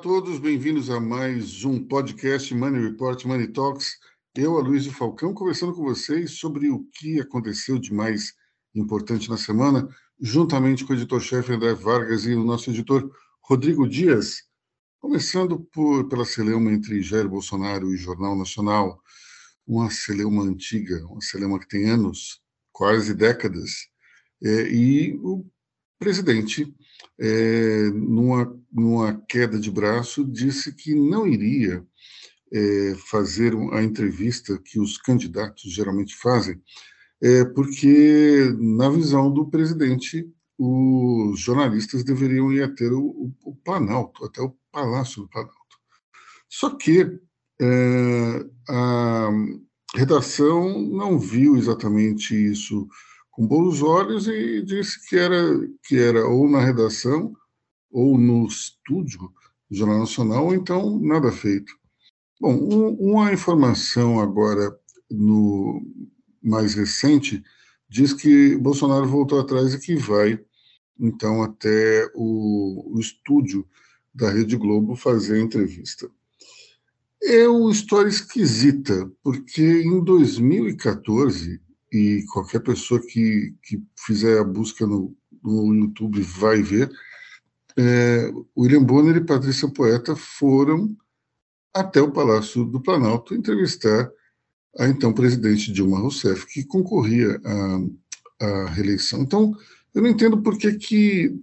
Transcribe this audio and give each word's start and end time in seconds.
todos, 0.00 0.38
bem-vindos 0.38 0.90
a 0.90 1.00
mais 1.00 1.64
um 1.64 1.82
podcast 1.82 2.54
Money 2.54 2.84
Report 2.84 3.24
Money 3.24 3.48
Talks. 3.48 3.98
Eu, 4.32 4.56
Aloysio 4.56 4.92
Falcão, 4.92 5.34
conversando 5.34 5.74
com 5.74 5.82
vocês 5.82 6.38
sobre 6.38 6.70
o 6.70 6.84
que 6.94 7.20
aconteceu 7.20 7.80
de 7.80 7.92
mais 7.92 8.32
importante 8.72 9.28
na 9.28 9.36
semana, 9.36 9.88
juntamente 10.20 10.84
com 10.84 10.92
o 10.92 10.96
editor-chefe 10.96 11.52
André 11.52 11.74
Vargas 11.74 12.26
e 12.26 12.34
o 12.34 12.44
nosso 12.44 12.70
editor 12.70 13.10
Rodrigo 13.42 13.88
Dias. 13.88 14.44
Começando 15.00 15.58
por, 15.72 16.08
pela 16.08 16.24
celeuma 16.24 16.70
entre 16.70 17.02
Jair 17.02 17.28
Bolsonaro 17.28 17.92
e 17.92 17.96
Jornal 17.96 18.36
Nacional, 18.38 19.02
uma 19.66 19.90
celeuma 19.90 20.44
antiga, 20.44 21.04
uma 21.06 21.20
celeuma 21.20 21.58
que 21.58 21.66
tem 21.66 21.90
anos, 21.90 22.40
quase 22.70 23.12
décadas, 23.14 23.88
é, 24.44 24.68
e 24.68 25.18
o 25.24 25.44
presidente 25.98 26.72
é, 27.20 27.90
numa, 27.90 28.56
numa 28.72 29.20
queda 29.28 29.58
de 29.58 29.70
braço, 29.70 30.24
disse 30.24 30.72
que 30.72 30.94
não 30.94 31.26
iria 31.26 31.84
é, 32.52 32.94
fazer 33.10 33.54
a 33.72 33.82
entrevista 33.82 34.58
que 34.58 34.80
os 34.80 34.96
candidatos 34.96 35.72
geralmente 35.72 36.14
fazem, 36.16 36.60
é, 37.20 37.44
porque, 37.44 38.54
na 38.58 38.88
visão 38.88 39.32
do 39.32 39.48
presidente, 39.50 40.26
os 40.56 41.38
jornalistas 41.38 42.04
deveriam 42.04 42.52
ir 42.52 42.62
até 42.62 42.86
o, 42.86 43.32
o, 43.44 43.54
Planalto, 43.56 44.24
até 44.24 44.40
o 44.40 44.56
Palácio 44.72 45.22
do 45.22 45.28
Planalto. 45.28 45.56
Só 46.48 46.70
que 46.70 47.18
é, 47.60 48.46
a 48.68 49.30
redação 49.94 50.80
não 50.80 51.18
viu 51.18 51.56
exatamente 51.56 52.34
isso 52.34 52.88
com 53.38 53.46
bons 53.46 53.82
olhos 53.82 54.26
e 54.26 54.62
disse 54.62 55.08
que 55.08 55.16
era, 55.16 55.40
que 55.84 55.96
era 55.96 56.26
ou 56.26 56.50
na 56.50 56.58
redação 56.58 57.32
ou 57.88 58.18
no 58.18 58.44
estúdio 58.48 59.32
do 59.70 59.76
Jornal 59.76 60.00
Nacional, 60.00 60.46
ou 60.46 60.54
então 60.54 60.98
nada 60.98 61.30
feito. 61.30 61.72
Bom, 62.40 62.54
um, 62.54 63.12
uma 63.12 63.32
informação 63.32 64.18
agora 64.18 64.76
no 65.08 65.80
mais 66.42 66.74
recente 66.74 67.40
diz 67.88 68.12
que 68.12 68.56
Bolsonaro 68.56 69.06
voltou 69.06 69.38
atrás 69.38 69.72
e 69.72 69.78
que 69.78 69.94
vai 69.94 70.40
então 70.98 71.40
até 71.40 72.10
o, 72.16 72.92
o 72.92 72.98
estúdio 72.98 73.64
da 74.12 74.32
Rede 74.32 74.56
Globo 74.56 74.96
fazer 74.96 75.36
a 75.36 75.40
entrevista. 75.40 76.10
É 77.22 77.46
uma 77.46 77.70
história 77.70 78.08
esquisita, 78.08 79.08
porque 79.22 79.62
em 79.62 80.02
2014 80.02 81.67
e 81.92 82.24
qualquer 82.32 82.60
pessoa 82.60 83.00
que, 83.00 83.54
que 83.62 83.82
fizer 83.96 84.38
a 84.38 84.44
busca 84.44 84.86
no, 84.86 85.16
no 85.42 85.74
YouTube 85.74 86.20
vai 86.20 86.62
ver, 86.62 86.90
é, 87.76 88.32
William 88.56 88.82
Bonner 88.82 89.16
e 89.16 89.24
Patrícia 89.24 89.68
Poeta 89.68 90.16
foram 90.16 90.96
até 91.72 92.00
o 92.00 92.10
Palácio 92.10 92.64
do 92.64 92.80
Planalto 92.80 93.34
entrevistar 93.34 94.10
a 94.78 94.86
então 94.88 95.12
presidente 95.12 95.72
Dilma 95.72 95.98
Rousseff, 95.98 96.46
que 96.46 96.64
concorria 96.64 97.40
à, 97.44 98.44
à 98.44 98.70
reeleição. 98.70 99.22
Então, 99.22 99.54
eu 99.94 100.02
não 100.02 100.08
entendo 100.08 100.42
por 100.42 100.58
que, 100.58 100.74
que 100.74 101.40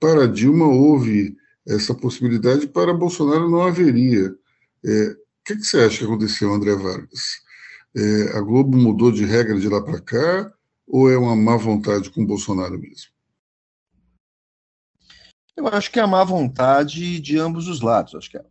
para 0.00 0.26
Dilma 0.26 0.66
houve 0.66 1.36
essa 1.66 1.94
possibilidade, 1.94 2.66
para 2.66 2.94
Bolsonaro 2.94 3.50
não 3.50 3.62
haveria. 3.62 4.34
É, 4.84 5.08
o 5.10 5.44
que, 5.44 5.56
que 5.56 5.64
você 5.64 5.78
acha 5.78 5.98
que 5.98 6.04
aconteceu, 6.04 6.52
André 6.52 6.74
Vargas? 6.74 7.42
É, 7.94 8.36
a 8.36 8.40
Globo 8.40 8.76
mudou 8.76 9.12
de 9.12 9.24
regra 9.24 9.58
de 9.58 9.68
lá 9.68 9.82
para 9.82 10.00
cá 10.00 10.52
ou 10.86 11.10
é 11.10 11.16
uma 11.16 11.36
má 11.36 11.56
vontade 11.56 12.10
com 12.10 12.22
o 12.22 12.26
Bolsonaro 12.26 12.78
mesmo? 12.78 13.12
Eu 15.56 15.68
acho 15.68 15.90
que 15.90 16.00
é 16.00 16.02
a 16.02 16.06
má 16.06 16.24
vontade 16.24 17.20
de 17.20 17.38
ambos 17.38 17.68
os 17.68 17.80
lados. 17.80 18.14
Acho 18.14 18.30
que 18.30 18.38
a, 18.38 18.44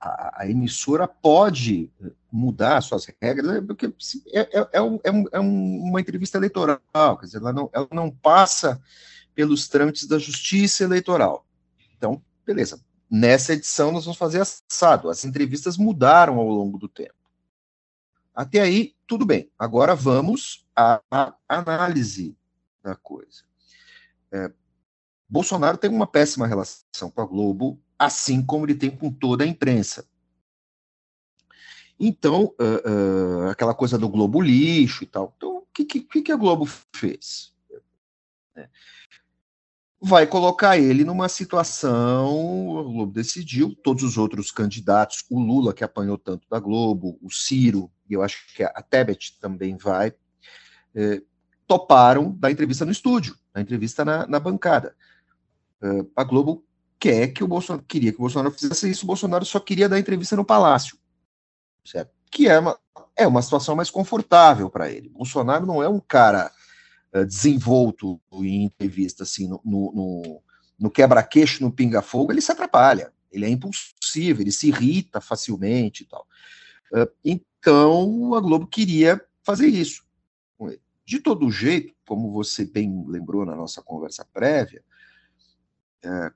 a, 0.00 0.42
a 0.42 0.50
emissora 0.50 1.06
pode 1.06 1.90
mudar 2.30 2.80
suas 2.82 3.06
regras, 3.20 3.46
né, 3.46 3.60
porque 3.60 3.92
é, 4.32 4.40
é, 4.40 4.68
é, 4.74 4.82
um, 4.82 4.98
é, 5.02 5.10
um, 5.10 5.24
é 5.32 5.38
uma 5.40 6.00
entrevista 6.00 6.36
eleitoral, 6.36 6.80
quer 7.18 7.26
dizer, 7.26 7.38
ela 7.38 7.52
não, 7.52 7.70
ela 7.72 7.88
não 7.90 8.10
passa 8.10 8.80
pelos 9.34 9.68
trâmites 9.68 10.06
da 10.06 10.18
justiça 10.18 10.84
eleitoral. 10.84 11.46
Então, 11.96 12.22
beleza. 12.44 12.80
Nessa 13.10 13.54
edição 13.54 13.90
nós 13.90 14.04
vamos 14.04 14.18
fazer 14.18 14.40
assado. 14.40 15.08
As 15.08 15.24
entrevistas 15.24 15.78
mudaram 15.78 16.38
ao 16.38 16.48
longo 16.48 16.76
do 16.76 16.88
tempo. 16.88 17.14
Até 18.38 18.60
aí, 18.60 18.94
tudo 19.04 19.26
bem. 19.26 19.50
Agora 19.58 19.96
vamos 19.96 20.64
à, 20.76 21.02
análise 21.48 22.38
da 22.80 22.94
coisa. 22.94 23.42
É, 24.30 24.52
Bolsonaro 25.28 25.76
tem 25.76 25.90
uma 25.90 26.06
péssima 26.06 26.46
relação 26.46 27.10
com 27.12 27.20
a 27.20 27.26
Globo, 27.26 27.82
assim 27.98 28.40
como 28.40 28.64
ele 28.64 28.76
tem 28.76 28.96
com 28.96 29.12
toda 29.12 29.42
a 29.42 29.46
imprensa. 29.46 30.08
Então, 31.98 32.54
uh, 32.60 33.46
uh, 33.46 33.50
aquela 33.50 33.74
coisa 33.74 33.98
do 33.98 34.08
Globo 34.08 34.40
lixo 34.40 35.02
e 35.02 35.06
tal. 35.08 35.34
Então, 35.36 35.56
o 35.56 35.66
que, 35.74 35.84
que, 35.84 36.22
que 36.22 36.30
a 36.30 36.36
Globo 36.36 36.64
fez? 36.94 37.52
É 38.54 38.68
vai 40.00 40.26
colocar 40.26 40.78
ele 40.78 41.04
numa 41.04 41.28
situação. 41.28 42.68
O 42.68 42.92
Globo 42.92 43.12
decidiu, 43.12 43.74
todos 43.82 44.02
os 44.04 44.16
outros 44.16 44.50
candidatos, 44.50 45.24
o 45.30 45.40
Lula, 45.40 45.74
que 45.74 45.84
apanhou 45.84 46.16
tanto 46.16 46.46
da 46.48 46.60
Globo, 46.60 47.18
o 47.20 47.30
Ciro, 47.30 47.90
e 48.08 48.14
eu 48.14 48.22
acho 48.22 48.54
que 48.54 48.62
a 48.62 48.82
Tebet 48.82 49.38
também 49.40 49.76
vai, 49.76 50.14
é, 50.94 51.22
toparam 51.66 52.32
da 52.32 52.50
entrevista 52.50 52.84
no 52.84 52.92
estúdio, 52.92 53.36
da 53.52 53.60
entrevista 53.60 54.04
na, 54.04 54.26
na 54.26 54.40
bancada. 54.40 54.94
É, 55.82 55.88
a 56.16 56.24
Globo 56.24 56.64
quer 56.98 57.28
que 57.28 57.44
o 57.44 57.48
Bolsonaro, 57.48 57.84
queria 57.86 58.12
que 58.12 58.18
o 58.18 58.22
Bolsonaro 58.22 58.54
fizesse 58.54 58.90
isso, 58.90 59.04
o 59.04 59.06
Bolsonaro 59.06 59.44
só 59.44 59.60
queria 59.60 59.88
dar 59.88 59.98
entrevista 59.98 60.36
no 60.36 60.44
Palácio, 60.44 60.96
certo? 61.84 62.12
Que 62.30 62.48
é 62.48 62.58
uma, 62.58 62.78
é 63.16 63.26
uma 63.26 63.42
situação 63.42 63.76
mais 63.76 63.90
confortável 63.90 64.70
para 64.70 64.90
ele. 64.90 65.08
Bolsonaro 65.08 65.66
não 65.66 65.82
é 65.82 65.88
um 65.88 66.00
cara 66.00 66.50
uh, 67.14 67.24
desenvolto 67.24 68.20
em 68.32 68.64
entrevista, 68.64 69.22
assim, 69.22 69.48
no, 69.48 69.60
no, 69.64 70.42
no 70.78 70.90
quebra-queixo, 70.90 71.62
no 71.62 71.72
pinga-fogo, 71.72 72.32
ele 72.32 72.40
se 72.40 72.52
atrapalha. 72.52 73.12
Ele 73.30 73.44
é 73.44 73.48
impulsivo, 73.48 74.40
ele 74.40 74.52
se 74.52 74.68
irrita 74.68 75.20
facilmente 75.20 76.02
e 76.02 76.06
tal. 76.06 76.26
Uh, 76.92 77.10
então, 77.24 78.34
a 78.34 78.40
Globo 78.40 78.66
queria 78.66 79.20
fazer 79.42 79.66
isso. 79.66 80.06
De 81.08 81.18
todo 81.18 81.50
jeito, 81.50 81.94
como 82.06 82.30
você 82.30 82.66
bem 82.66 83.02
lembrou 83.08 83.46
na 83.46 83.56
nossa 83.56 83.80
conversa 83.80 84.26
prévia, 84.30 84.84
é, 86.04 86.32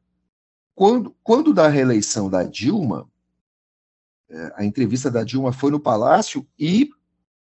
quando, 0.74 1.14
quando 1.22 1.52
da 1.52 1.68
reeleição 1.68 2.30
da 2.30 2.42
Dilma, 2.42 3.06
é, 4.30 4.52
a 4.56 4.64
entrevista 4.64 5.10
da 5.10 5.24
Dilma 5.24 5.52
foi 5.52 5.70
no 5.70 5.78
Palácio 5.78 6.48
e 6.58 6.90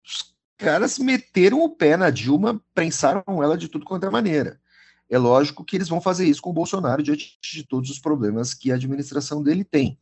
os 0.03 0.35
caras 0.61 0.99
meteram 0.99 1.63
o 1.63 1.71
pé 1.71 1.97
na 1.97 2.11
Dilma, 2.11 2.63
prensaram 2.75 3.43
ela 3.43 3.57
de 3.57 3.69
tudo 3.69 3.85
quanto 3.85 4.07
é 4.07 4.11
maneira. 4.11 4.61
É 5.09 5.19
lógico 5.19 5.65
que 5.65 5.77
eles 5.77 5.89
vão 5.89 6.01
fazer 6.01 6.27
isso 6.27 6.41
com 6.41 6.51
o 6.51 6.55
Bolsonaro 6.55 7.03
diante 7.03 7.39
de 7.43 7.65
todos 7.65 7.91
os 7.91 7.99
problemas 7.99 8.55
que 8.55 8.71
a 8.71 8.77
administração 8.77 9.43
dele 9.43 9.65
tem. 9.65 9.99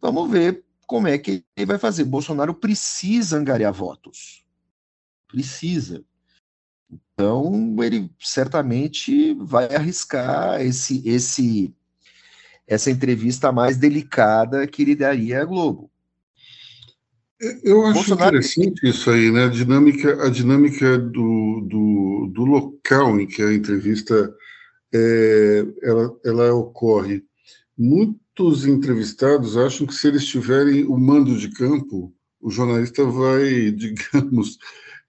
Vamos 0.00 0.30
ver 0.30 0.64
como 0.86 1.08
é 1.08 1.18
que 1.18 1.44
ele 1.56 1.66
vai 1.66 1.78
fazer. 1.78 2.04
Bolsonaro 2.04 2.54
precisa 2.54 3.36
angariar 3.36 3.72
votos. 3.72 4.42
Precisa. 5.28 6.02
Então, 6.90 7.76
ele 7.82 8.10
certamente 8.18 9.34
vai 9.34 9.74
arriscar 9.74 10.62
esse, 10.62 11.06
esse, 11.06 11.74
essa 12.66 12.90
entrevista 12.90 13.52
mais 13.52 13.76
delicada 13.76 14.66
que 14.66 14.82
ele 14.82 14.96
daria 14.96 15.42
à 15.42 15.44
Globo. 15.44 15.91
Eu 17.64 17.84
acho 17.86 17.94
Bolsonaro... 17.94 18.36
interessante 18.36 18.88
isso 18.88 19.10
aí, 19.10 19.32
né? 19.32 19.46
A 19.46 19.48
dinâmica, 19.48 20.24
a 20.24 20.30
dinâmica 20.30 20.96
do, 20.96 21.60
do, 21.68 22.30
do 22.32 22.44
local 22.44 23.18
em 23.18 23.26
que 23.26 23.42
a 23.42 23.52
entrevista 23.52 24.32
é, 24.94 25.66
ela, 25.82 26.16
ela 26.24 26.54
ocorre. 26.54 27.24
Muitos 27.76 28.64
entrevistados 28.64 29.56
acham 29.56 29.88
que 29.88 29.94
se 29.94 30.06
eles 30.06 30.24
tiverem 30.24 30.84
o 30.84 30.96
mando 30.96 31.36
de 31.36 31.50
campo, 31.50 32.14
o 32.40 32.48
jornalista 32.48 33.04
vai, 33.04 33.72
digamos, 33.72 34.58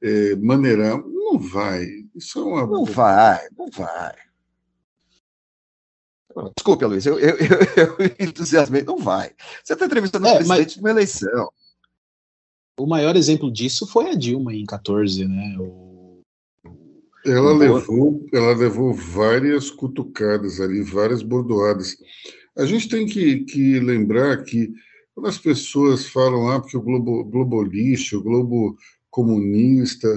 é, 0.02 0.36
maneirar. 0.38 0.98
Não 1.06 1.38
vai. 1.38 1.86
Isso 2.16 2.40
é 2.40 2.44
uma. 2.44 2.66
Não 2.66 2.86
vai, 2.86 3.48
não 3.56 3.70
vai. 3.70 4.16
Desculpe, 6.58 6.84
Luiz, 6.86 7.06
eu, 7.06 7.20
eu, 7.20 7.38
eu, 7.38 7.98
eu 8.00 8.28
entusiasmei. 8.28 8.82
Não 8.82 8.98
vai. 8.98 9.32
Você 9.64 9.74
está 9.74 9.86
entrevistando 9.86 10.26
o 10.26 10.30
é, 10.30 10.36
presidente 10.38 10.66
mas... 10.66 10.74
de 10.74 10.80
uma 10.80 10.90
eleição. 10.90 11.52
O 12.80 12.88
maior 12.88 13.16
exemplo 13.16 13.52
disso 13.52 13.86
foi 13.86 14.10
a 14.10 14.16
Dilma 14.16 14.54
em 14.54 14.66
14, 14.66 15.28
né? 15.28 15.58
O... 15.60 16.22
Ela, 17.26 17.54
levou, 17.54 18.26
ela 18.34 18.56
levou 18.56 18.94
várias 18.94 19.70
cutucadas 19.70 20.60
ali, 20.60 20.82
várias 20.82 21.22
bordoadas. 21.22 21.96
A 22.58 22.66
gente 22.66 22.90
tem 22.90 23.06
que, 23.06 23.46
que 23.46 23.80
lembrar 23.80 24.44
que 24.44 24.74
quando 25.14 25.28
as 25.28 25.38
pessoas 25.38 26.08
falam 26.08 26.50
ah, 26.50 26.60
porque 26.60 26.76
o 26.76 26.82
Globo, 26.82 27.24
Globo 27.24 27.62
lixo, 27.62 28.18
o 28.18 28.24
Globo 28.24 28.76
comunista, 29.10 30.08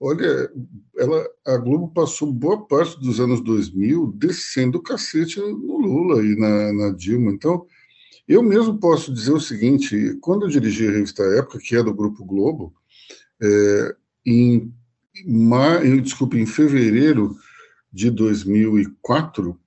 olha, 0.00 0.48
ela, 0.96 1.28
a 1.44 1.56
Globo 1.56 1.88
passou 1.88 2.32
boa 2.32 2.64
parte 2.66 2.98
dos 3.00 3.18
anos 3.18 3.40
2000 3.42 4.12
descendo 4.14 4.78
o 4.78 4.82
cacete 4.82 5.40
no 5.40 5.78
Lula 5.78 6.24
e 6.24 6.36
na, 6.36 6.72
na 6.72 6.90
Dilma. 6.90 7.32
Então, 7.32 7.66
eu 8.26 8.42
mesmo 8.42 8.78
posso 8.78 9.12
dizer 9.12 9.32
o 9.32 9.40
seguinte: 9.40 10.16
quando 10.20 10.44
eu 10.44 10.48
dirigi 10.48 10.88
a 10.88 10.92
revista 10.92 11.22
Época, 11.22 11.58
que 11.58 11.76
é 11.76 11.82
do 11.82 11.94
Grupo 11.94 12.24
Globo, 12.24 12.74
é, 13.42 13.96
em, 14.26 14.72
ma, 15.26 15.78
desculpe, 16.02 16.38
em 16.38 16.46
fevereiro 16.46 17.36
de 17.92 18.10
2004, 18.10 19.58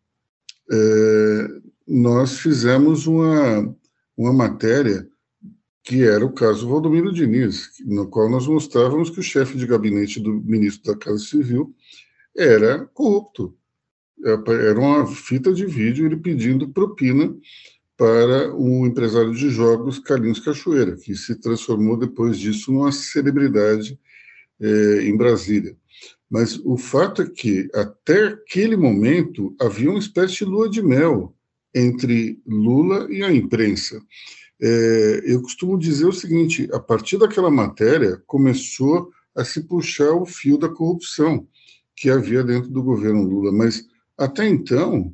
é, 0.71 1.47
nós 1.87 2.39
fizemos 2.39 3.07
uma, 3.07 3.75
uma 4.17 4.33
matéria 4.33 5.07
que 5.83 6.03
era 6.03 6.25
o 6.25 6.33
caso 6.33 6.67
Valdomiro 6.67 7.13
Diniz, 7.13 7.69
no 7.85 8.09
qual 8.09 8.29
nós 8.29 8.45
mostrávamos 8.45 9.09
que 9.09 9.21
o 9.21 9.23
chefe 9.23 9.57
de 9.57 9.65
gabinete 9.65 10.19
do 10.19 10.33
ministro 10.33 10.91
da 10.91 10.99
Casa 10.99 11.19
Civil 11.19 11.73
era 12.35 12.85
corrupto. 12.87 13.55
Era 14.21 14.77
uma 14.77 15.07
fita 15.07 15.53
de 15.53 15.65
vídeo 15.65 16.05
ele 16.05 16.17
pedindo 16.17 16.67
propina 16.67 17.33
para 17.97 18.53
o 18.55 18.85
empresário 18.85 19.33
de 19.33 19.49
jogos 19.49 19.97
Carlinhos 19.97 20.39
Cachoeira, 20.39 20.95
que 20.95 21.15
se 21.15 21.35
transformou 21.35 21.97
depois 21.97 22.37
disso 22.37 22.71
numa 22.71 22.91
celebridade 22.91 23.99
é, 24.61 25.01
em 25.01 25.17
Brasília. 25.17 25.75
Mas 26.29 26.59
o 26.63 26.77
fato 26.77 27.23
é 27.23 27.29
que, 27.29 27.69
até 27.73 28.27
aquele 28.27 28.75
momento, 28.75 29.55
havia 29.59 29.89
uma 29.89 29.99
espécie 29.99 30.35
de 30.35 30.45
lua 30.45 30.69
de 30.69 30.81
mel 30.81 31.33
entre 31.73 32.39
Lula 32.45 33.07
e 33.09 33.23
a 33.23 33.31
imprensa. 33.31 33.99
É, 34.61 35.21
eu 35.25 35.41
costumo 35.41 35.77
dizer 35.77 36.05
o 36.05 36.13
seguinte: 36.13 36.67
a 36.73 36.79
partir 36.79 37.17
daquela 37.17 37.49
matéria 37.49 38.21
começou 38.27 39.09
a 39.35 39.43
se 39.43 39.61
puxar 39.63 40.11
o 40.13 40.25
fio 40.25 40.57
da 40.57 40.69
corrupção 40.69 41.47
que 41.95 42.09
havia 42.09 42.43
dentro 42.43 42.69
do 42.69 42.83
governo 42.83 43.23
Lula, 43.23 43.51
mas 43.51 43.85
até 44.17 44.47
então 44.47 45.13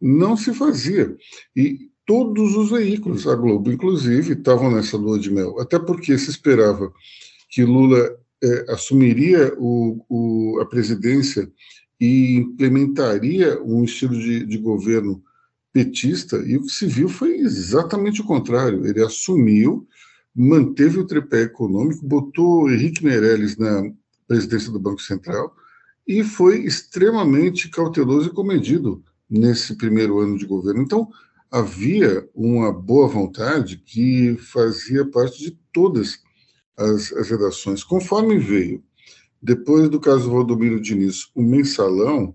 não 0.00 0.36
se 0.36 0.52
fazia. 0.54 1.14
E 1.54 1.91
todos 2.12 2.54
os 2.56 2.70
veículos, 2.70 3.26
a 3.26 3.34
Globo 3.34 3.72
inclusive, 3.72 4.34
estavam 4.34 4.70
nessa 4.70 4.98
lua 4.98 5.18
de 5.18 5.32
mel, 5.32 5.58
até 5.58 5.78
porque 5.78 6.18
se 6.18 6.28
esperava 6.28 6.92
que 7.48 7.64
Lula 7.64 8.14
é, 8.44 8.66
assumiria 8.68 9.54
o, 9.56 10.04
o, 10.10 10.60
a 10.60 10.66
presidência 10.66 11.50
e 11.98 12.34
implementaria 12.36 13.58
um 13.62 13.82
estilo 13.82 14.12
de, 14.12 14.44
de 14.44 14.58
governo 14.58 15.22
petista, 15.72 16.36
e 16.36 16.58
o 16.58 16.60
que 16.60 16.70
se 16.70 16.86
viu 16.86 17.08
foi 17.08 17.36
exatamente 17.38 18.20
o 18.20 18.26
contrário. 18.26 18.86
Ele 18.86 19.02
assumiu, 19.02 19.88
manteve 20.36 20.98
o 20.98 21.06
tripé 21.06 21.44
econômico, 21.44 22.06
botou 22.06 22.70
Henrique 22.70 23.02
Meirelles 23.02 23.56
na 23.56 23.90
presidência 24.28 24.70
do 24.70 24.78
Banco 24.78 25.00
Central 25.00 25.56
e 26.06 26.22
foi 26.22 26.58
extremamente 26.58 27.70
cauteloso 27.70 28.28
e 28.28 28.34
comedido 28.34 29.02
nesse 29.30 29.78
primeiro 29.78 30.20
ano 30.20 30.36
de 30.36 30.44
governo. 30.44 30.82
Então, 30.82 31.08
havia 31.52 32.26
uma 32.34 32.72
boa 32.72 33.06
vontade 33.06 33.76
que 33.76 34.36
fazia 34.38 35.04
parte 35.04 35.38
de 35.38 35.50
todas 35.70 36.18
as, 36.74 37.12
as 37.12 37.28
redações. 37.28 37.84
Conforme 37.84 38.38
veio, 38.38 38.82
depois 39.40 39.90
do 39.90 40.00
caso 40.00 40.30
Valdomiro 40.30 40.80
Diniz, 40.80 41.30
o 41.34 41.42
mensalão 41.42 42.34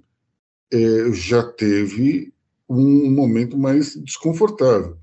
é, 0.71 1.11
já 1.13 1.41
teve 1.41 2.31
um 2.69 3.09
momento 3.09 3.57
mais 3.57 3.95
desconfortável. 3.95 4.95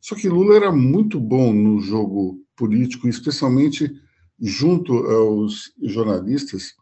Só 0.00 0.16
que 0.16 0.28
Lula 0.28 0.56
era 0.56 0.72
muito 0.72 1.20
bom 1.20 1.52
no 1.52 1.80
jogo 1.80 2.42
político, 2.56 3.06
especialmente 3.08 3.92
junto 4.40 4.92
aos 5.06 5.72
jornalistas. 5.80 6.74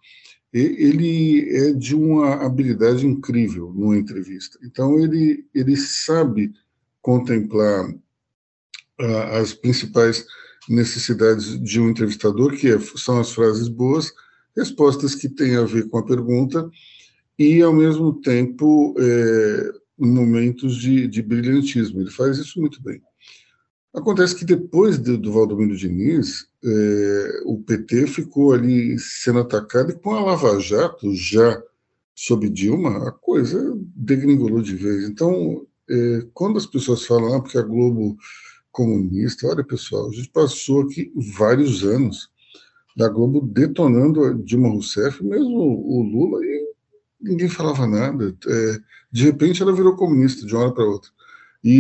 Ele 0.53 1.47
é 1.51 1.73
de 1.75 1.95
uma 1.95 2.37
habilidade 2.47 3.07
incrível 3.07 3.71
numa 3.75 3.99
entrevista. 3.99 4.59
Então 4.65 4.99
ele 4.99 5.45
ele 5.55 5.77
sabe 5.77 6.53
contemplar 7.01 7.89
uh, 7.89 9.41
as 9.41 9.53
principais 9.53 10.25
necessidades 10.69 11.61
de 11.61 11.81
um 11.81 11.91
entrevistador, 11.91 12.57
que 12.57 12.69
é, 12.69 12.79
são 12.97 13.19
as 13.19 13.33
frases 13.33 13.69
boas, 13.69 14.13
respostas 14.57 15.15
que 15.15 15.29
têm 15.29 15.57
a 15.57 15.65
ver 15.65 15.89
com 15.89 15.99
a 15.99 16.05
pergunta 16.05 16.71
e, 17.39 17.63
ao 17.63 17.73
mesmo 17.73 18.21
tempo, 18.21 18.95
é, 18.99 19.73
momentos 19.99 20.77
de, 20.77 21.09
de 21.09 21.23
brilhantismo. 21.23 22.01
Ele 22.01 22.11
faz 22.11 22.39
isso 22.39 22.61
muito 22.61 22.83
bem. 22.83 23.01
Acontece 23.93 24.37
que 24.37 24.45
depois 24.45 24.99
de, 24.99 25.17
do 25.17 25.33
Valdomiro 25.33 25.77
Diniz, 25.77 26.47
é, 26.65 27.43
o 27.45 27.59
PT 27.59 28.07
ficou 28.07 28.53
ali 28.53 28.99
sendo 28.99 29.41
atacado 29.41 29.91
e 29.91 29.99
com 29.99 30.15
a 30.15 30.23
Lava 30.23 30.61
Jato 30.61 31.13
já 31.15 31.61
sob 32.15 32.49
Dilma, 32.49 33.09
a 33.09 33.13
coisa 33.13 33.77
degringolou 33.97 34.63
de 34.63 34.77
vez. 34.77 35.09
Então, 35.09 35.67
quando 36.35 36.59
as 36.59 36.67
pessoas 36.67 37.05
falam, 37.05 37.35
ah, 37.35 37.41
porque 37.41 37.59
a 37.59 37.63
Globo 37.63 38.17
comunista, 38.71 39.49
olha 39.49 39.65
pessoal, 39.65 40.09
a 40.09 40.13
gente 40.13 40.31
passou 40.31 40.83
aqui 40.83 41.13
vários 41.37 41.85
anos 41.85 42.31
da 42.97 43.09
Globo 43.09 43.41
detonando 43.41 44.35
Dilma 44.45 44.69
Rousseff, 44.69 45.25
mesmo 45.25 45.57
o 45.57 46.03
Lula, 46.03 46.45
e 46.45 46.73
ninguém 47.21 47.49
falava 47.49 47.87
nada. 47.87 48.37
É, 48.47 48.79
de 49.11 49.25
repente 49.25 49.63
ela 49.63 49.73
virou 49.73 49.97
comunista 49.97 50.47
de 50.47 50.55
uma 50.55 50.65
hora 50.65 50.75
para 50.75 50.85
outra. 50.85 51.11
E, 51.63 51.71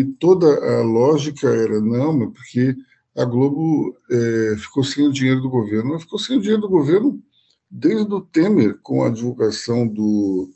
e, 0.00 0.04
toda 0.18 0.46
a 0.46 0.82
lógica 0.82 1.48
era, 1.48 1.80
não, 1.80 2.12
mas 2.12 2.30
porque 2.32 2.76
a 3.16 3.24
Globo 3.24 3.96
é, 4.10 4.56
ficou 4.58 4.84
sem 4.84 5.06
o 5.06 5.12
dinheiro 5.12 5.40
do 5.40 5.48
governo. 5.48 5.90
Ela 5.90 6.00
ficou 6.00 6.18
sem 6.18 6.36
o 6.36 6.40
dinheiro 6.40 6.60
do 6.60 6.68
governo 6.68 7.20
desde 7.70 8.12
o 8.12 8.20
Temer, 8.20 8.78
com 8.82 9.04
a 9.04 9.10
divulgação 9.10 9.86
do, 9.86 10.50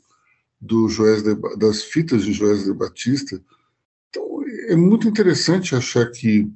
do 0.65 0.89
Joés 0.89 1.21
de, 1.23 1.35
das 1.57 1.83
fitas 1.83 2.23
de 2.23 2.33
Joés 2.33 2.63
de 2.63 2.73
Batista. 2.73 3.41
Então, 4.09 4.43
é 4.67 4.75
muito 4.75 5.07
interessante 5.07 5.75
achar 5.75 6.09
que 6.11 6.49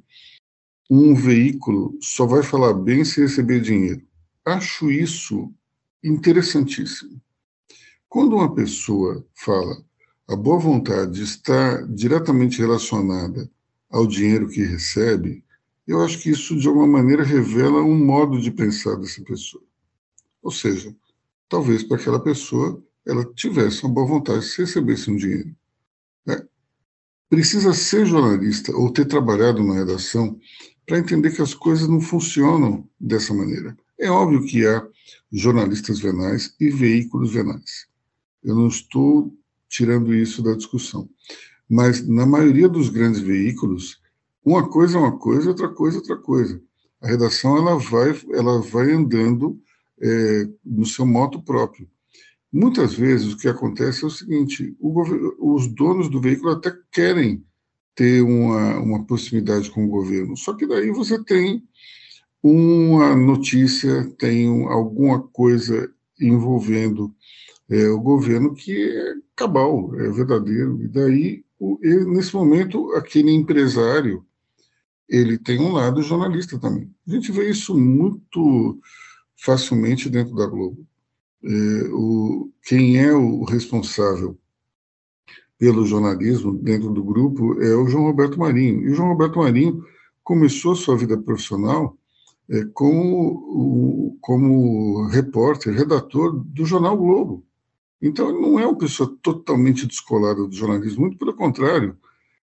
um 0.90 1.14
veículo 1.14 1.96
só 2.00 2.26
vai 2.26 2.42
falar 2.42 2.74
bem 2.74 3.04
se 3.04 3.20
receber 3.20 3.60
dinheiro. 3.60 4.02
Acho 4.44 4.90
isso 4.90 5.52
interessantíssimo. 6.02 7.20
Quando 8.08 8.34
uma 8.36 8.52
pessoa 8.54 9.24
fala 9.34 9.84
a 10.30 10.36
boa 10.36 10.60
vontade 10.60 11.24
está 11.24 11.82
diretamente 11.82 12.60
relacionada 12.60 13.50
ao 13.90 14.06
dinheiro 14.06 14.48
que 14.48 14.62
recebe, 14.62 15.44
eu 15.88 16.00
acho 16.02 16.20
que 16.20 16.30
isso 16.30 16.56
de 16.56 16.68
alguma 16.68 16.86
maneira 16.86 17.24
revela 17.24 17.82
um 17.82 17.98
modo 17.98 18.40
de 18.40 18.52
pensar 18.52 18.94
dessa 18.94 19.20
pessoa. 19.24 19.64
Ou 20.40 20.52
seja, 20.52 20.94
talvez 21.48 21.82
para 21.82 21.96
aquela 21.96 22.20
pessoa 22.20 22.80
ela 23.06 23.24
tivesse 23.34 23.84
uma 23.84 23.94
boa 23.94 24.06
vontade 24.06 24.44
se 24.44 24.60
recebesse 24.60 25.10
um 25.10 25.16
dinheiro. 25.16 25.54
Né? 26.26 26.40
Precisa 27.28 27.72
ser 27.72 28.06
jornalista 28.06 28.74
ou 28.76 28.92
ter 28.92 29.06
trabalhado 29.06 29.62
na 29.62 29.74
redação 29.74 30.38
para 30.86 30.98
entender 30.98 31.30
que 31.30 31.42
as 31.42 31.54
coisas 31.54 31.88
não 31.88 32.00
funcionam 32.00 32.88
dessa 32.98 33.32
maneira. 33.32 33.76
É 33.98 34.10
óbvio 34.10 34.44
que 34.44 34.66
há 34.66 34.86
jornalistas 35.32 36.00
venais 36.00 36.54
e 36.58 36.70
veículos 36.70 37.32
venais. 37.32 37.86
Eu 38.42 38.54
não 38.54 38.68
estou 38.68 39.32
tirando 39.68 40.14
isso 40.14 40.42
da 40.42 40.54
discussão. 40.54 41.08
Mas 41.68 42.06
na 42.06 42.26
maioria 42.26 42.68
dos 42.68 42.88
grandes 42.88 43.20
veículos, 43.20 44.00
uma 44.44 44.68
coisa 44.68 44.96
é 44.96 45.00
uma 45.00 45.16
coisa, 45.16 45.50
outra 45.50 45.68
coisa 45.68 45.98
é 45.98 46.00
outra 46.00 46.16
coisa. 46.16 46.60
A 47.00 47.06
redação 47.06 47.56
ela 47.56 47.78
vai, 47.78 48.20
ela 48.32 48.60
vai 48.60 48.90
andando 48.90 49.60
é, 50.00 50.48
no 50.64 50.84
seu 50.84 51.06
moto 51.06 51.40
próprio. 51.40 51.88
Muitas 52.52 52.94
vezes 52.94 53.32
o 53.32 53.36
que 53.36 53.48
acontece 53.48 54.04
é 54.04 54.06
o 54.06 54.10
seguinte: 54.10 54.76
o 54.80 55.54
os 55.54 55.68
donos 55.68 56.08
do 56.08 56.20
veículo 56.20 56.50
até 56.50 56.72
querem 56.90 57.44
ter 57.94 58.22
uma, 58.22 58.78
uma 58.78 59.04
proximidade 59.04 59.70
com 59.70 59.84
o 59.84 59.88
governo, 59.88 60.36
só 60.36 60.54
que 60.54 60.66
daí 60.66 60.90
você 60.90 61.22
tem 61.22 61.62
uma 62.42 63.14
notícia, 63.14 64.10
tem 64.18 64.48
alguma 64.68 65.22
coisa 65.22 65.92
envolvendo 66.20 67.14
é, 67.68 67.88
o 67.88 68.00
governo 68.00 68.54
que 68.54 68.90
é 68.90 69.14
cabal, 69.36 69.94
é 69.94 70.10
verdadeiro. 70.10 70.82
E 70.82 70.88
daí, 70.88 71.44
o, 71.58 71.78
ele, 71.82 72.04
nesse 72.06 72.34
momento, 72.34 72.92
aquele 72.94 73.30
empresário, 73.30 74.24
ele 75.08 75.38
tem 75.38 75.60
um 75.60 75.72
lado 75.72 76.02
jornalista 76.02 76.58
também. 76.58 76.90
A 77.06 77.10
gente 77.12 77.30
vê 77.32 77.48
isso 77.50 77.76
muito 77.76 78.80
facilmente 79.36 80.08
dentro 80.08 80.34
da 80.34 80.46
Globo. 80.46 80.86
É, 81.42 81.88
o, 81.92 82.50
quem 82.62 82.98
é 82.98 83.12
o 83.12 83.44
responsável 83.44 84.38
pelo 85.58 85.84
jornalismo 85.84 86.52
dentro 86.54 86.90
do 86.90 87.04
grupo 87.04 87.60
é 87.60 87.74
o 87.76 87.86
João 87.86 88.04
Roberto 88.04 88.38
Marinho. 88.38 88.82
E 88.82 88.90
o 88.90 88.94
João 88.94 89.08
Roberto 89.08 89.38
Marinho 89.38 89.84
começou 90.22 90.74
sua 90.74 90.96
vida 90.96 91.18
profissional 91.18 91.96
é, 92.48 92.64
como, 92.72 94.16
como 94.20 95.06
repórter, 95.08 95.74
redator 95.74 96.32
do 96.32 96.64
jornal 96.64 96.96
Globo. 96.96 97.44
Então, 98.02 98.30
ele 98.30 98.40
não 98.40 98.58
é 98.58 98.66
uma 98.66 98.78
pessoa 98.78 99.14
totalmente 99.22 99.86
descolada 99.86 100.46
do 100.46 100.54
jornalismo, 100.54 101.02
muito 101.02 101.18
pelo 101.18 101.34
contrário, 101.34 101.96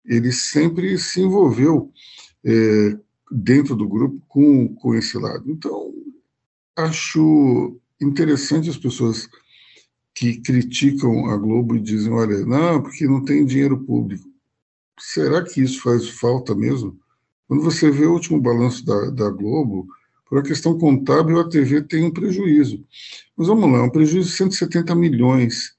ele 0.05 0.31
sempre 0.31 0.99
se 0.99 1.23
envolveu 1.23 1.91
é, 2.45 2.99
dentro 3.31 3.75
do 3.75 3.89
grupo 3.89 4.21
com, 4.29 4.75
com 4.75 4.95
esse 4.95 5.19
lado. 5.19 5.51
Então, 5.51 5.93
acho 6.77 7.81
interessante 8.01 8.71
as 8.71 8.77
pessoas 8.77 9.29
que 10.15 10.41
criticam 10.41 11.27
a 11.31 11.37
Globo 11.37 11.77
e 11.77 11.81
dizem, 11.81 12.13
olha, 12.13 12.45
não, 12.45 12.83
porque 12.83 13.07
não 13.07 13.25
tem 13.25 13.47
dinheiro 13.47 13.79
público. 13.85 14.29
Será 14.99 15.45
que 15.45 15.63
isso 15.63 15.81
faz 15.81 16.09
falta 16.09 16.55
mesmo? 16.55 16.99
Quando 17.47 17.63
você 17.63 17.91
vê 17.91 18.05
o 18.05 18.13
último 18.13 18.41
balanço 18.41 18.85
da, 18.85 19.11
da 19.11 19.31
Globo, 19.31 19.87
por 20.29 20.39
a 20.39 20.43
questão 20.43 20.77
contábil, 20.77 21.41
a 21.41 21.49
TV 21.49 21.83
tem 21.83 22.05
um 22.05 22.11
prejuízo. 22.11 22.85
Mas 23.37 23.47
vamos 23.47 23.71
lá, 23.71 23.83
um 23.83 23.91
prejuízo 23.91 24.29
de 24.29 24.37
170 24.37 24.95
milhões. 24.95 25.77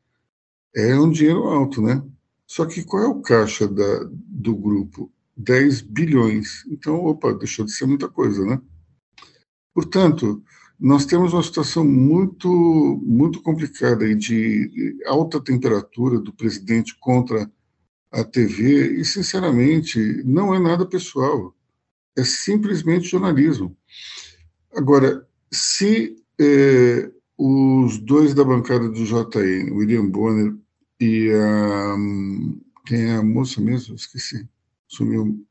É 0.75 0.95
um 0.99 1.11
dinheiro 1.11 1.43
alto, 1.43 1.81
né? 1.81 2.01
Só 2.47 2.65
que 2.65 2.83
qual 2.83 3.03
é 3.03 3.07
o 3.07 3.21
caixa 3.21 3.67
da, 3.67 4.09
do 4.11 4.55
grupo? 4.55 5.11
10 5.37 5.81
bilhões. 5.81 6.65
Então, 6.67 6.95
opa, 7.05 7.33
deixou 7.33 7.63
de 7.63 7.71
ser 7.71 7.85
muita 7.85 8.09
coisa, 8.09 8.43
né? 8.43 8.59
Portanto, 9.73 10.41
nós 10.79 11.05
temos 11.05 11.33
uma 11.33 11.43
situação 11.43 11.83
muito, 11.83 12.49
muito 13.03 13.41
complicada 13.41 14.15
de 14.15 14.97
alta 15.05 15.41
temperatura 15.41 16.19
do 16.19 16.31
presidente 16.31 16.97
contra 16.99 17.51
a 18.11 18.23
TV 18.23 18.93
e, 18.93 19.05
sinceramente, 19.05 19.99
não 20.23 20.55
é 20.55 20.59
nada 20.59 20.85
pessoal, 20.85 21.53
é 22.17 22.23
simplesmente 22.23 23.09
jornalismo. 23.09 23.75
Agora, 24.73 25.27
se 25.51 26.15
é, 26.39 27.11
os 27.37 27.97
dois 27.97 28.33
da 28.33 28.43
bancada 28.43 28.87
do 28.89 29.05
JN, 29.05 29.71
William 29.71 30.09
Bonner 30.09 30.55
e 30.99 31.29
a. 31.31 31.95
Quem 32.85 33.11
é 33.11 33.15
a 33.17 33.23
moça 33.23 33.61
mesmo? 33.61 33.95
Esqueci. 33.95 34.47
Sumiu. 34.87 35.45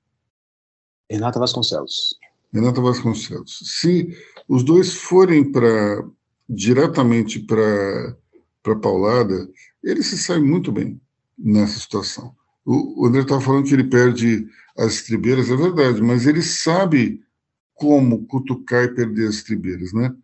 Renata 1.10 1.38
Vasconcelos. 1.38 2.18
Renata 2.52 2.80
Vasconcelos. 2.80 3.60
Se 3.62 4.16
os 4.48 4.62
dois 4.62 4.94
forem 4.94 5.52
para 5.52 6.04
diretamente 6.48 7.40
para 7.40 8.16
para 8.62 8.76
Paulada, 8.76 9.48
ele 9.82 10.02
se 10.02 10.18
sai 10.18 10.40
muito 10.40 10.70
bem 10.70 11.00
nessa 11.38 11.78
situação. 11.78 12.34
O, 12.64 13.02
o 13.02 13.06
André 13.06 13.22
estava 13.22 13.40
falando 13.40 13.66
que 13.66 13.72
ele 13.72 13.84
perde 13.84 14.46
as 14.76 14.94
estribeiras, 14.94 15.50
é 15.50 15.56
verdade, 15.56 16.02
mas 16.02 16.26
ele 16.26 16.42
sabe 16.42 17.22
como 17.74 18.26
cutucar 18.26 18.84
e 18.84 18.94
perder 18.94 19.28
as 19.28 19.36
estribeiras, 19.36 19.92
né? 19.92 20.14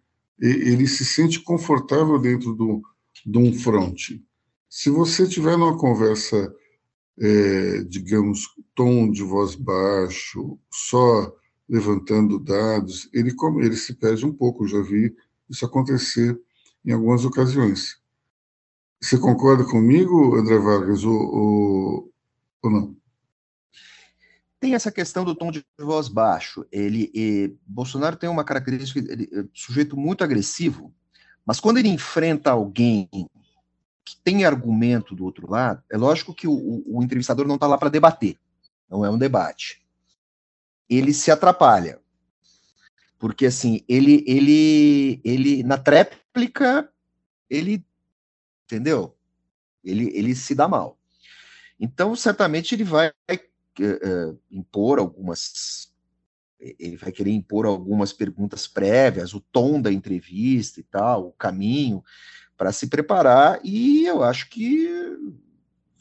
E, 0.41 0.47
ele 0.47 0.87
se 0.87 1.05
sente 1.05 1.41
confortável 1.41 2.19
dentro 2.19 2.53
do, 2.53 2.83
de 3.25 3.39
um 3.39 3.53
fronte. 3.53 4.23
Se 4.69 4.91
você 4.91 5.27
tiver 5.27 5.57
numa 5.57 5.79
conversa, 5.79 6.53
é, 7.19 7.85
digamos, 7.85 8.49
tom 8.75 9.11
de 9.11 9.23
voz 9.23 9.55
baixo, 9.55 10.59
só 10.71 11.33
levantando 11.69 12.39
dados, 12.39 13.09
ele, 13.13 13.35
ele 13.61 13.77
se 13.77 13.95
perde 13.95 14.25
um 14.27 14.33
pouco. 14.33 14.65
Eu 14.65 14.69
já 14.69 14.83
vi 14.83 15.15
isso 15.49 15.65
acontecer 15.65 16.39
em 16.85 16.93
algumas 16.93 17.25
ocasiões. 17.25 18.01
Você 19.01 19.19
concorda 19.19 19.65
comigo, 19.65 20.37
André 20.37 20.59
Vargas, 20.59 21.05
ou, 21.05 21.13
ou, 21.13 22.13
ou 22.63 22.71
não? 22.71 22.97
Tem 24.61 24.75
essa 24.75 24.91
questão 24.91 25.25
do 25.25 25.35
tom 25.35 25.51
de 25.51 25.65
voz 25.79 26.09
baixo. 26.09 26.65
Ele, 26.73 27.11
e, 27.15 27.55
Bolsonaro 27.67 28.17
tem 28.17 28.31
uma 28.31 28.45
característica, 28.45 28.99
ele 29.01 29.29
é 29.33 29.45
sujeito 29.53 29.97
muito 29.97 30.25
agressivo, 30.25 30.95
mas 31.45 31.61
quando 31.61 31.79
ele 31.79 31.89
enfrenta 31.89 32.51
alguém 32.51 33.09
que 34.03 34.17
tem 34.23 34.45
argumento 34.45 35.15
do 35.15 35.25
outro 35.25 35.51
lado, 35.51 35.83
é 35.91 35.97
lógico 35.97 36.35
que 36.35 36.47
o, 36.47 36.53
o, 36.53 36.99
o 36.99 37.03
entrevistador 37.03 37.47
não 37.47 37.57
está 37.57 37.67
lá 37.67 37.77
para 37.77 37.91
debater, 37.91 38.39
não 38.89 39.05
é 39.05 39.11
um 39.11 39.19
debate 39.19 39.84
ele 40.89 41.13
se 41.13 41.31
atrapalha. 41.31 42.01
Porque 43.19 43.47
assim, 43.47 43.81
ele 43.89 44.25
ele 44.27 45.21
ele 45.25 45.63
na 45.63 45.79
tréplica 45.79 46.91
ele 47.49 47.85
entendeu? 48.65 49.17
Ele 49.83 50.11
ele 50.15 50.35
se 50.35 50.55
dá 50.55 50.69
mal. 50.69 50.99
Então, 51.79 52.15
certamente 52.15 52.75
ele 52.75 52.85
vai 52.85 53.09
uh, 53.09 54.39
impor 54.51 54.99
algumas 54.99 55.93
ele 56.79 56.97
vai 56.97 57.13
querer 57.13 57.31
impor 57.31 57.67
algumas 57.67 58.13
perguntas 58.13 58.67
prévias, 58.67 59.35
o 59.35 59.41
tom 59.41 59.83
da 59.83 59.93
entrevista 59.93 60.81
e 60.81 60.83
tal, 60.83 61.29
o 61.29 61.33
caminho 61.33 62.03
para 62.57 62.73
se 62.73 62.87
preparar, 62.87 63.61
e 63.63 64.07
eu 64.07 64.23
acho 64.23 64.49
que 64.49 64.89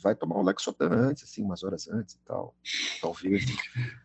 vai 0.03 0.13
tomar 0.13 0.37
um 0.37 0.43
Lexotan 0.43 0.89
antes, 0.89 1.23
assim, 1.23 1.41
umas 1.41 1.63
horas 1.63 1.87
antes 1.87 2.15
e 2.15 2.19
tal, 2.25 2.53
talvez. 3.01 3.45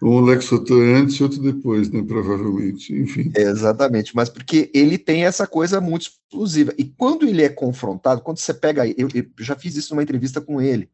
Um 0.01 0.21
Lexotan 0.21 0.97
antes 0.97 1.17
e 1.17 1.23
outro 1.23 1.43
depois, 1.43 1.91
né, 1.91 2.03
provavelmente, 2.03 2.95
enfim. 2.95 3.33
É, 3.35 3.43
exatamente, 3.43 4.15
mas 4.15 4.29
porque 4.29 4.71
ele 4.73 4.97
tem 4.97 5.25
essa 5.25 5.47
coisa 5.47 5.81
muito 5.81 6.03
explosiva, 6.03 6.73
e 6.79 6.85
quando 6.85 7.27
ele 7.27 7.43
é 7.43 7.49
confrontado, 7.49 8.23
quando 8.23 8.39
você 8.39 8.55
pega, 8.55 8.87
eu, 8.87 9.09
eu 9.13 9.27
já 9.41 9.57
fiz 9.57 9.77
isso 9.77 9.93
numa 9.93 10.03
entrevista 10.03 10.41
com 10.41 10.63
ele, 10.63 10.89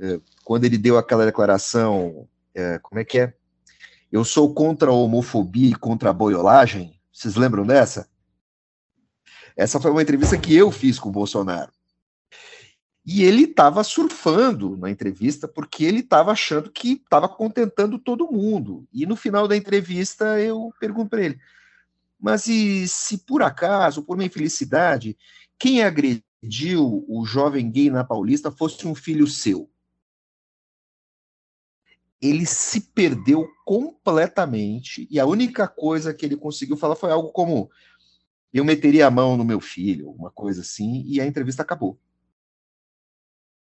é, 0.00 0.18
quando 0.42 0.64
ele 0.64 0.78
deu 0.78 0.96
aquela 0.96 1.26
declaração, 1.26 2.26
é, 2.54 2.78
como 2.78 2.98
é 2.98 3.04
que 3.04 3.18
é? 3.18 3.34
Eu 4.10 4.24
sou 4.24 4.52
contra 4.52 4.90
a 4.90 4.94
homofobia 4.94 5.70
e 5.70 5.74
contra 5.74 6.10
a 6.10 6.12
boiolagem, 6.12 6.98
vocês 7.12 7.36
lembram 7.36 7.66
dessa? 7.66 8.08
Essa 9.56 9.78
foi 9.78 9.90
uma 9.90 10.02
entrevista 10.02 10.36
que 10.38 10.56
eu 10.56 10.70
fiz 10.70 10.98
com 10.98 11.10
o 11.10 11.12
Bolsonaro. 11.12 11.70
E 13.04 13.24
ele 13.24 13.44
estava 13.44 13.82
surfando 13.82 14.76
na 14.76 14.88
entrevista 14.88 15.48
porque 15.48 15.84
ele 15.84 16.00
estava 16.00 16.30
achando 16.30 16.70
que 16.70 16.92
estava 16.92 17.28
contentando 17.28 17.98
todo 17.98 18.30
mundo. 18.30 18.86
E 18.92 19.04
no 19.06 19.16
final 19.16 19.48
da 19.48 19.56
entrevista 19.56 20.40
eu 20.40 20.72
pergunto 20.78 21.10
para 21.10 21.22
ele: 21.22 21.40
mas 22.22 22.46
e 22.46 22.86
se 22.86 23.18
por 23.18 23.42
acaso, 23.42 24.04
por 24.04 24.16
uma 24.16 24.24
infelicidade, 24.24 25.18
quem 25.58 25.82
agrediu 25.82 27.04
o 27.08 27.24
jovem 27.26 27.68
gay 27.68 27.90
na 27.90 28.04
Paulista 28.04 28.52
fosse 28.52 28.86
um 28.86 28.94
filho 28.94 29.26
seu? 29.26 29.68
Ele 32.20 32.46
se 32.46 32.80
perdeu 32.80 33.48
completamente 33.64 35.08
e 35.10 35.18
a 35.18 35.26
única 35.26 35.66
coisa 35.66 36.14
que 36.14 36.24
ele 36.24 36.36
conseguiu 36.36 36.76
falar 36.76 36.94
foi 36.94 37.10
algo 37.10 37.32
como: 37.32 37.68
eu 38.54 38.64
meteria 38.64 39.08
a 39.08 39.10
mão 39.10 39.36
no 39.36 39.44
meu 39.44 39.60
filho, 39.60 40.08
uma 40.10 40.30
coisa 40.30 40.60
assim, 40.60 41.02
e 41.04 41.20
a 41.20 41.26
entrevista 41.26 41.62
acabou. 41.62 41.98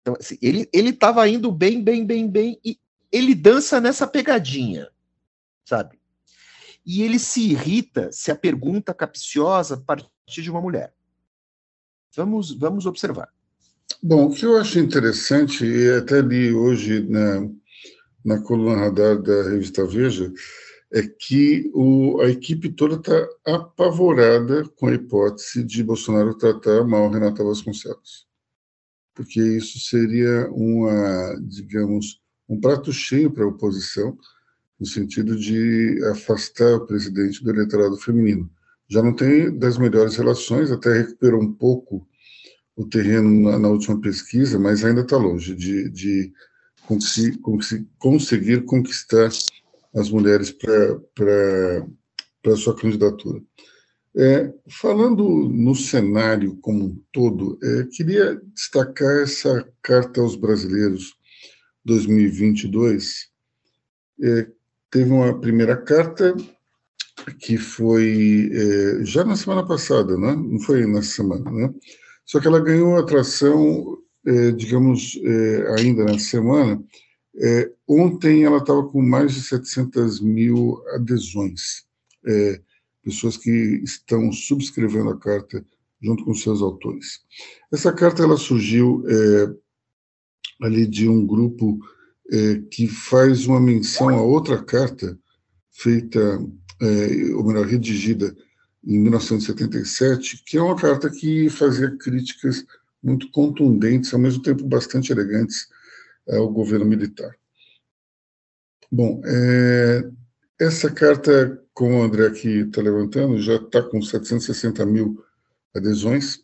Então, 0.01 0.15
assim, 0.19 0.37
ele 0.41 0.67
estava 0.73 1.27
indo 1.27 1.51
bem, 1.51 1.83
bem, 1.83 2.05
bem, 2.05 2.27
bem, 2.27 2.59
e 2.65 2.79
ele 3.11 3.35
dança 3.35 3.79
nessa 3.79 4.07
pegadinha, 4.07 4.89
sabe? 5.63 5.99
E 6.83 7.03
ele 7.03 7.19
se 7.19 7.51
irrita 7.51 8.11
se 8.11 8.31
a 8.31 8.35
pergunta 8.35 8.93
capciosa 8.93 9.77
partir 9.77 10.41
de 10.41 10.49
uma 10.49 10.61
mulher. 10.61 10.93
Vamos, 12.15 12.51
vamos 12.51 12.85
observar. 12.87 13.29
Bom, 14.01 14.25
o 14.25 14.33
que 14.33 14.45
eu 14.45 14.57
acho 14.57 14.79
interessante, 14.79 15.63
e 15.63 15.91
até 15.91 16.21
li 16.21 16.51
hoje 16.51 17.01
na, 17.07 17.47
na 18.25 18.41
coluna 18.41 18.77
radar 18.77 19.21
da 19.21 19.43
revista 19.43 19.85
Veja, 19.85 20.33
é 20.91 21.03
que 21.03 21.69
o, 21.75 22.19
a 22.21 22.29
equipe 22.29 22.69
toda 22.69 22.95
está 22.95 23.29
apavorada 23.45 24.67
com 24.75 24.87
a 24.87 24.93
hipótese 24.93 25.63
de 25.63 25.83
Bolsonaro 25.83 26.35
tratar 26.35 26.83
mal 26.83 27.09
Renata 27.09 27.43
Vasconcelos 27.43 28.30
porque 29.13 29.39
isso 29.39 29.79
seria 29.79 30.49
uma, 30.51 31.35
digamos, 31.41 32.21
um 32.47 32.59
prato 32.59 32.91
cheio 32.91 33.31
para 33.31 33.43
a 33.43 33.47
oposição, 33.47 34.17
no 34.79 34.85
sentido 34.85 35.37
de 35.37 36.03
afastar 36.11 36.75
o 36.75 36.85
presidente 36.85 37.43
do 37.43 37.51
eleitorado 37.51 37.97
feminino. 37.97 38.49
Já 38.89 39.01
não 39.01 39.15
tem 39.15 39.55
das 39.57 39.77
melhores 39.77 40.15
relações, 40.15 40.71
até 40.71 40.93
recuperou 40.93 41.41
um 41.41 41.53
pouco 41.53 42.07
o 42.75 42.85
terreno 42.85 43.51
na, 43.51 43.59
na 43.59 43.69
última 43.69 43.99
pesquisa, 44.01 44.57
mas 44.57 44.83
ainda 44.83 45.01
está 45.01 45.17
longe 45.17 45.55
de, 45.55 45.89
de 45.89 46.33
conseguir, 46.85 47.39
conseguir 47.97 48.65
conquistar 48.65 49.29
as 49.95 50.09
mulheres 50.09 50.51
para 50.51 51.85
sua 52.57 52.75
candidatura. 52.75 53.41
É, 54.15 54.53
falando 54.69 55.23
no 55.47 55.73
cenário 55.73 56.57
como 56.57 56.83
um 56.83 57.01
todo, 57.13 57.57
é, 57.63 57.87
queria 57.91 58.41
destacar 58.53 59.21
essa 59.21 59.65
Carta 59.81 60.19
aos 60.19 60.35
Brasileiros 60.35 61.15
2022. 61.85 63.29
É, 64.21 64.47
teve 64.89 65.09
uma 65.11 65.39
primeira 65.39 65.77
carta 65.77 66.35
que 67.39 67.57
foi 67.57 68.51
é, 68.51 69.05
já 69.05 69.23
na 69.23 69.35
semana 69.35 69.65
passada, 69.65 70.17
né? 70.17 70.35
não 70.35 70.59
foi 70.59 70.85
nessa 70.85 71.15
semana, 71.15 71.49
né? 71.49 71.73
só 72.25 72.39
que 72.39 72.47
ela 72.47 72.59
ganhou 72.59 72.97
atração, 72.97 73.97
é, 74.25 74.51
digamos, 74.51 75.17
é, 75.23 75.75
ainda 75.79 76.03
na 76.03 76.19
semana. 76.19 76.83
ontem 77.87 78.43
ela 78.43 78.57
estava 78.57 78.83
com 78.87 79.01
mais 79.01 79.33
de 79.33 79.41
700 79.41 80.19
mil 80.19 80.83
adesões. 80.95 81.85
É, 82.27 82.61
pessoas 83.03 83.37
que 83.37 83.81
estão 83.83 84.31
subscrevendo 84.31 85.09
a 85.09 85.17
carta 85.17 85.65
junto 86.01 86.25
com 86.25 86.33
seus 86.33 86.61
autores. 86.61 87.21
Essa 87.71 87.93
carta 87.93 88.23
ela 88.23 88.37
surgiu 88.37 89.03
é, 89.07 89.53
ali 90.65 90.87
de 90.87 91.07
um 91.07 91.25
grupo 91.25 91.79
é, 92.31 92.61
que 92.71 92.87
faz 92.87 93.45
uma 93.45 93.59
menção 93.59 94.09
a 94.09 94.21
outra 94.21 94.63
carta 94.63 95.17
feita, 95.71 96.19
é, 96.81 97.33
ou 97.35 97.45
melhor, 97.45 97.65
redigida 97.65 98.35
em 98.83 98.99
1977, 98.99 100.43
que 100.45 100.57
é 100.57 100.61
uma 100.61 100.75
carta 100.75 101.09
que 101.09 101.49
fazia 101.49 101.95
críticas 101.97 102.65
muito 103.01 103.29
contundentes, 103.31 104.13
ao 104.13 104.19
mesmo 104.19 104.41
tempo 104.41 104.63
bastante 104.65 105.11
elegantes, 105.11 105.67
ao 106.27 106.49
governo 106.49 106.85
militar. 106.85 107.35
Bom, 108.91 109.21
é, 109.25 110.09
essa 110.61 110.91
carta, 110.91 111.59
como 111.73 111.97
o 111.97 112.03
André 112.03 112.27
aqui 112.27 112.59
está 112.59 112.83
levantando, 112.83 113.41
já 113.41 113.55
está 113.55 113.81
com 113.81 113.99
760 113.99 114.85
mil 114.85 115.19
adesões, 115.75 116.39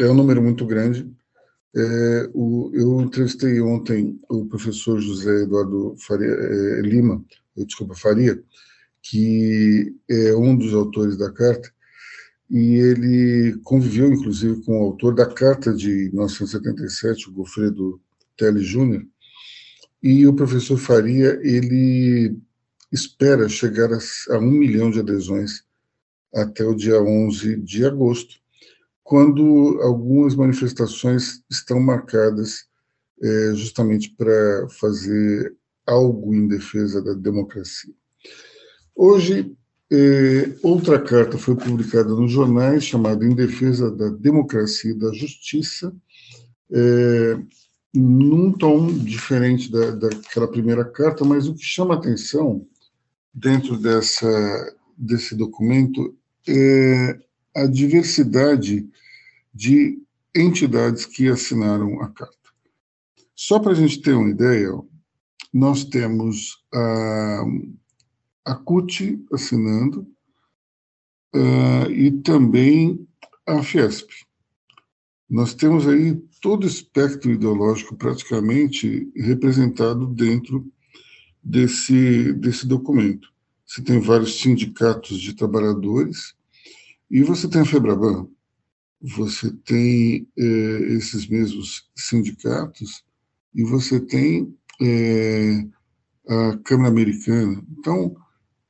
é 0.00 0.06
um 0.06 0.14
número 0.14 0.42
muito 0.42 0.64
grande. 0.64 1.06
É, 1.76 2.30
o, 2.32 2.70
eu 2.72 2.98
entrevistei 3.02 3.60
ontem 3.60 4.18
o 4.30 4.46
professor 4.46 4.98
José 4.98 5.42
Eduardo 5.42 5.94
Faria, 5.98 6.30
é, 6.30 6.80
Lima, 6.80 7.22
desculpa, 7.54 7.94
Faria, 7.94 8.42
que 9.02 9.94
é 10.08 10.34
um 10.34 10.56
dos 10.56 10.72
autores 10.72 11.18
da 11.18 11.30
carta, 11.30 11.70
e 12.48 12.76
ele 12.76 13.60
conviveu, 13.64 14.10
inclusive, 14.10 14.62
com 14.64 14.80
o 14.80 14.84
autor 14.84 15.14
da 15.14 15.26
carta 15.26 15.74
de 15.74 16.08
1977, 16.08 17.28
o 17.28 17.32
Gofredo 17.32 18.00
Teles 18.34 18.64
Júnior, 18.64 19.04
e 20.02 20.26
o 20.26 20.32
professor 20.32 20.78
Faria, 20.78 21.38
ele 21.42 22.34
espera 22.90 23.48
chegar 23.48 23.90
a, 23.92 24.38
um 24.38 24.50
milhão 24.50 24.90
de 24.90 25.00
adesões 25.00 25.64
até 26.34 26.64
o 26.64 26.74
dia 26.74 27.00
11 27.00 27.56
de 27.56 27.84
agosto, 27.84 28.36
quando 29.02 29.78
algumas 29.82 30.34
manifestações 30.34 31.42
estão 31.50 31.80
marcadas 31.80 32.66
é, 33.22 33.52
justamente 33.54 34.14
para 34.16 34.68
fazer 34.68 35.54
algo 35.86 36.34
em 36.34 36.46
defesa 36.46 37.02
da 37.02 37.14
democracia. 37.14 37.92
Hoje, 38.94 39.56
é, 39.90 40.54
outra 40.62 41.00
carta 41.00 41.38
foi 41.38 41.56
publicada 41.56 42.10
nos 42.10 42.30
jornais 42.30 42.84
chamada 42.84 43.24
Em 43.24 43.34
Defesa 43.34 43.90
da 43.90 44.10
Democracia 44.10 44.90
e 44.90 44.98
da 44.98 45.10
Justiça, 45.12 45.94
é, 46.70 47.38
num 47.94 48.52
tom 48.52 48.92
diferente 48.92 49.72
da, 49.72 49.92
daquela 49.92 50.46
primeira 50.46 50.84
carta, 50.84 51.24
mas 51.24 51.48
o 51.48 51.54
que 51.54 51.64
chama 51.64 51.94
atenção 51.94 52.66
dentro 53.38 53.78
dessa, 53.78 54.76
desse 54.96 55.34
documento 55.36 56.16
é 56.46 57.18
a 57.54 57.66
diversidade 57.66 58.88
de 59.54 60.00
entidades 60.34 61.06
que 61.06 61.28
assinaram 61.28 62.00
a 62.02 62.08
carta. 62.08 62.36
Só 63.34 63.58
para 63.58 63.72
a 63.72 63.74
gente 63.74 64.00
ter 64.02 64.12
uma 64.12 64.30
ideia, 64.30 64.72
nós 65.52 65.84
temos 65.84 66.64
a, 66.74 67.44
a 68.44 68.54
CUT 68.54 69.24
assinando 69.32 70.06
uh, 71.34 71.90
e 71.90 72.10
também 72.22 73.06
a 73.46 73.62
Fiesp. 73.62 74.08
Nós 75.30 75.54
temos 75.54 75.86
aí 75.86 76.16
todo 76.40 76.64
o 76.64 76.68
espectro 76.68 77.30
ideológico 77.30 77.96
praticamente 77.96 79.10
representado 79.14 80.06
dentro 80.06 80.70
desse, 81.48 82.32
desse 82.34 82.66
documento. 82.66 83.32
Você 83.66 83.82
tem 83.82 83.98
vários 84.00 84.40
sindicatos 84.40 85.20
de 85.20 85.34
trabalhadores 85.34 86.34
e 87.10 87.22
você 87.22 87.48
tem 87.48 87.62
a 87.62 87.64
FEBRABAN, 87.64 88.28
você 89.00 89.50
tem 89.64 90.28
eh, 90.36 90.94
esses 90.96 91.26
mesmos 91.26 91.88
sindicatos 91.96 93.02
e 93.54 93.64
você 93.64 94.00
tem 94.00 94.54
eh, 94.80 95.66
a 96.28 96.58
Câmara 96.64 96.90
Americana. 96.90 97.62
Então, 97.78 98.14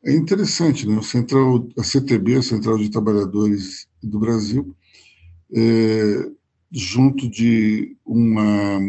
é 0.04 0.12
interessante, 0.14 0.86
né? 0.86 0.98
A, 0.98 1.02
Central, 1.02 1.68
a 1.76 1.82
CTB, 1.82 2.36
a 2.36 2.42
Central 2.42 2.78
de 2.78 2.90
Trabalhadores 2.90 3.88
do 4.02 4.18
Brasil, 4.18 4.76
é, 5.52 6.30
junto 6.70 7.28
de 7.28 7.96
uma. 8.04 8.80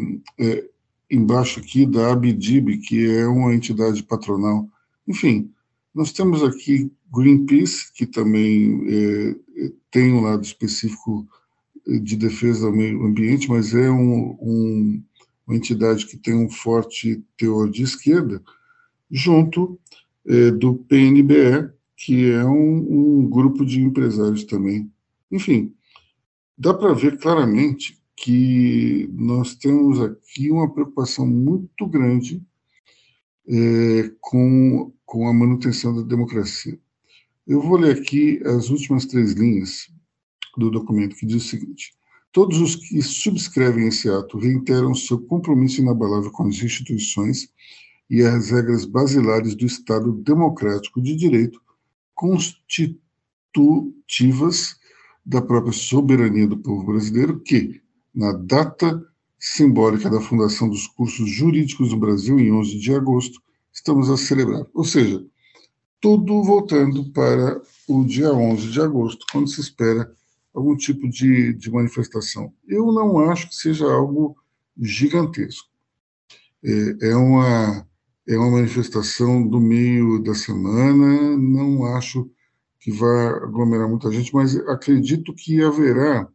É, 1.10 1.16
embaixo 1.16 1.60
aqui 1.60 1.86
da 1.86 2.12
Abdib, 2.12 2.78
que 2.78 3.10
é 3.10 3.28
uma 3.28 3.54
entidade 3.54 4.04
patronal. 4.04 4.68
Enfim, 5.08 5.52
nós 5.94 6.12
temos 6.12 6.44
aqui 6.44 6.92
Greenpeace, 7.12 7.92
que 7.94 8.06
também 8.06 8.82
é, 8.88 9.36
tem 9.92 10.14
um 10.14 10.22
lado 10.22 10.44
específico 10.44 11.28
de 11.86 12.16
defesa 12.16 12.70
do 12.70 12.76
meio 12.76 13.04
ambiente, 13.04 13.50
mas 13.50 13.74
é 13.74 13.90
um, 13.90 14.38
um, 14.40 15.04
uma 15.48 15.56
entidade 15.56 16.06
que 16.06 16.18
tem 16.18 16.36
um 16.36 16.50
forte 16.50 17.24
teor 17.36 17.70
de 17.70 17.82
esquerda, 17.82 18.42
junto 19.10 19.80
é, 20.28 20.52
do 20.52 20.76
PNBE, 20.76 21.72
que 21.98 22.30
é 22.32 22.46
um, 22.46 23.22
um 23.22 23.30
grupo 23.30 23.66
de 23.66 23.82
empresários 23.82 24.44
também. 24.44 24.90
Enfim, 25.32 25.74
dá 26.58 26.74
para 26.74 26.94
ver 26.94 27.18
claramente 27.18 27.99
que 28.22 29.10
nós 29.14 29.56
temos 29.56 30.02
aqui 30.02 30.52
uma 30.52 30.70
preocupação 30.70 31.26
muito 31.26 31.88
grande 31.88 32.46
é, 33.48 34.12
com, 34.20 34.92
com 35.06 35.26
a 35.28 35.34
manutenção 35.34 35.96
da 35.96 36.02
democracia. 36.02 36.78
Eu 37.48 37.62
vou 37.62 37.78
ler 37.78 37.98
aqui 37.98 38.42
as 38.46 38.70
últimas 38.70 39.06
três 39.06 39.32
linhas 39.32 39.90
do 40.58 40.70
documento, 40.70 41.16
que 41.16 41.26
diz 41.26 41.46
o 41.46 41.48
seguinte: 41.48 41.94
Todos 42.34 42.60
os 42.60 42.76
que 42.76 43.02
subscrevem 43.02 43.88
esse 43.88 44.10
ato 44.10 44.38
reiteram 44.38 44.94
seu 44.94 45.18
compromisso 45.20 45.80
inabalável 45.82 46.30
com 46.32 46.46
as 46.46 46.62
instituições 46.62 47.48
e 48.10 48.22
as 48.22 48.52
regras 48.52 48.84
basilares 48.84 49.56
do 49.56 49.66
Estado 49.66 50.12
democrático 50.12 51.02
de 51.02 51.16
direito, 51.16 51.62
constitutivas 52.14 54.78
da 55.26 55.42
própria 55.42 55.72
soberania 55.72 56.48
do 56.48 56.58
povo 56.58 56.84
brasileiro, 56.84 57.40
que, 57.40 57.82
na 58.20 58.34
data 58.34 59.02
simbólica 59.40 60.10
da 60.10 60.20
fundação 60.20 60.68
dos 60.68 60.86
cursos 60.88 61.30
jurídicos 61.30 61.92
do 61.92 61.98
Brasil, 61.98 62.38
em 62.38 62.52
11 62.52 62.78
de 62.78 62.94
agosto, 62.94 63.42
estamos 63.72 64.10
a 64.10 64.18
celebrar. 64.18 64.66
Ou 64.74 64.84
seja, 64.84 65.26
tudo 66.02 66.44
voltando 66.44 67.10
para 67.14 67.62
o 67.88 68.04
dia 68.04 68.34
11 68.34 68.72
de 68.72 68.82
agosto, 68.82 69.26
quando 69.32 69.48
se 69.48 69.62
espera 69.62 70.12
algum 70.54 70.76
tipo 70.76 71.08
de, 71.08 71.54
de 71.54 71.72
manifestação. 71.72 72.54
Eu 72.68 72.92
não 72.92 73.20
acho 73.20 73.48
que 73.48 73.56
seja 73.56 73.86
algo 73.86 74.36
gigantesco. 74.78 75.70
É, 76.62 77.12
é 77.12 77.16
uma 77.16 77.88
é 78.28 78.38
uma 78.38 78.52
manifestação 78.52 79.48
do 79.48 79.60
meio 79.60 80.22
da 80.22 80.36
semana, 80.36 81.38
não 81.38 81.86
acho 81.96 82.30
que 82.80 82.92
vai 82.92 83.28
aglomerar 83.28 83.90
muita 83.90 84.12
gente, 84.12 84.32
mas 84.36 84.56
acredito 84.68 85.34
que 85.34 85.64
haverá 85.64 86.30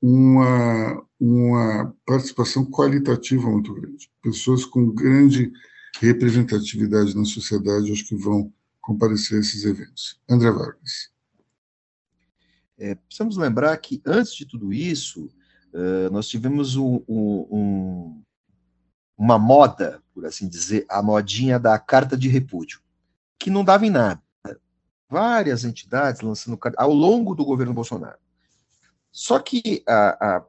uma, 0.00 1.06
uma 1.18 1.94
participação 2.06 2.64
qualitativa 2.64 3.48
muito 3.48 3.74
grande. 3.74 4.10
Pessoas 4.22 4.64
com 4.64 4.90
grande 4.90 5.52
representatividade 6.00 7.16
na 7.16 7.24
sociedade, 7.24 7.92
acho 7.92 8.06
que 8.06 8.16
vão 8.16 8.52
comparecer 8.80 9.36
a 9.36 9.40
esses 9.40 9.64
eventos. 9.64 10.18
André 10.28 10.50
Vargas. 10.50 11.10
É, 12.78 12.94
precisamos 12.94 13.36
lembrar 13.36 13.76
que, 13.76 14.00
antes 14.06 14.34
de 14.34 14.46
tudo 14.46 14.72
isso, 14.72 15.26
uh, 15.74 16.10
nós 16.10 16.26
tivemos 16.28 16.76
um, 16.76 17.02
um, 17.06 18.22
uma 19.18 19.38
moda, 19.38 20.02
por 20.14 20.24
assim 20.24 20.48
dizer, 20.48 20.86
a 20.88 21.02
modinha 21.02 21.58
da 21.58 21.78
carta 21.78 22.16
de 22.16 22.26
repúdio, 22.26 22.80
que 23.38 23.50
não 23.50 23.62
dava 23.62 23.86
em 23.86 23.90
nada. 23.90 24.22
Várias 25.10 25.64
entidades 25.64 26.22
lançando 26.22 26.56
carta 26.56 26.80
ao 26.80 26.94
longo 26.94 27.34
do 27.34 27.44
governo 27.44 27.74
Bolsonaro. 27.74 28.18
Só 29.12 29.38
que 29.38 29.82
a, 29.86 30.44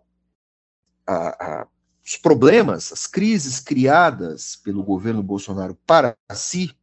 a, 1.07 1.67
os 2.05 2.17
problemas, 2.17 2.91
as 2.91 3.07
crises 3.07 3.59
criadas 3.59 4.55
pelo 4.55 4.83
governo 4.83 5.23
Bolsonaro 5.23 5.75
para 5.85 6.15
si, 6.31 6.75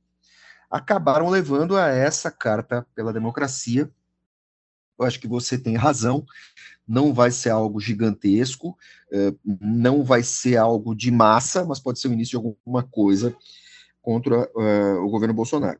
acabaram 0.70 1.28
levando 1.28 1.76
a 1.76 1.88
essa 1.88 2.30
carta 2.30 2.86
pela 2.94 3.12
democracia. 3.12 3.90
Eu 4.98 5.06
acho 5.06 5.20
que 5.20 5.28
você 5.28 5.56
tem 5.56 5.76
razão 5.76 6.26
não 6.88 7.12
vai 7.12 7.30
ser 7.30 7.50
algo 7.50 7.78
gigantesco, 7.78 8.76
eh, 9.12 9.34
não 9.44 10.02
vai 10.02 10.22
ser 10.22 10.56
algo 10.56 10.94
de 10.94 11.10
massa, 11.10 11.62
mas 11.66 11.78
pode 11.78 12.00
ser 12.00 12.08
o 12.08 12.12
início 12.14 12.40
de 12.40 12.46
alguma 12.46 12.82
coisa 12.82 13.36
contra 14.00 14.50
uh, 14.54 15.04
o 15.04 15.10
governo 15.10 15.34
Bolsonaro. 15.34 15.78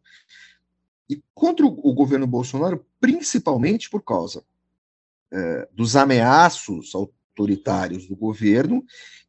E 1.09 1.23
contra 1.35 1.65
o 1.65 1.95
governo 1.95 2.27
Bolsonaro, 2.27 2.85
principalmente 3.01 3.89
por 3.89 4.03
causa 4.03 4.45
uh, 5.33 5.75
dos 5.75 5.97
ameaços 5.97 6.95
autoritários 6.95 8.07
do 8.07 8.17
governo 8.17 8.85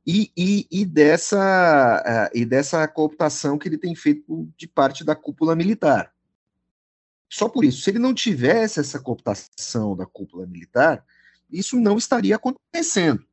e, 0.05 0.31
e, 0.35 0.67
e 0.71 0.85
dessa, 0.85 2.29
uh, 2.33 2.37
e 2.37 2.45
dessa 2.45 2.87
cooptação 2.87 3.57
que 3.57 3.67
ele 3.67 3.77
tem 3.77 3.95
feito 3.95 4.49
de 4.57 4.67
parte 4.67 5.03
da 5.03 5.15
cúpula 5.15 5.55
militar. 5.55 6.13
Só 7.29 7.47
por 7.47 7.63
isso, 7.63 7.81
se 7.81 7.91
ele 7.91 7.99
não 7.99 8.13
tivesse 8.13 8.79
essa 8.79 8.99
cooptação 8.99 9.95
da 9.95 10.05
cúpula 10.05 10.47
militar, 10.47 11.05
isso 11.51 11.79
não 11.79 11.97
estaria 11.97 12.35
acontecendo. 12.35 13.23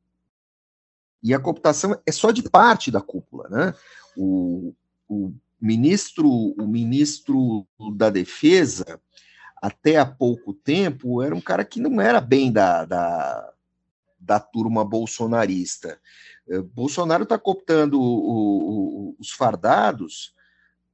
E 1.23 1.33
a 1.33 1.39
cooptação 1.39 1.99
é 2.05 2.11
só 2.11 2.31
de 2.31 2.43
parte 2.43 2.91
da 2.91 3.01
cúpula, 3.01 3.49
né? 3.49 3.73
O, 4.15 4.73
o 5.09 5.33
ministro, 5.59 6.29
o 6.29 6.67
ministro 6.67 7.67
da 7.95 8.11
Defesa 8.11 9.01
até 9.61 9.97
há 9.97 10.05
pouco 10.05 10.53
tempo, 10.53 11.21
era 11.21 11.35
um 11.35 11.41
cara 11.41 11.65
que 11.65 11.79
não 11.79 11.99
era 11.99 12.21
bem 12.21 12.51
da, 12.51 12.85
da, 12.85 13.53
da 14.19 14.39
turma 14.39 14.85
bolsonarista. 14.85 15.99
Eh, 16.47 16.61
Bolsonaro 16.61 17.23
está 17.23 17.37
cooptando 17.37 17.99
o, 17.99 19.09
o, 19.09 19.15
os 19.19 19.31
fardados 19.31 20.33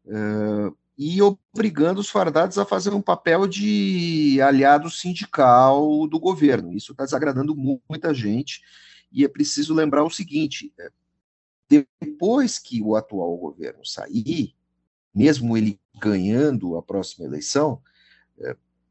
uh, 0.06 0.76
e 0.97 1.21
obrigando 1.21 1.99
os 1.99 2.10
fardados 2.10 2.58
a 2.58 2.65
fazer 2.65 2.93
um 2.93 3.02
papel 3.02 3.47
de 3.47 4.39
aliado 4.41 4.89
sindical 4.89 6.08
do 6.08 6.19
governo. 6.19 6.73
Isso 6.73 6.91
está 6.91 7.04
desagradando 7.04 7.56
muita 7.89 8.13
gente. 8.13 8.62
E 9.12 9.23
é 9.23 9.28
preciso 9.28 9.73
lembrar 9.73 10.04
o 10.04 10.10
seguinte: 10.10 10.73
eh, 10.80 10.91
depois 11.69 12.58
que 12.58 12.82
o 12.82 12.95
atual 12.95 13.36
governo 13.38 13.86
sair, 13.86 14.56
mesmo 15.13 15.56
ele 15.56 15.80
ganhando 15.99 16.76
a 16.78 16.82
próxima 16.82 17.26
eleição, 17.26 17.82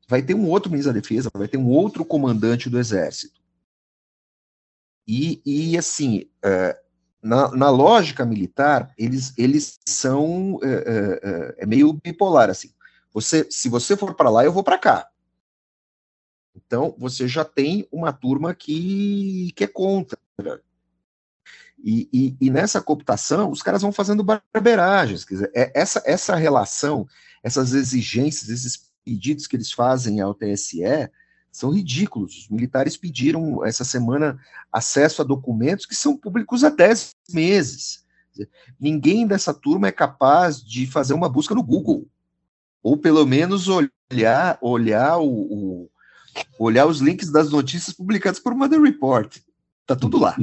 vai 0.08 0.22
ter 0.22 0.34
um 0.34 0.48
outro 0.48 0.70
ministro 0.70 0.92
da 0.92 1.00
Defesa, 1.00 1.30
vai 1.32 1.48
ter 1.48 1.56
um 1.56 1.68
outro 1.68 2.04
comandante 2.04 2.68
do 2.68 2.78
Exército. 2.78 3.40
E, 5.06 5.42
e 5.44 5.78
assim, 5.78 6.28
uh, 6.44 6.78
na, 7.22 7.50
na, 7.50 7.70
lógica 7.70 8.24
militar, 8.24 8.92
eles, 8.96 9.32
eles 9.36 9.80
são. 9.86 10.54
Uh, 10.54 10.58
uh, 10.58 11.54
é 11.56 11.66
meio 11.66 11.92
bipolar, 11.92 12.50
assim. 12.50 12.72
Você, 13.12 13.46
se 13.50 13.68
você 13.68 13.96
for 13.96 14.14
para 14.14 14.30
lá, 14.30 14.44
eu 14.44 14.52
vou 14.52 14.62
para 14.62 14.78
cá. 14.78 15.08
Então, 16.54 16.94
você 16.98 17.26
já 17.26 17.44
tem 17.44 17.88
uma 17.90 18.12
turma 18.12 18.54
que, 18.54 19.52
que 19.56 19.64
é 19.64 19.66
contra. 19.66 20.18
E, 21.82 22.08
e, 22.12 22.36
e, 22.40 22.50
nessa 22.50 22.80
cooptação, 22.80 23.50
os 23.50 23.62
caras 23.62 23.82
vão 23.82 23.92
fazendo 23.92 24.22
barberagens. 24.22 25.24
Quer 25.24 25.34
dizer, 25.34 25.52
é, 25.54 25.72
essa, 25.74 26.02
essa 26.04 26.36
relação, 26.36 27.08
essas 27.42 27.72
exigências, 27.72 28.50
esses 28.50 28.91
pedidos 29.04 29.46
que 29.46 29.56
eles 29.56 29.72
fazem 29.72 30.20
ao 30.20 30.34
TSE, 30.34 31.10
são 31.50 31.70
ridículos. 31.70 32.38
Os 32.38 32.48
militares 32.48 32.96
pediram 32.96 33.64
essa 33.64 33.84
semana 33.84 34.38
acesso 34.72 35.20
a 35.20 35.24
documentos 35.24 35.84
que 35.84 35.94
são 35.94 36.16
públicos 36.16 36.64
há 36.64 36.70
10 36.70 37.14
meses. 37.30 38.04
Ninguém 38.80 39.26
dessa 39.26 39.52
turma 39.52 39.88
é 39.88 39.92
capaz 39.92 40.62
de 40.64 40.86
fazer 40.86 41.12
uma 41.12 41.28
busca 41.28 41.54
no 41.54 41.62
Google, 41.62 42.06
ou 42.82 42.96
pelo 42.96 43.26
menos 43.26 43.68
olhar, 43.68 44.58
olhar, 44.62 45.18
o, 45.18 45.28
o 45.28 45.90
olhar 46.58 46.86
os 46.86 47.00
links 47.00 47.30
das 47.30 47.50
notícias 47.50 47.94
publicadas 47.94 48.40
por 48.40 48.54
Mother 48.54 48.80
Report. 48.80 49.38
Tá 49.86 49.94
tudo 49.94 50.18
lá. 50.18 50.36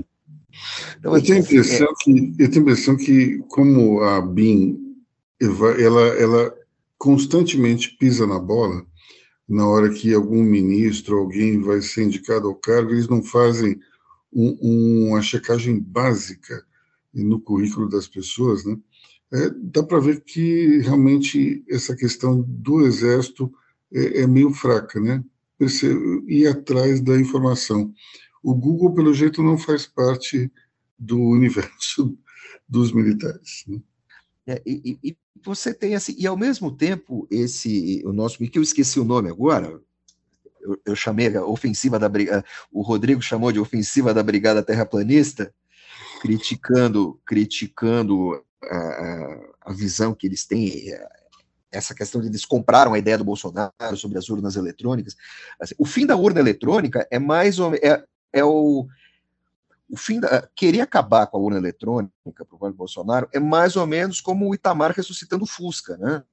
Então, 0.98 1.16
eu, 1.16 1.24
tenho 1.24 1.38
a 1.38 1.40
impressão 1.40 1.88
é... 1.88 1.94
que, 2.04 2.36
eu 2.38 2.52
tenho 2.52 2.60
a 2.60 2.72
impressão 2.72 2.98
que, 2.98 3.40
como 3.50 4.04
a 4.04 4.22
BIM, 4.22 4.78
ela, 5.42 6.08
ela 6.18 6.59
constantemente 7.00 7.96
pisa 7.98 8.28
na 8.28 8.38
bola, 8.38 8.86
na 9.48 9.66
hora 9.66 9.90
que 9.90 10.14
algum 10.14 10.44
ministro, 10.44 11.18
alguém 11.18 11.60
vai 11.60 11.82
ser 11.82 12.04
indicado 12.04 12.48
ao 12.48 12.56
cargo, 12.56 12.92
eles 12.92 13.08
não 13.08 13.24
fazem 13.24 13.80
um, 14.32 15.08
uma 15.08 15.22
checagem 15.22 15.80
básica 15.80 16.64
no 17.12 17.42
currículo 17.42 17.90
das 17.90 18.08
pessoas, 18.08 18.64
né? 18.66 18.78
É, 19.32 19.50
dá 19.50 19.82
para 19.82 20.00
ver 20.00 20.24
que 20.24 20.80
realmente 20.80 21.64
essa 21.70 21.96
questão 21.96 22.44
do 22.48 22.86
exército 22.86 23.52
é, 23.92 24.22
é 24.22 24.28
meio 24.28 24.52
fraca, 24.52 25.00
né? 25.00 25.24
Ir 26.28 26.48
atrás 26.48 27.02
da 27.02 27.20
informação. 27.20 27.94
O 28.44 28.54
Google, 28.56 28.94
pelo 28.94 29.14
jeito, 29.14 29.44
não 29.44 29.58
faz 29.58 29.86
parte 29.86 30.52
do 30.98 31.20
universo 31.20 32.18
dos 32.68 32.92
militares. 32.92 33.64
Né? 33.68 33.80
É, 34.50 34.60
e, 34.66 34.98
e, 35.04 35.18
você 35.46 35.72
tem 35.72 35.94
assim, 35.94 36.16
e 36.18 36.26
ao 36.26 36.36
mesmo 36.36 36.76
tempo, 36.76 37.28
esse, 37.30 38.02
o 38.04 38.12
nosso, 38.12 38.40
que 38.40 38.58
eu 38.58 38.64
esqueci 38.64 39.00
o 39.00 39.06
nome 39.06 39.30
agora, 39.30 39.80
eu, 40.60 40.82
eu 40.84 40.96
chamei 40.96 41.38
a 41.38 41.46
ofensiva 41.46 42.00
da 42.00 42.10
o 42.72 42.82
Rodrigo 42.82 43.22
chamou 43.22 43.52
de 43.52 43.60
ofensiva 43.60 44.12
da 44.12 44.24
Brigada 44.24 44.64
Terraplanista, 44.64 45.54
criticando, 46.20 47.22
criticando 47.24 48.44
a, 48.64 49.52
a 49.68 49.74
visão 49.74 50.16
que 50.16 50.26
eles 50.26 50.46
têm, 50.46 50.98
essa 51.72 51.94
questão 51.94 52.20
de 52.20 52.28
eles 52.28 52.44
compraram 52.44 52.96
a 52.96 53.00
ideia 53.00 53.20
do 53.20 53.24
Bolsonaro 53.24 53.72
sobre 53.96 54.18
as 54.18 54.30
urnas 54.30 54.56
eletrônicas. 54.56 55.16
Assim, 55.62 55.76
o 55.78 55.86
fim 55.86 56.08
da 56.08 56.16
urna 56.16 56.40
eletrônica 56.40 57.08
é 57.12 57.20
mais 57.20 57.60
ou 57.60 57.76
é, 57.76 58.04
é 58.34 58.44
o 58.44 58.88
o 59.90 59.98
fim 59.98 60.20
da, 60.20 60.48
querer 60.56 60.82
acabar 60.82 61.28
com 61.28 61.38
a 61.38 61.40
urna 61.40 61.58
eletrônica 61.58 62.14
para 62.46 62.70
o 62.70 62.74
Bolsonaro 62.74 63.28
é 63.34 63.40
mais 63.40 63.76
ou 63.76 63.88
menos 63.88 64.22
como 64.22 64.48
o 64.48 64.54
Itamar 64.54 64.92
ressuscitando 64.92 65.44
o 65.44 65.48
Fusca, 65.48 65.98
né? 65.98 66.24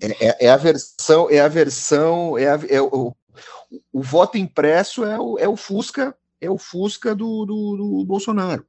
É, 0.00 0.26
é, 0.26 0.46
é 0.46 0.50
a 0.50 0.56
versão, 0.56 1.30
é 1.30 1.38
a 1.38 1.48
versão, 1.48 2.36
é, 2.36 2.48
a, 2.48 2.60
é 2.68 2.80
o, 2.80 3.14
o, 3.92 4.02
voto 4.02 4.36
impresso 4.36 5.04
é 5.04 5.20
o, 5.20 5.38
é 5.38 5.48
o 5.48 5.56
Fusca, 5.56 6.16
é 6.40 6.50
o 6.50 6.58
Fusca 6.58 7.14
do, 7.14 7.44
do, 7.44 7.76
do 7.76 8.04
Bolsonaro. 8.04 8.64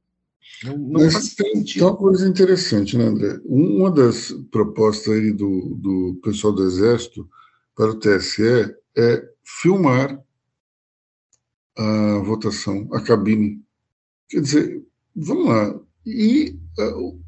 Não, 0.62 0.78
não 0.78 1.00
Mas 1.00 1.34
tem, 1.34 1.64
tem, 1.64 1.82
uma 1.82 1.96
coisa 1.96 2.28
interessante, 2.28 2.96
né, 2.96 3.04
André? 3.04 3.40
Uma 3.44 3.90
das 3.90 4.32
propostas 4.50 5.14
aí 5.14 5.32
do, 5.32 5.74
do 5.74 6.20
pessoal 6.22 6.52
do 6.52 6.64
Exército 6.64 7.28
para 7.74 7.90
o 7.90 7.98
TSE 7.98 8.74
é 8.96 9.28
filmar 9.42 10.22
a 11.78 12.18
votação, 12.18 12.88
a 12.92 13.00
cabine. 13.00 13.62
Quer 14.28 14.40
dizer, 14.40 14.82
vamos 15.14 15.46
lá. 15.46 15.80
E, 16.04 16.58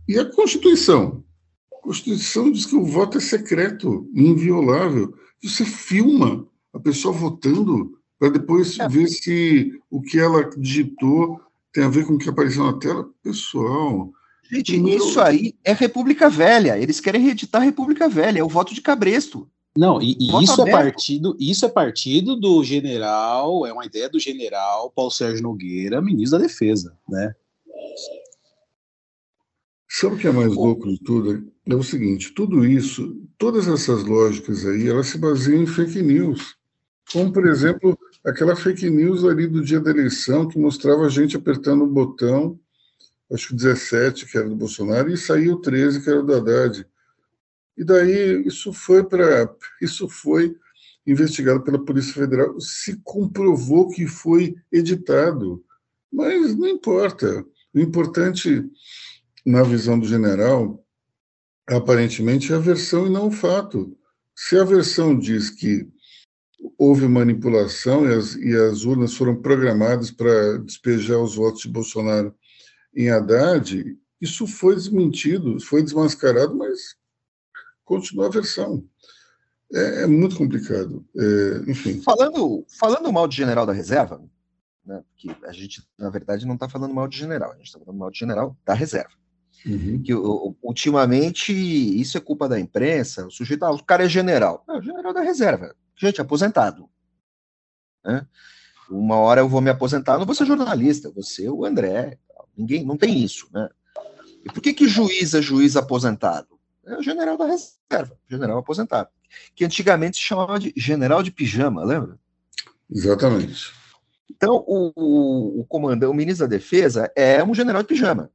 e 0.09 0.19
a 0.19 0.25
Constituição? 0.25 1.25
A 1.73 1.83
Constituição 1.83 2.51
diz 2.51 2.67
que 2.67 2.77
o 2.77 2.85
voto 2.85 3.19
é 3.19 3.21
secreto, 3.21 4.11
inviolável. 4.15 5.15
Você 5.43 5.65
filma 5.65 6.47
a 6.73 6.81
pessoa 6.81 7.15
votando 7.15 7.99
para 8.19 8.31
depois 8.31 8.79
é. 8.79 8.89
ver 8.89 9.09
se 9.09 9.73
o 9.91 10.03
que 10.03 10.19
ela 10.19 10.51
digitou 10.57 11.41
tem 11.73 11.85
a 11.85 11.89
ver 11.89 12.05
com 12.05 12.15
o 12.15 12.19
que 12.19 12.29
apareceu 12.29 12.65
na 12.65 12.79
tela. 12.79 13.09
Pessoal. 13.23 14.13
Gente, 14.51 14.77
isso 14.97 15.21
aí 15.21 15.55
é 15.65 15.73
República 15.73 16.29
Velha. 16.29 16.77
Eles 16.77 17.01
querem 17.01 17.23
reeditar 17.23 17.63
a 17.63 17.65
República 17.65 18.09
Velha. 18.09 18.41
É 18.41 18.45
o 18.45 18.49
voto 18.49 18.75
de 18.75 18.81
cabresto. 18.81 19.49
Não, 19.77 20.03
e, 20.03 20.17
e 20.19 20.43
isso 20.43 20.61
é 20.63 20.71
partido, 20.71 21.37
isso 21.39 21.65
é 21.65 21.69
partido 21.69 22.35
do 22.35 22.63
general, 22.65 23.65
é 23.65 23.73
uma 23.73 23.87
ideia 23.87 24.09
do 24.09 24.19
general 24.19 24.91
Paulo 24.91 25.13
Sérgio 25.13 25.43
Nogueira, 25.43 26.03
ministro 26.03 26.39
da 26.39 26.45
Defesa, 26.47 26.97
né? 27.09 27.35
Sabe 29.89 30.15
o 30.15 30.19
que 30.19 30.27
é 30.27 30.33
mais 30.33 30.55
louco 30.55 30.89
de 30.89 30.99
tudo? 31.01 31.53
É 31.67 31.75
o 31.75 31.83
seguinte, 31.83 32.33
tudo 32.33 32.65
isso, 32.65 33.17
todas 33.37 33.69
essas 33.69 34.05
lógicas 34.05 34.65
aí, 34.65 34.89
elas 34.89 35.09
se 35.09 35.19
baseiam 35.19 35.63
em 35.63 35.67
fake 35.67 36.01
news. 36.03 36.57
Como, 37.13 37.33
por 37.33 37.47
exemplo, 37.47 37.99
aquela 38.25 38.55
fake 38.55 38.89
news 38.89 39.25
ali 39.25 39.47
do 39.47 39.65
dia 39.65 39.81
da 39.81 39.91
eleição 39.91 40.49
que 40.49 40.59
mostrava 40.59 41.03
a 41.03 41.09
gente 41.09 41.37
apertando 41.37 41.83
o 41.83 41.89
botão, 41.89 42.59
acho 43.33 43.49
que 43.49 43.55
17, 43.55 44.27
que 44.27 44.39
era 44.39 44.49
do 44.49 44.57
Bolsonaro, 44.57 45.11
e 45.11 45.17
saiu 45.17 45.55
o 45.55 45.61
13, 45.61 46.03
que 46.03 46.11
era 46.11 46.23
do 46.23 46.35
Haddad. 46.35 46.87
E 47.81 47.85
daí 47.85 48.47
isso 48.47 48.75
foi 48.75 49.03
para 49.03 49.51
isso 49.81 50.07
foi 50.07 50.55
investigado 51.07 51.63
pela 51.63 51.83
Polícia 51.83 52.13
Federal, 52.13 52.61
se 52.61 53.01
comprovou 53.03 53.89
que 53.89 54.07
foi 54.07 54.55
editado. 54.71 55.65
Mas 56.13 56.55
não 56.55 56.69
importa. 56.69 57.43
O 57.73 57.81
importante, 57.81 58.71
na 59.47 59.63
visão 59.63 59.99
do 59.99 60.07
general, 60.07 60.85
aparentemente 61.67 62.53
é 62.53 62.57
a 62.57 62.59
versão 62.59 63.07
e 63.07 63.11
não 63.11 63.29
o 63.29 63.33
fato. 63.33 63.97
Se 64.37 64.59
a 64.59 64.65
versão 64.65 65.19
diz 65.19 65.49
que 65.49 65.89
houve 66.77 67.09
manipulação 67.09 68.07
e 68.07 68.15
as, 68.15 68.35
e 68.35 68.55
as 68.55 68.85
urnas 68.85 69.15
foram 69.15 69.41
programadas 69.41 70.11
para 70.11 70.59
despejar 70.59 71.19
os 71.19 71.35
votos 71.35 71.63
de 71.63 71.69
Bolsonaro 71.71 72.35
em 72.95 73.09
Haddad, 73.09 73.97
isso 74.21 74.47
foi 74.47 74.75
desmentido, 74.75 75.59
foi 75.61 75.83
desmascarado, 75.83 76.55
mas 76.55 77.00
continua 77.91 78.27
a 78.27 78.31
versão. 78.31 78.85
É, 79.73 80.03
é 80.03 80.07
muito 80.07 80.37
complicado. 80.37 81.05
É, 81.17 81.71
enfim. 81.71 82.01
Falando, 82.03 82.65
falando 82.79 83.13
mal 83.13 83.27
de 83.27 83.37
general 83.37 83.67
da 83.67 83.73
reserva, 83.73 84.23
né, 84.87 85.03
que 85.17 85.29
a 85.45 85.53
gente, 85.53 85.83
na 85.99 86.09
verdade, 86.09 86.47
não 86.47 86.55
está 86.55 86.69
falando 86.69 86.95
mal 86.95 87.09
de 87.09 87.19
general, 87.19 87.51
a 87.51 87.57
gente 87.57 87.67
está 87.67 87.81
falando 87.81 87.99
mal 87.99 88.11
de 88.11 88.19
general 88.19 88.57
da 88.65 88.75
reserva. 88.75 89.11
Uhum. 89.67 90.01
Que 90.03 90.15
ultimamente 90.63 91.53
isso 91.53 92.17
é 92.17 92.21
culpa 92.21 92.49
da 92.49 92.61
imprensa. 92.61 93.27
O 93.27 93.31
sujeito, 93.31 93.65
ah, 93.65 93.73
o 93.73 93.85
cara 93.85 94.05
é 94.05 94.09
general. 94.09 94.65
Não, 94.67 94.81
general 94.81 95.13
da 95.13 95.21
reserva. 95.21 95.75
Gente, 95.97 96.21
aposentado. 96.21 96.89
Né? 98.05 98.25
Uma 98.89 99.17
hora 99.17 99.41
eu 99.41 99.49
vou 99.49 99.61
me 99.61 99.69
aposentar, 99.69 100.17
não 100.17 100.25
vou 100.25 100.35
ser 100.35 100.47
jornalista, 100.47 101.13
ser 101.23 101.51
o 101.51 101.65
André. 101.65 102.19
Ninguém, 102.57 102.85
não 102.85 102.97
tem 102.97 103.23
isso, 103.23 103.49
né? 103.53 103.69
E 104.45 104.51
por 104.51 104.63
que 104.63 104.73
que 104.73 104.89
juiz 104.89 105.35
é 105.35 105.43
juiz 105.43 105.77
aposentado? 105.77 106.50
É 106.87 106.97
o 106.97 107.03
general 107.03 107.37
da 107.37 107.47
reserva, 107.47 108.19
general 108.29 108.59
aposentado, 108.59 109.09
que 109.55 109.65
antigamente 109.65 110.17
se 110.17 110.23
chamava 110.23 110.59
de 110.59 110.73
general 110.77 111.23
de 111.23 111.31
pijama, 111.31 111.85
lembra? 111.85 112.19
Exatamente. 112.91 113.73
Então, 114.31 114.65
o, 114.67 114.93
o, 114.97 115.61
o 115.61 115.65
comandante, 115.67 116.11
o 116.11 116.15
ministro 116.15 116.49
da 116.49 116.57
Defesa 116.57 117.13
é 117.15 117.43
um 117.45 117.55
general 117.55 117.83
de 117.83 117.89
pijama. 117.89 118.31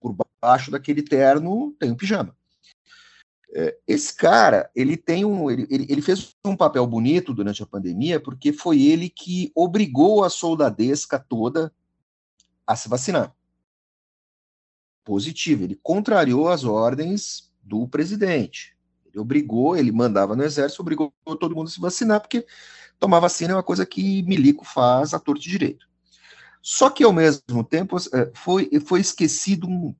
Por 0.00 0.16
baixo 0.40 0.70
daquele 0.70 1.02
terno 1.02 1.74
tem 1.78 1.90
um 1.90 1.96
pijama. 1.96 2.36
É, 3.56 3.78
esse 3.86 4.14
cara, 4.14 4.68
ele 4.74 4.96
tem 4.96 5.24
um, 5.24 5.48
ele, 5.48 5.66
ele 5.70 6.02
fez 6.02 6.34
um 6.44 6.56
papel 6.56 6.84
bonito 6.86 7.32
durante 7.32 7.62
a 7.62 7.66
pandemia, 7.66 8.18
porque 8.18 8.52
foi 8.52 8.82
ele 8.82 9.08
que 9.08 9.52
obrigou 9.54 10.24
a 10.24 10.28
soldadesca 10.28 11.18
toda 11.18 11.72
a 12.66 12.74
se 12.74 12.88
vacinar. 12.88 13.32
Positivo, 15.04 15.64
ele 15.64 15.78
contrariou 15.82 16.48
as 16.48 16.64
ordens 16.64 17.52
do 17.62 17.86
presidente. 17.86 18.74
Ele 19.06 19.20
obrigou, 19.20 19.76
ele 19.76 19.92
mandava 19.92 20.34
no 20.34 20.42
exército, 20.42 20.82
obrigou 20.82 21.12
todo 21.38 21.54
mundo 21.54 21.68
a 21.68 21.70
se 21.70 21.80
vacinar, 21.80 22.20
porque 22.20 22.46
tomar 22.98 23.20
vacina 23.20 23.52
é 23.52 23.56
uma 23.56 23.62
coisa 23.62 23.84
que 23.84 24.22
milico 24.22 24.64
faz 24.64 25.12
a 25.12 25.18
torto 25.18 25.46
e 25.46 25.50
direito. 25.50 25.86
Só 26.62 26.88
que, 26.88 27.04
ao 27.04 27.12
mesmo 27.12 27.62
tempo, 27.62 27.96
é, 28.14 28.32
foi, 28.34 28.70
foi 28.80 29.00
esquecido 29.00 29.68
um 29.68 29.94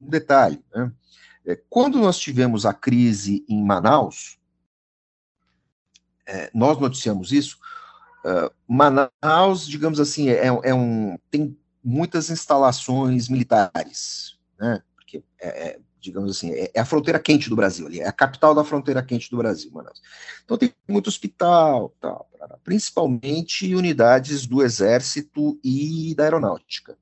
detalhe. 0.00 0.62
Né? 0.72 0.92
É, 1.44 1.60
quando 1.68 1.98
nós 1.98 2.16
tivemos 2.18 2.64
a 2.64 2.72
crise 2.72 3.44
em 3.48 3.60
Manaus, 3.60 4.38
é, 6.24 6.50
nós 6.54 6.78
noticiamos 6.78 7.32
isso. 7.32 7.58
Manaus, 8.66 9.66
digamos 9.66 9.98
assim, 9.98 10.28
é, 10.28 10.46
é, 10.46 10.74
um 10.74 11.18
tem 11.30 11.56
muitas 11.82 12.30
instalações 12.30 13.28
militares, 13.28 14.38
né? 14.58 14.82
Porque 14.96 15.22
é, 15.40 15.68
é 15.68 15.78
digamos 16.00 16.30
assim, 16.30 16.50
é, 16.52 16.70
é, 16.74 16.80
a 16.80 16.84
fronteira 16.84 17.18
quente 17.18 17.48
do 17.48 17.56
Brasil, 17.56 17.86
ali, 17.86 18.00
é 18.00 18.08
a 18.08 18.12
capital 18.12 18.54
da 18.54 18.64
fronteira 18.64 19.02
quente 19.02 19.30
do 19.30 19.36
Brasil, 19.36 19.70
Manaus. 19.72 20.00
Então 20.44 20.56
tem 20.56 20.72
muito 20.88 21.08
hospital, 21.08 21.94
tal, 22.00 22.28
principalmente 22.64 23.74
unidades 23.74 24.46
do 24.46 24.62
Exército 24.62 25.58
e 25.62 26.14
da 26.14 26.24
Aeronáutica. 26.24 26.96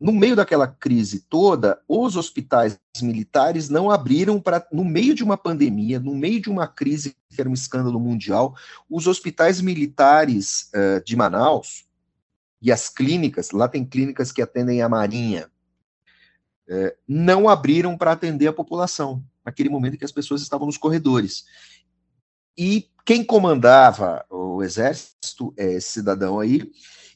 No 0.00 0.12
meio 0.12 0.36
daquela 0.36 0.68
crise 0.68 1.24
toda, 1.28 1.80
os 1.88 2.16
hospitais 2.16 2.78
militares 3.02 3.68
não 3.68 3.90
abriram 3.90 4.40
para, 4.40 4.64
no 4.72 4.84
meio 4.84 5.12
de 5.12 5.24
uma 5.24 5.36
pandemia, 5.36 5.98
no 5.98 6.14
meio 6.14 6.40
de 6.40 6.48
uma 6.48 6.68
crise 6.68 7.16
que 7.28 7.40
era 7.40 7.50
um 7.50 7.54
escândalo 7.54 7.98
mundial, 7.98 8.54
os 8.88 9.08
hospitais 9.08 9.60
militares 9.60 10.70
uh, 10.72 11.02
de 11.04 11.16
Manaus 11.16 11.87
e 12.60 12.72
as 12.72 12.88
clínicas, 12.88 13.50
lá 13.50 13.68
tem 13.68 13.84
clínicas 13.84 14.32
que 14.32 14.42
atendem 14.42 14.82
a 14.82 14.88
Marinha, 14.88 15.50
uh, 16.68 16.96
não 17.06 17.48
abriram 17.48 17.96
para 17.96 18.12
atender 18.12 18.46
a 18.48 18.52
população, 18.52 19.24
naquele 19.44 19.68
momento 19.68 19.94
em 19.94 19.98
que 19.98 20.04
as 20.04 20.12
pessoas 20.12 20.42
estavam 20.42 20.66
nos 20.66 20.76
corredores. 20.76 21.44
E 22.56 22.90
quem 23.06 23.24
comandava 23.24 24.26
o 24.28 24.62
exército, 24.62 25.54
é 25.56 25.72
esse 25.74 25.90
cidadão 25.90 26.40
aí, 26.40 26.70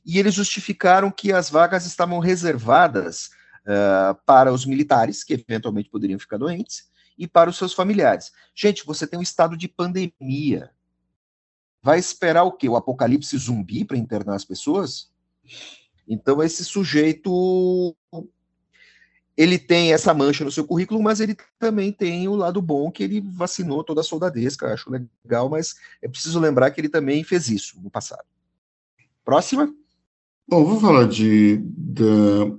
e 0.05 0.19
eles 0.19 0.35
justificaram 0.35 1.11
que 1.11 1.33
as 1.33 1.51
vagas 1.51 1.87
estavam 1.87 2.19
reservadas 2.19 3.31
uh, 3.67 4.15
para 4.25 4.53
os 4.53 4.65
militares, 4.65 5.23
que 5.23 5.35
eventualmente 5.35 5.91
poderiam 5.91 6.19
ficar 6.19 6.39
doentes, 6.39 6.91
e 7.19 7.29
para 7.29 7.51
os 7.51 7.57
seus 7.57 7.73
familiares. 7.73 8.33
Gente, 8.55 8.85
você 8.87 9.07
tem 9.07 9.19
um 9.19 9.23
estado 9.23 9.57
de 9.57 9.69
pandemia. 9.69 10.71
Vai 11.83 11.99
esperar 11.99 12.45
o 12.45 12.53
quê? 12.53 12.69
O 12.69 12.77
apocalipse 12.77 13.37
zumbi 13.37 13.85
para 13.85 13.99
internar 13.99 14.35
as 14.35 14.45
pessoas? 14.45 15.12
Então, 16.07 16.43
esse 16.43 16.65
sujeito 16.65 17.95
ele 19.37 19.59
tem 19.59 19.93
essa 19.93 20.13
mancha 20.13 20.45
no 20.45 20.53
seu 20.53 20.65
currículo, 20.65 21.03
mas 21.03 21.21
ele 21.21 21.37
também 21.59 21.91
tem 21.91 22.29
o 22.29 22.37
lado 22.37 22.61
bom 22.61 22.91
que 22.91 23.03
ele 23.03 23.21
vacinou 23.21 23.83
toda 23.83 24.01
a 24.01 24.05
soldadesca, 24.05 24.73
acho 24.73 24.91
legal, 24.91 25.49
mas 25.49 25.75
é 26.03 26.09
preciso 26.09 26.39
lembrar 26.39 26.71
que 26.71 26.81
ele 26.81 26.89
também 26.89 27.25
fez 27.25 27.49
isso 27.49 27.81
no 27.81 27.91
passado. 27.91 28.25
Próxima. 29.25 29.75
Bom, 30.47 30.65
vou 30.65 30.81
falar 30.81 31.07
de, 31.07 31.57
da 31.65 32.53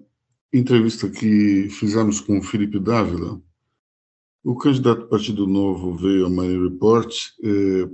entrevista 0.51 1.09
que 1.09 1.69
fizemos 1.69 2.19
com 2.19 2.39
o 2.39 2.43
Felipe 2.43 2.79
Dávila. 2.79 3.41
O 4.43 4.55
candidato 4.55 5.01
do 5.01 5.07
Partido 5.07 5.45
Novo 5.45 5.93
veio 5.95 6.25
ao 6.25 6.31
Money 6.31 6.61
Report 6.61 7.13
eh, 7.43 7.89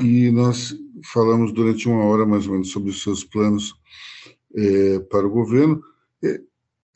e 0.00 0.30
nós 0.30 0.74
falamos 1.12 1.52
durante 1.52 1.88
uma 1.88 2.04
hora 2.04 2.26
mais 2.26 2.46
ou 2.46 2.52
menos 2.52 2.70
sobre 2.70 2.90
os 2.90 3.02
seus 3.02 3.24
planos 3.24 3.74
eh, 4.56 4.98
para 5.10 5.26
o 5.26 5.30
governo. 5.30 5.82
É, 6.22 6.40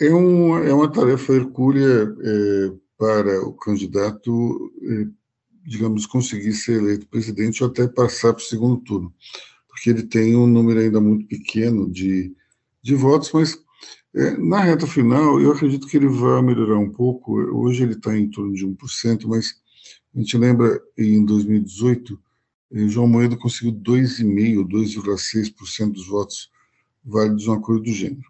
é, 0.00 0.14
um, 0.14 0.56
é 0.58 0.72
uma 0.72 0.90
tarefa 0.90 1.32
hercúlea 1.32 2.14
eh, 2.22 2.72
para 2.96 3.40
o 3.46 3.52
candidato, 3.52 4.72
digamos, 5.64 6.04
conseguir 6.04 6.52
ser 6.52 6.82
eleito 6.82 7.06
presidente 7.06 7.62
ou 7.62 7.70
até 7.70 7.86
passar 7.86 8.32
para 8.32 8.42
o 8.42 8.46
segundo 8.46 8.78
turno 8.78 9.14
porque 9.78 9.90
ele 9.90 10.02
tem 10.02 10.34
um 10.34 10.46
número 10.46 10.80
ainda 10.80 11.00
muito 11.00 11.26
pequeno 11.28 11.88
de, 11.88 12.34
de 12.82 12.94
votos, 12.96 13.30
mas 13.32 13.56
é, 14.14 14.36
na 14.36 14.60
reta 14.60 14.88
final 14.88 15.40
eu 15.40 15.52
acredito 15.52 15.86
que 15.86 15.96
ele 15.96 16.08
vai 16.08 16.42
melhorar 16.42 16.78
um 16.78 16.90
pouco. 16.90 17.38
Hoje 17.56 17.84
ele 17.84 17.92
está 17.92 18.16
em 18.18 18.28
torno 18.28 18.52
de 18.52 18.66
1%, 18.66 19.26
mas 19.26 19.54
a 20.14 20.18
gente 20.18 20.36
lembra 20.36 20.82
em 20.96 21.24
2018, 21.24 22.14
eh, 22.14 22.27
João 22.70 23.08
Moedo 23.08 23.36
conseguiu 23.36 23.72
2,5%, 23.72 24.68
2,6% 24.68 25.92
dos 25.92 26.06
votos 26.06 26.50
válidos 27.04 27.46
uma 27.46 27.60
coisa 27.60 27.82
do 27.82 27.92
gênero. 27.92 28.28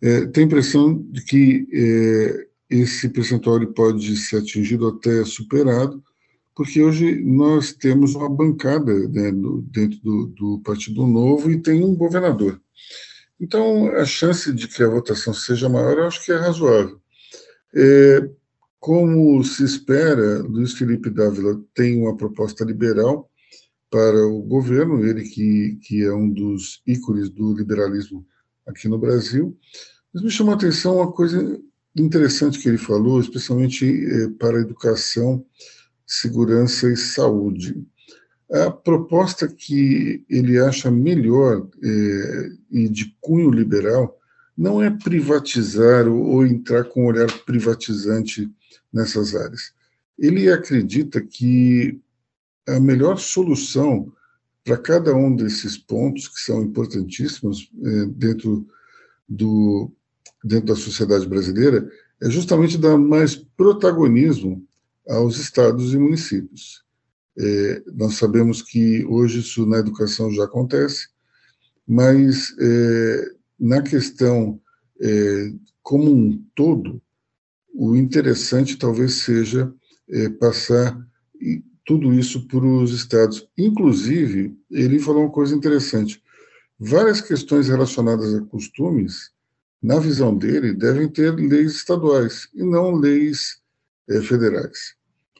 É, 0.00 0.26
tem 0.26 0.44
a 0.44 0.46
impressão 0.46 1.00
de 1.10 1.24
que 1.24 1.66
é, 1.72 2.46
esse 2.70 3.08
percentual 3.08 3.64
pode 3.68 4.16
ser 4.16 4.38
atingido 4.38 4.88
até 4.88 5.24
superado, 5.24 6.02
porque 6.54 6.82
hoje 6.82 7.20
nós 7.22 7.72
temos 7.72 8.14
uma 8.14 8.28
bancada 8.28 9.08
né, 9.08 9.30
no, 9.30 9.62
dentro 9.62 9.98
do, 10.00 10.26
do, 10.26 10.60
Partido 10.60 11.06
Novo 11.06 11.50
e 11.50 11.60
tem 11.60 11.82
um 11.82 11.94
governador. 11.94 12.60
Então, 13.40 13.88
a 13.96 14.04
chance 14.04 14.52
de 14.52 14.68
que 14.68 14.82
a 14.82 14.88
votação 14.88 15.32
seja 15.32 15.68
maior, 15.68 15.98
eu 15.98 16.06
acho 16.06 16.24
que 16.24 16.30
é 16.30 16.36
razoável. 16.36 17.00
É, 17.74 18.28
como 18.78 19.42
se 19.44 19.64
espera, 19.64 20.42
Luiz 20.42 20.74
Felipe 20.74 21.08
Dávila 21.08 21.60
tem 21.74 22.00
uma 22.00 22.16
proposta 22.16 22.64
liberal 22.64 23.30
para 23.92 24.26
o 24.26 24.40
governo, 24.40 25.04
ele 25.04 25.22
que, 25.22 25.78
que 25.82 26.02
é 26.02 26.10
um 26.10 26.30
dos 26.30 26.80
ícones 26.86 27.28
do 27.28 27.54
liberalismo 27.54 28.26
aqui 28.66 28.88
no 28.88 28.98
Brasil. 28.98 29.54
Mas 30.14 30.22
me 30.22 30.30
chamou 30.30 30.54
a 30.54 30.56
atenção 30.56 30.96
uma 30.96 31.12
coisa 31.12 31.60
interessante 31.94 32.58
que 32.58 32.70
ele 32.70 32.78
falou, 32.78 33.20
especialmente 33.20 33.84
é, 33.84 34.28
para 34.30 34.62
educação 34.62 35.44
segurança 36.06 36.90
e 36.90 36.96
saúde. 36.96 37.86
A 38.50 38.70
proposta 38.70 39.46
que 39.46 40.24
ele 40.28 40.58
acha 40.58 40.90
melhor 40.90 41.68
é, 41.82 42.48
e 42.70 42.88
de 42.88 43.14
cunho 43.20 43.50
liberal 43.50 44.18
não 44.56 44.82
é 44.82 44.90
privatizar 44.90 46.08
ou, 46.08 46.18
ou 46.18 46.46
entrar 46.46 46.84
com 46.84 47.04
um 47.04 47.06
olhar 47.08 47.30
privatizante 47.44 48.50
nessas 48.90 49.34
áreas. 49.34 49.74
Ele 50.18 50.50
acredita 50.50 51.20
que 51.20 52.00
a 52.66 52.78
melhor 52.78 53.18
solução 53.18 54.12
para 54.64 54.76
cada 54.78 55.14
um 55.14 55.34
desses 55.34 55.76
pontos, 55.76 56.28
que 56.28 56.40
são 56.40 56.62
importantíssimos 56.62 57.70
é, 57.84 58.06
dentro, 58.06 58.66
do, 59.28 59.90
dentro 60.44 60.66
da 60.66 60.76
sociedade 60.76 61.26
brasileira, 61.26 61.90
é 62.20 62.30
justamente 62.30 62.78
dar 62.78 62.96
mais 62.96 63.34
protagonismo 63.34 64.64
aos 65.08 65.38
estados 65.38 65.92
e 65.92 65.98
municípios. 65.98 66.84
É, 67.36 67.82
nós 67.94 68.14
sabemos 68.14 68.62
que 68.62 69.04
hoje 69.06 69.40
isso 69.40 69.66
na 69.66 69.78
educação 69.78 70.30
já 70.30 70.44
acontece, 70.44 71.08
mas 71.86 72.54
é, 72.60 73.30
na 73.58 73.82
questão 73.82 74.60
como 75.82 76.12
um 76.12 76.40
todo, 76.54 77.02
o 77.74 77.96
interessante 77.96 78.76
talvez 78.76 79.14
seja 79.14 79.74
passar 80.38 80.96
tudo 81.84 82.12
isso 82.12 82.46
para 82.46 82.64
os 82.64 82.92
estados. 82.92 83.48
Inclusive, 83.56 84.56
ele 84.70 84.98
falou 84.98 85.22
uma 85.22 85.30
coisa 85.30 85.54
interessante: 85.54 86.22
várias 86.78 87.20
questões 87.20 87.68
relacionadas 87.68 88.34
a 88.34 88.40
costumes, 88.42 89.30
na 89.82 89.98
visão 89.98 90.36
dele, 90.36 90.72
devem 90.72 91.08
ter 91.08 91.34
leis 91.34 91.74
estaduais 91.74 92.48
e 92.54 92.62
não 92.62 92.94
leis 92.94 93.60
é, 94.08 94.20
federais. 94.20 94.94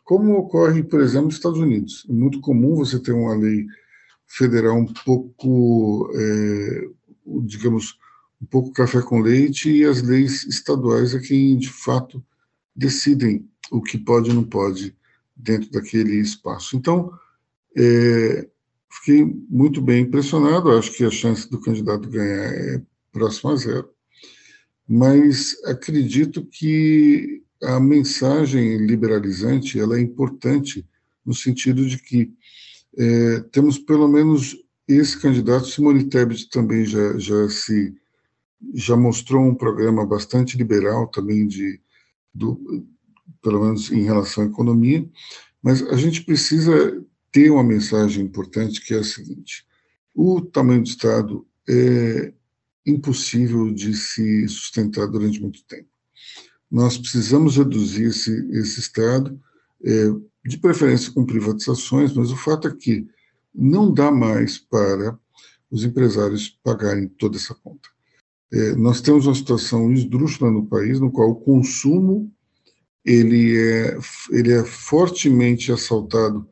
Como 0.04 0.36
ocorre, 0.36 0.82
por 0.82 1.00
exemplo, 1.00 1.26
nos 1.26 1.36
Estados 1.36 1.60
Unidos. 1.60 2.04
É 2.08 2.12
muito 2.12 2.40
comum 2.40 2.74
você 2.74 2.98
ter 2.98 3.12
uma 3.12 3.36
lei 3.36 3.66
federal 4.26 4.76
um 4.76 4.86
pouco, 4.86 6.10
é, 6.14 6.88
digamos, 7.44 7.96
um 8.40 8.46
pouco 8.46 8.72
café 8.72 9.00
com 9.00 9.20
leite 9.20 9.70
e 9.70 9.84
as 9.84 10.02
leis 10.02 10.44
estaduais 10.44 11.14
é 11.14 11.20
quem, 11.20 11.56
de 11.56 11.68
fato, 11.68 12.22
decidem 12.74 13.48
o 13.70 13.80
que 13.80 13.96
pode 13.96 14.30
e 14.30 14.34
não 14.34 14.42
pode 14.42 14.96
dentro 15.36 15.70
daquele 15.70 16.16
espaço. 16.16 16.76
Então, 16.76 17.12
é, 17.76 18.48
fiquei 18.90 19.24
muito 19.48 19.80
bem 19.80 20.02
impressionado, 20.02 20.70
acho 20.70 20.92
que 20.92 21.04
a 21.04 21.10
chance 21.10 21.48
do 21.50 21.60
candidato 21.60 22.08
ganhar 22.08 22.52
é 22.54 22.82
próxima 23.10 23.52
a 23.52 23.56
zero, 23.56 23.90
mas 24.88 25.56
acredito 25.64 26.44
que 26.44 27.42
a 27.62 27.78
mensagem 27.78 28.76
liberalizante 28.78 29.78
ela 29.78 29.96
é 29.96 30.00
importante 30.00 30.86
no 31.24 31.34
sentido 31.34 31.86
de 31.86 31.98
que 31.98 32.32
é, 32.98 33.40
temos 33.52 33.78
pelo 33.78 34.08
menos 34.08 34.56
esse 34.86 35.18
candidato, 35.18 35.68
Simone 35.68 36.08
Tebet 36.08 36.48
também 36.50 36.84
já, 36.84 37.16
já 37.18 37.48
se 37.48 37.94
já 38.74 38.96
mostrou 38.96 39.42
um 39.42 39.54
programa 39.54 40.06
bastante 40.06 40.56
liberal 40.56 41.08
também 41.08 41.46
de 41.46 41.80
do, 42.32 42.86
pelo 43.42 43.64
menos 43.64 43.90
em 43.90 44.02
relação 44.02 44.44
à 44.44 44.46
economia, 44.46 45.06
mas 45.62 45.82
a 45.82 45.96
gente 45.96 46.24
precisa 46.24 47.04
ter 47.30 47.50
uma 47.50 47.64
mensagem 47.64 48.24
importante 48.24 48.80
que 48.80 48.94
é 48.94 48.98
a 48.98 49.04
seguinte: 49.04 49.66
o 50.14 50.40
tamanho 50.40 50.82
do 50.82 50.88
Estado 50.88 51.46
é 51.68 52.32
impossível 52.86 53.72
de 53.72 53.94
se 53.94 54.48
sustentar 54.48 55.06
durante 55.06 55.40
muito 55.40 55.64
tempo. 55.64 55.88
Nós 56.70 56.96
precisamos 56.96 57.56
reduzir 57.56 58.04
esse, 58.04 58.32
esse 58.50 58.80
Estado, 58.80 59.38
é, 59.84 60.06
de 60.44 60.58
preferência 60.58 61.12
com 61.12 61.24
privatizações, 61.24 62.12
mas 62.14 62.30
o 62.30 62.36
fato 62.36 62.66
é 62.66 62.74
que 62.74 63.06
não 63.54 63.92
dá 63.92 64.10
mais 64.10 64.58
para 64.58 65.18
os 65.70 65.84
empresários 65.84 66.48
pagarem 66.62 67.08
toda 67.08 67.36
essa 67.36 67.54
conta. 67.54 67.88
É, 68.52 68.74
nós 68.74 69.00
temos 69.00 69.26
uma 69.26 69.34
situação 69.34 69.92
esdrúxula 69.92 70.50
no 70.50 70.66
país, 70.66 71.00
no 71.00 71.10
qual 71.10 71.30
o 71.30 71.36
consumo 71.36 72.30
ele 73.04 73.58
é, 73.58 73.98
ele 74.30 74.52
é 74.52 74.64
fortemente 74.64 75.72
assaltado 75.72 76.48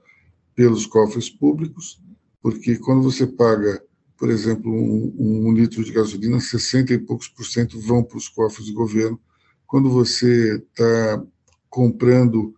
pelos 0.55 0.87
cofres 0.87 1.31
públicos, 1.31 2.03
porque 2.43 2.77
quando 2.77 3.03
você 3.03 3.27
paga, 3.27 3.83
por 4.17 4.31
exemplo, 4.31 4.73
um, 4.73 5.49
um 5.49 5.53
litro 5.53 5.85
de 5.85 5.93
gasolina, 5.93 6.41
60 6.41 6.93
e 6.93 6.99
poucos 6.99 7.29
por 7.29 7.45
cento 7.45 7.81
vão 7.81 8.03
para 8.03 8.19
os 8.19 8.29
cofres 8.29 8.67
do 8.67 8.75
governo. 8.75 9.21
Quando 9.67 9.89
você 9.89 10.57
está 10.57 11.25
comprando 11.69 12.55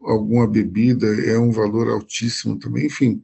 alguma 0.00 0.46
bebida, 0.46 1.06
é 1.26 1.38
um 1.38 1.50
valor 1.50 1.88
altíssimo 1.88 2.58
também. 2.58 2.86
Enfim, 2.86 3.22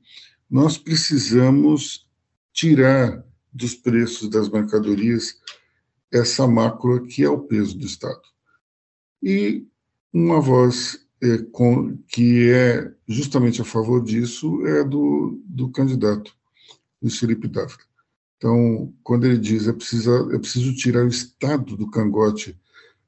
nós 0.50 0.76
precisamos 0.76 2.09
tirar 2.52 3.24
dos 3.52 3.74
preços 3.74 4.28
das 4.28 4.48
mercadorias 4.48 5.37
essa 6.11 6.46
mácula 6.46 7.07
que 7.07 7.22
é 7.22 7.28
o 7.28 7.40
peso 7.40 7.78
do 7.78 7.87
Estado. 7.87 8.20
E 9.22 9.66
uma 10.12 10.40
voz 10.40 11.07
é, 11.23 11.38
com, 11.53 11.97
que 12.09 12.51
é 12.51 12.92
justamente 13.07 13.61
a 13.61 13.64
favor 13.64 14.03
disso 14.03 14.66
é 14.66 14.85
do, 14.85 15.40
do 15.47 15.71
candidato, 15.71 16.35
Luiz 17.03 17.18
Felipe 17.18 17.49
Dávila. 17.49 17.79
Então, 18.37 18.94
quando 19.03 19.27
ele 19.27 19.38
diz 19.38 19.66
é 19.66 19.73
preciso, 19.73 20.33
é 20.33 20.38
preciso 20.38 20.75
tirar 20.75 21.05
o 21.05 21.09
Estado 21.09 21.77
do 21.77 21.90
cangote 21.90 22.57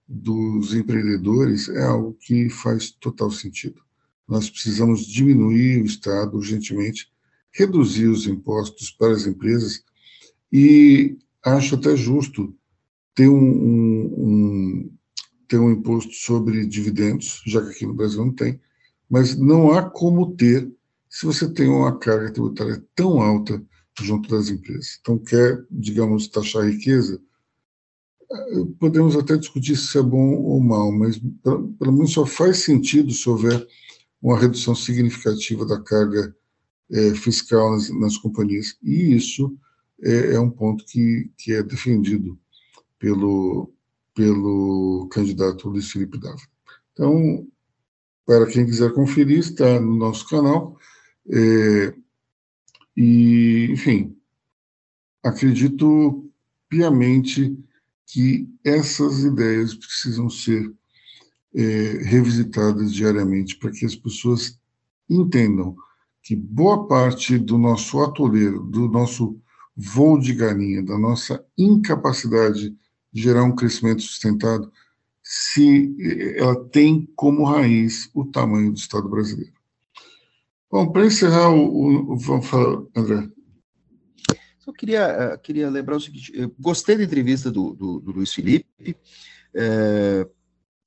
dos 0.06 0.74
empreendedores, 0.74 1.68
é 1.68 1.84
algo 1.84 2.14
que 2.14 2.50
faz 2.50 2.90
total 2.90 3.30
sentido. 3.30 3.80
Nós 4.26 4.50
precisamos 4.50 5.06
diminuir 5.06 5.82
o 5.82 5.86
Estado 5.86 6.36
urgentemente, 6.36 7.08
reduzir 7.52 8.08
os 8.08 8.26
impostos 8.26 8.90
para 8.90 9.12
as 9.12 9.26
empresas 9.26 9.84
e 10.52 11.16
acho 11.44 11.76
até 11.76 11.96
justo 11.96 12.52
ter 13.14 13.28
um, 13.28 13.38
um, 13.38 14.92
ter 15.50 15.58
um 15.58 15.72
imposto 15.72 16.12
sobre 16.14 16.64
dividendos, 16.64 17.42
já 17.44 17.60
que 17.60 17.70
aqui 17.70 17.84
no 17.84 17.92
Brasil 17.92 18.24
não 18.24 18.32
tem, 18.32 18.60
mas 19.10 19.36
não 19.36 19.72
há 19.72 19.82
como 19.82 20.36
ter 20.36 20.70
se 21.08 21.26
você 21.26 21.52
tem 21.52 21.68
uma 21.68 21.98
carga 21.98 22.32
tributária 22.32 22.80
tão 22.94 23.20
alta 23.20 23.60
junto 24.00 24.30
das 24.30 24.48
empresas. 24.48 24.98
Então, 25.00 25.18
quer, 25.18 25.66
digamos, 25.68 26.28
taxar 26.28 26.62
a 26.62 26.70
riqueza, 26.70 27.20
podemos 28.78 29.16
até 29.16 29.36
discutir 29.36 29.76
se 29.76 29.98
é 29.98 30.02
bom 30.02 30.36
ou 30.36 30.60
mal, 30.60 30.92
mas 30.92 31.18
pelo 31.18 31.92
menos 31.92 32.12
só 32.12 32.24
faz 32.24 32.58
sentido 32.58 33.12
se 33.12 33.28
houver 33.28 33.66
uma 34.22 34.38
redução 34.38 34.72
significativa 34.72 35.66
da 35.66 35.82
carga 35.82 36.32
é, 36.92 37.12
fiscal 37.14 37.72
nas, 37.72 37.90
nas, 37.90 38.16
companhias. 38.16 38.76
E 38.80 39.16
isso 39.16 39.52
é, 40.00 40.34
é 40.34 40.40
um 40.40 40.50
ponto 40.50 40.84
que, 40.84 41.28
que 41.36 41.52
é 41.52 41.62
defendido 41.64 42.38
pelo, 43.00 43.72
pelo 44.20 45.08
candidato 45.10 45.70
Luiz 45.70 45.90
Felipe 45.90 46.18
Dávila. 46.18 46.46
Então, 46.92 47.48
para 48.26 48.46
quem 48.46 48.66
quiser 48.66 48.92
conferir, 48.92 49.38
está 49.38 49.80
no 49.80 49.96
nosso 49.96 50.28
canal. 50.28 50.76
É, 51.26 51.94
e, 52.94 53.68
enfim, 53.70 54.14
acredito 55.24 56.30
piamente 56.68 57.58
que 58.04 58.46
essas 58.62 59.20
ideias 59.20 59.74
precisam 59.74 60.28
ser 60.28 60.70
é, 61.54 61.62
revisitadas 62.04 62.92
diariamente 62.92 63.56
para 63.56 63.70
que 63.70 63.86
as 63.86 63.96
pessoas 63.96 64.60
entendam 65.08 65.74
que 66.22 66.36
boa 66.36 66.86
parte 66.86 67.38
do 67.38 67.56
nosso 67.56 67.98
atoleiro, 68.02 68.64
do 68.64 68.86
nosso 68.86 69.40
voo 69.74 70.18
de 70.18 70.34
galinha, 70.34 70.82
da 70.82 70.98
nossa 70.98 71.42
incapacidade 71.56 72.76
gerar 73.12 73.44
um 73.44 73.54
crescimento 73.54 74.02
sustentado 74.02 74.72
se 75.22 75.94
ela 76.36 76.64
tem 76.70 77.06
como 77.14 77.44
raiz 77.44 78.10
o 78.14 78.24
tamanho 78.24 78.72
do 78.72 78.78
Estado 78.78 79.08
brasileiro. 79.08 79.52
Bom, 80.70 80.90
para 80.90 81.06
encerrar, 81.06 81.50
o, 81.50 82.12
o, 82.12 82.16
vamos 82.16 82.46
falar, 82.46 82.82
André. 82.96 83.28
Só 84.58 84.72
queria, 84.72 85.00
eh, 85.00 85.36
queria 85.38 85.68
lembrar 85.68 85.96
o 85.96 86.00
seguinte: 86.00 86.32
eu 86.34 86.54
gostei 86.58 86.96
da 86.96 87.04
entrevista 87.04 87.50
do, 87.50 87.74
do, 87.74 88.00
do 88.00 88.12
Luiz 88.12 88.32
Felipe. 88.32 88.96
É, 89.52 90.28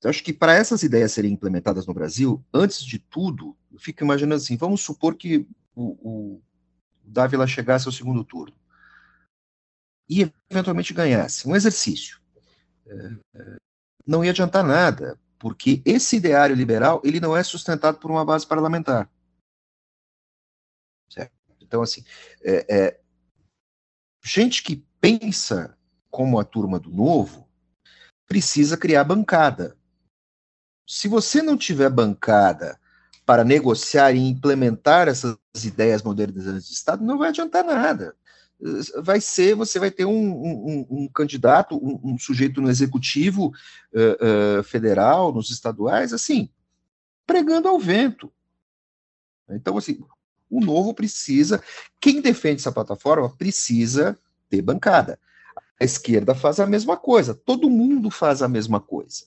acho 0.04 0.24
que 0.24 0.32
para 0.32 0.54
essas 0.54 0.82
ideias 0.82 1.12
serem 1.12 1.32
implementadas 1.32 1.86
no 1.86 1.92
Brasil, 1.92 2.42
antes 2.52 2.82
de 2.82 2.98
tudo, 2.98 3.56
eu 3.72 3.78
fico 3.78 4.02
imaginando 4.02 4.36
assim: 4.36 4.56
vamos 4.56 4.80
supor 4.80 5.16
que 5.16 5.46
o, 5.74 6.36
o 6.36 6.42
Dávila 7.02 7.46
chegasse 7.46 7.86
ao 7.86 7.92
segundo 7.92 8.24
turno 8.24 8.54
e 10.08 10.30
eventualmente 10.50 10.92
ganhasse. 10.92 11.48
Um 11.48 11.56
exercício. 11.56 12.20
É, 12.86 12.94
é, 13.34 13.56
não 14.06 14.24
ia 14.24 14.30
adiantar 14.30 14.64
nada, 14.64 15.18
porque 15.38 15.82
esse 15.84 16.16
ideário 16.16 16.54
liberal 16.54 17.00
ele 17.04 17.20
não 17.20 17.36
é 17.36 17.42
sustentado 17.42 17.98
por 17.98 18.10
uma 18.10 18.24
base 18.24 18.46
parlamentar. 18.46 19.10
Certo? 21.10 21.32
Então, 21.60 21.82
assim, 21.82 22.04
é, 22.42 22.66
é, 22.68 23.00
gente 24.22 24.62
que 24.62 24.84
pensa 25.00 25.76
como 26.10 26.38
a 26.38 26.44
turma 26.44 26.78
do 26.78 26.90
novo 26.90 27.48
precisa 28.26 28.76
criar 28.76 29.04
bancada. 29.04 29.76
Se 30.86 31.08
você 31.08 31.40
não 31.40 31.56
tiver 31.56 31.88
bancada 31.90 32.78
para 33.24 33.42
negociar 33.42 34.12
e 34.12 34.18
implementar 34.18 35.08
essas 35.08 35.38
ideias 35.62 36.02
modernizantes 36.02 36.68
de 36.68 36.74
Estado, 36.74 37.02
não 37.02 37.16
vai 37.16 37.30
adiantar 37.30 37.64
nada 37.64 38.14
vai 39.02 39.20
ser, 39.20 39.54
você 39.54 39.78
vai 39.78 39.90
ter 39.90 40.06
um, 40.06 40.10
um, 40.12 40.86
um 40.90 41.08
candidato, 41.08 41.76
um, 41.76 42.12
um, 42.12 42.18
sujeito 42.18 42.62
no 42.62 42.70
executivo 42.70 43.52
uh, 43.92 44.60
uh, 44.60 44.62
federal, 44.62 45.32
nos 45.32 45.50
estaduais, 45.50 46.12
assim, 46.12 46.48
pregando 47.26 47.68
ao 47.68 47.78
vento. 47.78 48.32
Então, 49.50 49.76
assim, 49.76 50.02
o 50.48 50.60
novo 50.60 50.94
precisa, 50.94 51.62
quem 52.00 52.22
defende 52.22 52.60
essa 52.60 52.72
plataforma 52.72 53.28
precisa 53.36 54.18
ter 54.48 54.62
bancada. 54.62 55.18
A 55.78 55.84
esquerda 55.84 56.34
faz 56.34 56.58
a 56.58 56.66
mesma 56.66 56.96
coisa, 56.96 57.34
todo 57.34 57.68
mundo 57.68 58.10
faz 58.10 58.40
a 58.40 58.48
mesma 58.48 58.80
coisa. 58.80 59.24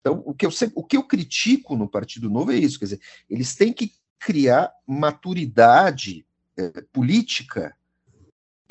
Então, 0.00 0.22
o 0.26 0.34
que 0.34 0.44
eu, 0.44 0.50
o 0.74 0.82
que 0.82 0.96
eu 0.96 1.04
critico 1.04 1.76
no 1.76 1.88
Partido 1.88 2.28
Novo 2.28 2.50
é 2.50 2.56
isso, 2.56 2.80
quer 2.80 2.86
dizer, 2.86 3.00
eles 3.30 3.54
têm 3.54 3.72
que 3.72 3.92
criar 4.18 4.72
maturidade 4.84 6.26
eh, 6.56 6.84
política 6.92 7.76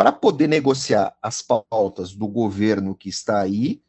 para 0.01 0.11
poder 0.11 0.47
negociar 0.47 1.15
as 1.21 1.43
pautas 1.43 2.15
do 2.15 2.27
governo 2.27 2.95
que 2.95 3.07
está 3.07 3.39
aí 3.39 3.79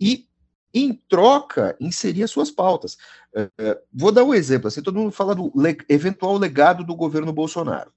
e, 0.00 0.26
em 0.72 0.94
troca, 0.94 1.76
inserir 1.78 2.22
as 2.22 2.30
suas 2.30 2.50
pautas. 2.50 2.96
Uh, 3.34 3.78
vou 3.92 4.10
dar 4.10 4.24
um 4.24 4.32
exemplo. 4.32 4.68
Assim, 4.68 4.80
todo 4.80 4.98
mundo 4.98 5.12
fala 5.12 5.34
do 5.34 5.52
le 5.54 5.76
eventual 5.86 6.38
legado 6.38 6.82
do 6.82 6.96
governo 6.96 7.30
Bolsonaro. 7.30 7.92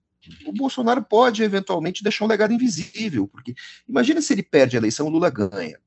O 0.46 0.52
Bolsonaro 0.52 1.02
pode, 1.02 1.42
eventualmente, 1.42 2.04
deixar 2.04 2.26
um 2.26 2.28
legado 2.28 2.52
invisível, 2.52 3.30
porque 3.30 3.56
imagina 3.88 4.22
se 4.22 4.34
ele 4.34 4.44
perde 4.44 4.76
a 4.76 4.80
eleição, 4.82 5.08
o 5.08 5.10
Lula 5.10 5.30
ganha. 5.30 5.80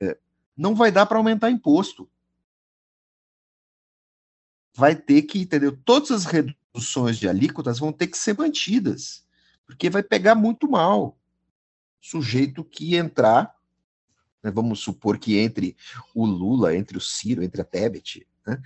É, 0.00 0.16
não 0.56 0.74
vai 0.74 0.90
dar 0.90 1.04
para 1.04 1.18
aumentar 1.18 1.50
imposto. 1.50 2.08
Vai 4.74 4.96
ter 4.96 5.20
que, 5.20 5.40
entendeu? 5.40 5.76
Todas 5.84 6.10
as 6.10 6.24
reduções 6.24 7.18
de 7.18 7.28
alíquotas 7.28 7.78
vão 7.78 7.92
ter 7.92 8.06
que 8.06 8.16
ser 8.16 8.38
mantidas 8.38 9.23
porque 9.66 9.90
vai 9.90 10.02
pegar 10.02 10.34
muito 10.34 10.70
mal. 10.70 11.16
Sujeito 12.00 12.62
que 12.62 12.96
entrar, 12.96 13.54
né, 14.42 14.50
vamos 14.50 14.80
supor 14.80 15.18
que 15.18 15.38
entre 15.38 15.76
o 16.14 16.26
Lula, 16.26 16.76
entre 16.76 16.98
o 16.98 17.00
Ciro, 17.00 17.42
entre 17.42 17.62
a 17.62 17.64
Tebet, 17.64 18.26
né, 18.46 18.60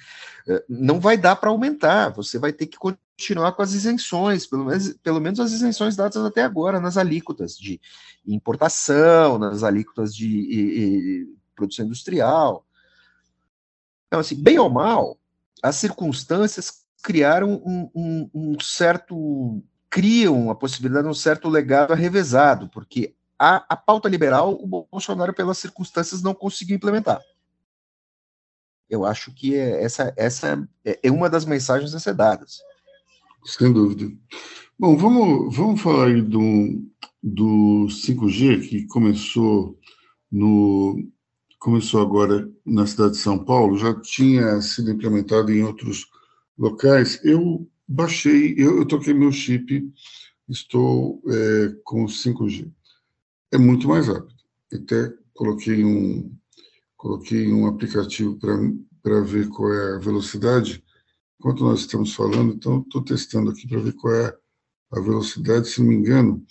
eh, 0.49 0.65
não 0.69 0.99
vai 0.99 1.17
dar 1.17 1.37
para 1.37 1.51
aumentar. 1.51 2.11
Você 2.11 2.39
vai 2.39 2.53
ter 2.53 2.67
que 2.67 2.77
continuar 2.77 3.53
com 3.53 3.63
as 3.63 3.73
isenções, 3.73 4.47
pelo 4.47 4.65
menos, 4.65 4.93
pelo 4.95 5.21
menos 5.21 5.39
as 5.41 5.53
isenções 5.53 5.95
dadas 5.95 6.25
até 6.25 6.43
agora 6.43 6.81
nas 6.81 6.97
alíquotas 6.97 7.57
de 7.57 7.81
importação, 8.27 9.39
nas 9.39 9.63
alíquotas 9.63 10.15
de 10.15 10.27
e, 10.27 10.61
e, 10.61 11.37
produção 11.55 11.87
industrial. 11.87 12.67
Então, 14.07 14.21
assim, 14.21 14.41
bem 14.41 14.59
ou 14.59 14.71
mal, 14.71 15.19
as 15.63 15.77
circunstâncias 15.77 16.85
criaram 17.03 17.63
um, 17.65 17.91
um, 17.95 18.31
um 18.35 18.61
certo 18.61 19.63
criam 19.91 20.51
a 20.51 20.55
possibilidade 20.55 21.05
de 21.05 21.11
um 21.11 21.15
certo 21.15 21.49
legado 21.49 21.95
revezado, 21.95 22.69
porque 22.69 23.15
a, 23.39 23.65
a 23.69 23.77
pauta 23.77 24.09
liberal 24.09 24.59
o 24.61 24.67
Bolsonaro, 24.67 25.33
pelas 25.33 25.59
circunstâncias, 25.59 26.23
não 26.23 26.35
conseguiu 26.35 26.77
implementar. 26.77 27.21
Eu 28.89 29.05
acho 29.05 29.33
que 29.33 29.55
é, 29.55 29.83
essa, 29.83 30.13
essa 30.17 30.69
é, 30.85 30.99
é 31.03 31.11
uma 31.11 31.29
das 31.29 31.45
mensagens 31.45 31.95
a 31.95 32.01
ser 32.01 32.15
dadas. 32.15 32.59
Sem 33.45 33.73
dúvida. 33.73 34.11
Bom, 34.79 34.97
vamos, 34.97 35.55
vamos 35.55 35.81
falar 35.81 36.07
aí 36.07 36.23
do, 36.23 36.85
do 37.23 37.87
5G, 37.89 38.69
que 38.69 38.87
começou 38.87 39.79
no 40.31 41.11
começou 41.59 42.01
agora 42.01 42.49
na 42.65 42.87
cidade 42.87 43.13
de 43.13 43.19
São 43.19 43.37
Paulo, 43.37 43.77
já 43.77 43.93
tinha 44.01 44.61
sido 44.61 44.93
implementado 44.93 45.51
em 45.51 45.65
outros 45.65 46.07
locais. 46.57 47.21
Eu 47.25 47.69
baixei, 47.89 48.55
eu, 48.59 48.79
eu 48.79 48.87
toquei 48.87 49.15
meu 49.15 49.33
chip, 49.33 49.91
estou 50.49 51.23
é, 51.27 51.75
com 51.85 52.05
5G. 52.05 52.71
É 53.51 53.59
muito 53.59 53.89
mais 53.89 54.09
rápido. 54.09 54.35
Até 54.73 55.13
coloquei 55.33 55.85
um, 55.85 56.31
coloquei 56.97 57.51
um 57.51 57.67
aplicativo 57.67 58.39
para 59.03 59.21
ver 59.23 59.49
qual 59.49 59.73
é 59.73 59.97
a 59.97 59.99
velocidade. 59.99 60.85
Enquanto 61.39 61.65
nós 61.65 61.81
estamos 61.81 62.15
falando, 62.15 62.55
então 62.55 62.81
estou 62.81 63.03
testando 63.03 63.51
aqui 63.51 63.67
para 63.67 63.81
ver 63.81 63.95
qual 63.95 64.15
é 64.15 64.37
a 64.91 65.01
velocidade. 65.01 65.69
Se 65.69 65.81
não 65.81 65.89
me 65.89 65.95
engano, 65.95 66.45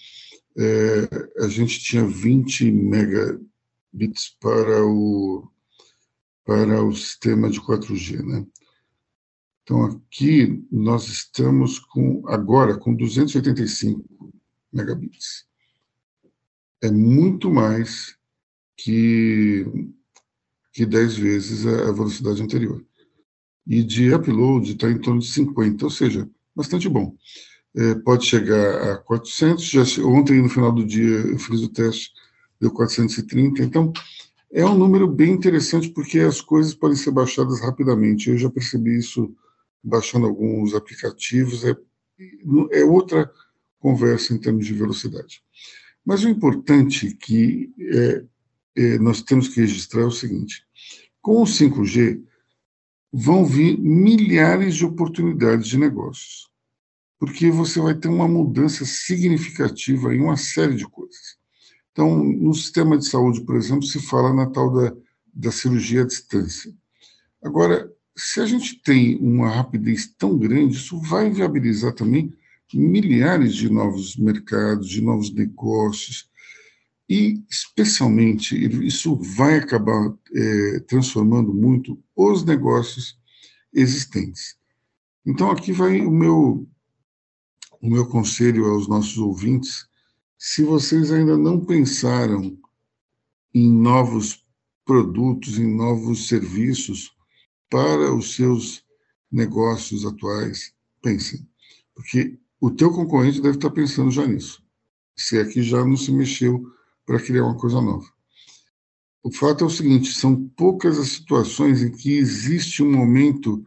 é, 0.57 1.43
a 1.43 1.47
gente 1.47 1.79
tinha 1.79 2.05
20 2.05 2.71
megabits 2.71 4.35
para 4.39 4.83
o, 4.83 5.47
para 6.43 6.83
o 6.83 6.95
sistema 6.95 7.49
de 7.49 7.61
4G, 7.61 8.23
né? 8.23 8.47
Então, 9.67 9.83
aqui 9.83 10.65
nós 10.71 11.09
estamos 11.09 11.77
com, 11.77 12.23
agora 12.29 12.77
com 12.77 12.95
285 12.95 14.01
megabits. 14.71 15.45
É 16.81 16.89
muito 16.89 17.51
mais 17.51 18.15
que, 18.77 19.65
que 20.71 20.85
10 20.85 21.17
vezes 21.17 21.67
a, 21.67 21.91
velocidade 21.91 22.41
anterior. 22.41 22.81
E 23.67 23.83
de 23.83 24.13
upload 24.13 24.71
está 24.71 24.89
em 24.89 24.99
torno 24.99 25.19
de 25.19 25.27
50, 25.27 25.83
ou 25.83 25.91
seja, 25.91 26.29
bastante 26.55 26.87
bom. 26.87 27.13
É, 27.75 27.95
pode 27.95 28.25
chegar 28.25 28.93
a 28.93 28.97
400, 28.99 29.65
já, 29.65 29.81
ontem 30.05 30.41
no 30.41 30.47
final 30.47 30.71
do 30.71 30.85
dia 30.85 31.09
eu 31.09 31.37
fiz 31.37 31.61
o 31.61 31.67
teste, 31.67 32.13
deu 32.57 32.71
430, 32.71 33.63
então 33.63 33.91
é 34.49 34.65
um 34.65 34.77
número 34.77 35.09
bem 35.09 35.33
interessante 35.33 35.89
porque 35.89 36.19
as 36.19 36.39
coisas 36.39 36.73
podem 36.73 36.95
ser 36.95 37.11
baixadas 37.11 37.59
rapidamente. 37.59 38.29
Eu 38.29 38.37
já 38.37 38.49
percebi 38.49 38.97
isso 38.97 39.35
baixando 39.87 40.27
alguns 40.27 40.73
aplicativos, 40.75 41.63
é, 41.63 41.75
é 42.71 42.83
outra 42.83 43.31
conversa 43.79 44.33
em 44.33 44.37
termos 44.37 44.65
de 44.65 44.73
velocidade. 44.73 45.41
Mas 46.05 46.23
o 46.23 46.29
importante 46.29 47.15
que 47.15 47.73
é, 47.79 48.25
é, 48.75 48.99
nós 48.99 49.21
temos 49.21 49.47
que 49.47 49.61
registrar 49.61 50.01
é 50.01 50.05
o 50.05 50.11
seguinte: 50.11 50.63
com 51.21 51.41
o 51.41 51.45
5G 51.45 52.21
vão 53.11 53.45
vir 53.45 53.79
milhares 53.79 54.75
de 54.75 54.85
oportunidades 54.85 55.67
de 55.67 55.77
negócios, 55.77 56.49
porque 57.17 57.49
você 57.49 57.79
vai 57.79 57.95
ter 57.95 58.09
uma 58.09 58.27
mudança 58.27 58.85
significativa 58.85 60.13
em 60.13 60.21
uma 60.21 60.37
série 60.37 60.75
de 60.75 60.85
coisas. 60.85 61.37
Então, 61.91 62.23
no 62.23 62.53
sistema 62.53 62.97
de 62.97 63.07
saúde, 63.07 63.41
por 63.41 63.55
exemplo, 63.55 63.83
se 63.83 63.99
fala 63.99 64.33
na 64.33 64.47
tal 64.47 64.71
da, 64.71 64.95
da 65.33 65.51
cirurgia 65.51 66.03
à 66.03 66.05
distância. 66.05 66.71
Agora, 67.41 67.91
se 68.17 68.41
a 68.41 68.45
gente 68.47 68.81
tem 68.81 69.15
uma 69.17 69.49
rapidez 69.49 70.07
tão 70.17 70.37
grande, 70.37 70.75
isso 70.75 70.99
vai 70.99 71.29
viabilizar 71.29 71.93
também 71.93 72.33
milhares 72.73 73.55
de 73.55 73.69
novos 73.69 74.17
mercados, 74.17 74.89
de 74.89 75.01
novos 75.01 75.31
negócios, 75.31 76.27
e, 77.07 77.41
especialmente, 77.49 78.57
isso 78.85 79.15
vai 79.15 79.59
acabar 79.59 80.13
é, 80.35 80.79
transformando 80.81 81.53
muito 81.53 81.97
os 82.15 82.43
negócios 82.43 83.17
existentes. 83.71 84.57
Então, 85.25 85.51
aqui 85.51 85.71
vai 85.71 86.01
o 86.01 86.11
meu, 86.11 86.67
o 87.79 87.89
meu 87.89 88.07
conselho 88.07 88.65
aos 88.65 88.87
nossos 88.87 89.17
ouvintes. 89.19 89.87
Se 90.37 90.63
vocês 90.63 91.11
ainda 91.11 91.37
não 91.37 91.63
pensaram 91.63 92.57
em 93.53 93.71
novos 93.71 94.43
produtos, 94.83 95.57
em 95.57 95.73
novos 95.73 96.27
serviços, 96.27 97.16
para 97.69 98.13
os 98.13 98.35
seus 98.35 98.83
negócios 99.31 100.05
atuais, 100.05 100.73
pensem, 101.01 101.47
porque 101.93 102.37
o 102.59 102.71
teu 102.71 102.91
concorrente 102.91 103.41
deve 103.41 103.57
estar 103.57 103.69
pensando 103.71 104.11
já 104.11 104.25
nisso, 104.25 104.63
se 105.15 105.37
é 105.37 105.49
já 105.61 105.83
não 105.85 105.97
se 105.97 106.11
mexeu 106.11 106.71
para 107.05 107.21
criar 107.21 107.43
uma 107.43 107.57
coisa 107.57 107.81
nova. 107.81 108.05
O 109.23 109.31
fato 109.31 109.63
é 109.63 109.67
o 109.67 109.69
seguinte: 109.69 110.13
são 110.13 110.47
poucas 110.55 110.97
as 110.97 111.09
situações 111.09 111.81
em 111.81 111.91
que 111.91 112.17
existe 112.17 112.81
um 112.81 112.91
momento 112.91 113.65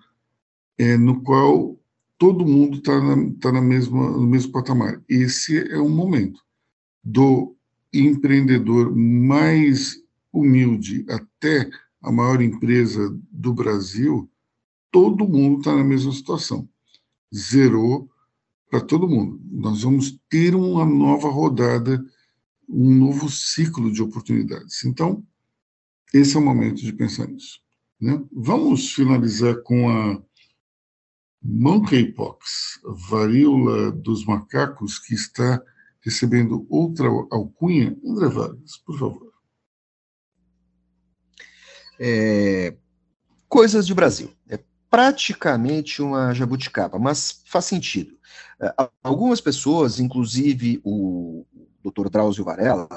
é, 0.79 0.97
no 0.97 1.23
qual 1.23 1.79
todo 2.17 2.47
mundo 2.47 2.79
está 2.79 2.99
na, 3.01 3.33
tá 3.41 3.53
na 3.53 3.61
mesma, 3.61 4.11
no 4.11 4.27
mesmo 4.27 4.53
patamar. 4.53 5.03
Esse 5.09 5.59
é 5.71 5.79
um 5.79 5.89
momento 5.89 6.41
do 7.03 7.57
empreendedor 7.93 8.95
mais 8.95 10.03
humilde 10.33 11.05
até 11.09 11.69
a 12.03 12.11
maior 12.11 12.41
empresa 12.41 13.15
do 13.31 13.53
Brasil, 13.53 14.31
todo 14.91 15.29
mundo 15.29 15.59
está 15.59 15.75
na 15.75 15.85
mesma 15.85 16.13
situação. 16.13 16.69
Zerou 17.35 18.11
para 18.71 18.81
todo 18.81 19.09
mundo. 19.09 19.41
Nós 19.51 19.83
vamos 19.83 20.19
ter 20.29 20.55
uma 20.55 20.85
nova 20.85 21.29
rodada, 21.29 22.03
um 22.69 22.95
novo 22.95 23.29
ciclo 23.29 23.93
de 23.93 24.03
oportunidades. 24.03 24.85
Então, 24.85 25.25
esse 26.15 26.37
é 26.37 26.39
o 26.39 26.45
momento 26.45 26.81
de 26.83 26.93
pensar 26.93 27.27
nisso. 27.27 27.61
Né? 28.01 28.23
Vamos 28.33 28.93
finalizar 28.93 29.63
com 29.63 29.91
a 29.91 30.23
monkeypox, 31.43 32.81
varíola 33.09 33.93
dos 33.93 34.25
macacos, 34.25 34.99
que 34.99 35.15
está 35.15 35.63
recebendo 36.01 36.67
outra 36.69 37.09
alcunha. 37.31 37.97
André 38.05 38.29
Vargas, 38.29 38.77
por 38.79 38.99
favor. 38.99 39.30
É, 42.01 42.75
coisas 43.47 43.87
de 43.87 43.95
Brasil. 43.95 44.33
É 44.49 44.59
praticamente 44.89 46.01
uma 46.01 46.33
jabuticaba, 46.33 46.99
mas 46.99 47.43
faz 47.45 47.67
sentido. 47.67 48.19
É, 48.59 48.75
algumas 49.05 49.41
pessoas, 49.41 50.01
inclusive 50.01 50.81
o 50.83 51.47
Dr. 51.85 52.09
Drauzio 52.09 52.45
Varela, 52.45 52.89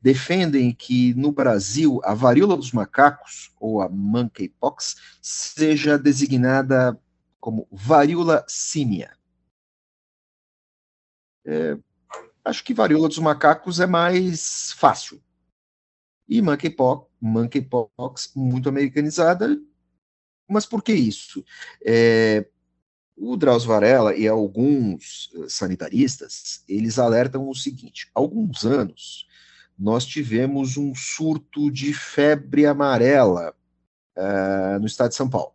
defendem 0.00 0.70
que 0.72 1.14
no 1.14 1.32
Brasil 1.32 1.98
a 2.04 2.12
varíola 2.12 2.56
dos 2.56 2.72
macacos, 2.72 3.50
ou 3.58 3.80
a 3.80 3.88
monkeypox, 3.88 4.96
seja 5.22 5.98
designada 5.98 7.00
como 7.40 7.66
varíola 7.72 8.44
símia. 8.46 9.16
É, 11.46 11.78
acho 12.44 12.62
que 12.62 12.74
varíola 12.74 13.08
dos 13.08 13.18
macacos 13.18 13.80
é 13.80 13.86
mais 13.86 14.72
fácil. 14.72 15.23
E 16.28 16.40
monkeypox, 16.40 17.06
monkeypox 17.20 18.32
muito 18.34 18.68
americanizada. 18.68 19.60
Mas 20.48 20.66
por 20.66 20.82
que 20.82 20.92
isso? 20.92 21.44
É, 21.84 22.46
o 23.16 23.36
Drauzio 23.36 23.68
Varela 23.68 24.14
e 24.14 24.26
alguns 24.26 25.30
eh, 25.34 25.48
sanitaristas, 25.48 26.64
eles 26.68 26.98
alertam 26.98 27.48
o 27.48 27.54
seguinte, 27.54 28.10
há 28.14 28.18
alguns 28.18 28.64
anos, 28.64 29.26
nós 29.78 30.04
tivemos 30.04 30.76
um 30.76 30.94
surto 30.94 31.70
de 31.70 31.92
febre 31.92 32.66
amarela 32.66 33.54
uh, 34.16 34.78
no 34.78 34.86
estado 34.86 35.10
de 35.10 35.16
São 35.16 35.28
Paulo. 35.28 35.52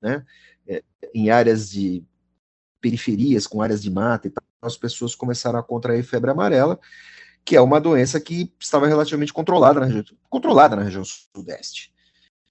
Né? 0.00 0.24
É, 0.68 0.84
em 1.12 1.30
áreas 1.30 1.68
de 1.70 2.04
periferias, 2.80 3.46
com 3.46 3.60
áreas 3.60 3.82
de 3.82 3.90
mata 3.90 4.28
e 4.28 4.30
tal, 4.30 4.44
as 4.62 4.76
pessoas 4.76 5.16
começaram 5.16 5.58
a 5.58 5.64
contrair 5.64 6.04
febre 6.04 6.30
amarela, 6.30 6.78
que 7.46 7.54
é 7.54 7.60
uma 7.60 7.80
doença 7.80 8.20
que 8.20 8.52
estava 8.58 8.88
relativamente 8.88 9.32
controlada 9.32 9.78
na 9.78 9.86
região, 9.86 10.04
controlada 10.28 10.74
na 10.74 10.82
região 10.82 11.04
sudeste. 11.04 11.94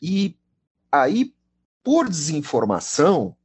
E 0.02 0.40
aí, 0.90 1.36
por 1.84 2.08
desinformação, 2.08 3.36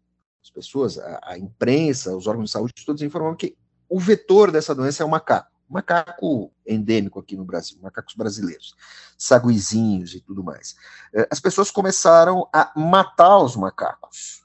as 0.41 0.49
pessoas, 0.49 0.97
a, 0.97 1.21
a 1.25 1.39
imprensa, 1.39 2.17
os 2.17 2.29
órgãos 2.29 2.47
de 2.47 2.53
saúde, 2.53 2.73
todos 2.87 3.03
informavam 3.03 3.37
que 3.37 3.57
o 3.89 3.99
vetor 3.99 4.53
dessa 4.53 4.73
doença 4.73 5.03
é 5.03 5.07
o 5.07 5.11
macaco. 5.11 5.51
Macaco 5.69 6.53
endêmico 6.65 7.19
aqui 7.19 7.37
no 7.37 7.45
Brasil, 7.45 7.79
macacos 7.83 8.15
brasileiros, 8.15 8.75
saguizinhos 9.19 10.15
e 10.15 10.21
tudo 10.21 10.45
mais. 10.45 10.77
Eh, 11.13 11.29
as 11.31 11.41
pessoas 11.41 11.71
começaram 11.71 12.49
a 12.53 12.73
matar 12.77 13.39
os 13.39 13.57
macacos 13.57 14.43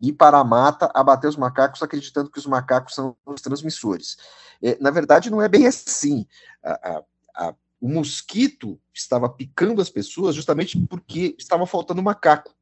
ir 0.00 0.12
para 0.12 0.38
a 0.38 0.44
mata 0.44 0.90
abater 0.94 1.28
os 1.28 1.36
macacos, 1.36 1.82
acreditando 1.82 2.30
que 2.30 2.38
os 2.38 2.46
macacos 2.46 2.94
são 2.94 3.16
os 3.24 3.40
transmissores. 3.40 4.16
É, 4.62 4.76
na 4.80 4.90
verdade, 4.90 5.30
não 5.30 5.40
é 5.40 5.48
bem 5.48 5.66
assim. 5.66 6.26
A, 6.62 6.72
a, 6.72 7.02
a, 7.48 7.54
o 7.80 7.88
mosquito 7.88 8.78
estava 8.92 9.28
picando 9.28 9.80
as 9.80 9.90
pessoas 9.90 10.34
justamente 10.34 10.78
porque 10.86 11.34
estava 11.38 11.66
faltando 11.66 12.02
macaco. 12.02 12.54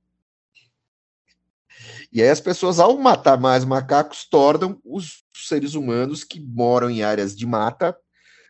E 2.12 2.22
aí 2.22 2.28
as 2.28 2.41
pessoas, 2.41 2.78
ao 2.78 2.97
matar 2.97 3.39
mais 3.39 3.64
macacos, 3.64 4.24
tornam 4.24 4.80
os 4.85 5.24
seres 5.35 5.74
humanos 5.74 6.22
que 6.22 6.41
moram 6.41 6.89
em 6.89 7.03
áreas 7.03 7.37
de 7.37 7.47
mata 7.47 7.97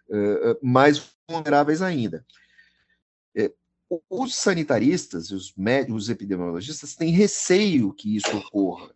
uh, 0.08 0.58
mais 0.62 1.14
vulneráveis 1.28 1.80
ainda. 1.80 2.24
É, 3.34 3.50
os 4.08 4.34
sanitaristas, 4.34 5.30
os 5.30 5.52
médicos, 5.56 6.04
os 6.04 6.10
epidemiologistas 6.10 6.94
têm 6.94 7.10
receio 7.10 7.92
que 7.92 8.16
isso 8.16 8.36
ocorra. 8.36 8.90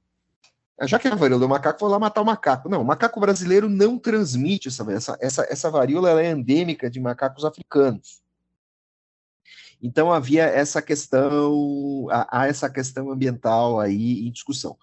Já 0.83 0.99
que 0.99 1.09
a 1.09 1.15
varíola 1.15 1.41
do 1.41 1.49
macaco, 1.49 1.81
vou 1.81 1.89
lá 1.89 1.99
matar 1.99 2.23
o 2.23 2.25
macaco. 2.25 2.69
Não, 2.69 2.83
o 2.83 2.85
macaco 2.85 3.19
brasileiro 3.19 3.69
não 3.69 3.99
transmite 3.99 4.69
essa, 4.69 4.85
essa, 4.93 5.19
essa, 5.21 5.47
essa 5.51 5.71
varíola, 5.71 6.11
ela 6.11 6.23
é 6.23 6.31
endêmica 6.31 6.89
de 6.89 7.01
macacos 7.01 7.45
africanos. 7.45 8.23
Então 9.83 10.13
havia 10.13 10.45
essa 10.45 10.81
questão, 10.81 12.07
há 12.11 12.47
essa 12.47 12.69
questão 12.71 13.11
ambiental 13.11 13.81
aí 13.81 14.27
em 14.27 14.31
discussão. 14.31 14.77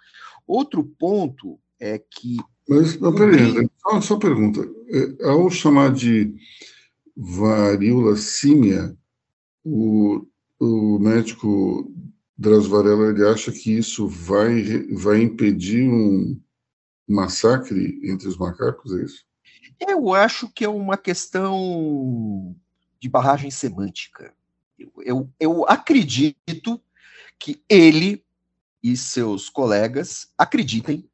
Outro 0.47 0.83
ponto 0.83 1.59
é 1.79 1.97
que. 1.97 2.37
Mas, 2.67 2.99
não, 2.99 3.13
peraí, 3.13 3.69
só, 3.81 4.01
só 4.01 4.17
pergunta. 4.17 4.61
É, 4.89 5.27
ao 5.27 5.49
chamar 5.49 5.93
de 5.93 6.33
varíola 7.15 8.15
símia, 8.17 8.95
o, 9.65 10.27
o 10.59 10.99
médico 10.99 11.91
Drauzio 12.37 12.69
Varela 12.69 13.09
ele 13.09 13.27
acha 13.27 13.51
que 13.51 13.75
isso 13.75 14.07
vai, 14.07 14.83
vai 14.93 15.21
impedir 15.21 15.89
um 15.89 16.39
massacre 17.07 17.99
entre 18.03 18.27
os 18.27 18.37
macacos, 18.37 18.93
é 18.93 19.03
isso? 19.03 19.25
Eu 19.79 20.13
acho 20.13 20.47
que 20.49 20.63
é 20.63 20.69
uma 20.69 20.97
questão 20.97 22.55
de 22.99 23.09
barragem 23.09 23.49
semântica. 23.51 24.33
Eu, 24.77 24.91
eu, 25.03 25.29
eu 25.39 25.65
acredito 25.67 26.79
que 27.39 27.61
ele 27.67 28.23
e 28.83 28.95
seus 28.95 29.49
colegas 29.49 30.31
acreditem 30.37 31.09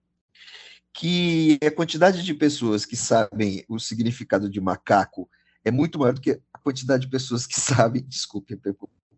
que 0.94 1.58
a 1.66 1.72
quantidade 1.72 2.24
de 2.24 2.34
pessoas 2.34 2.86
que 2.86 2.98
sabem 2.98 3.64
o 3.68 3.80
significado 3.80 4.50
de 4.50 4.60
macaco 4.60 5.30
é 5.64 5.72
muito 5.72 5.98
maior 5.98 6.14
do 6.14 6.22
que 6.22 6.40
quantidade 6.64 7.06
de 7.06 7.12
pessoas 7.12 7.46
que 7.46 7.58
sabem, 7.60 8.04
desculpe, 8.04 8.60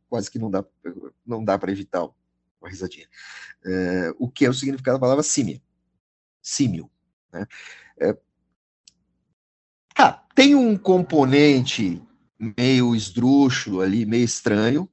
quase 0.10 0.30
que 0.30 0.40
não 0.40 0.50
dá, 0.50 0.64
não 1.26 1.44
dá 1.44 1.58
para 1.58 1.72
evitar 1.72 2.04
uma 2.04 2.70
risadinha, 2.70 3.08
é, 3.66 4.14
o 4.18 4.30
que 4.30 4.46
é 4.46 4.50
o 4.50 4.54
significado 4.54 4.98
da 4.98 5.02
palavra 5.02 5.24
símia, 5.24 5.62
símio. 6.42 6.90
Né? 7.32 7.46
É, 8.00 8.18
tá, 9.96 10.26
tem 10.36 10.56
um 10.56 10.78
componente 10.78 12.02
meio 12.58 12.96
esdrúxulo 12.96 13.82
ali, 13.82 14.06
meio 14.06 14.26
estranho, 14.26 14.90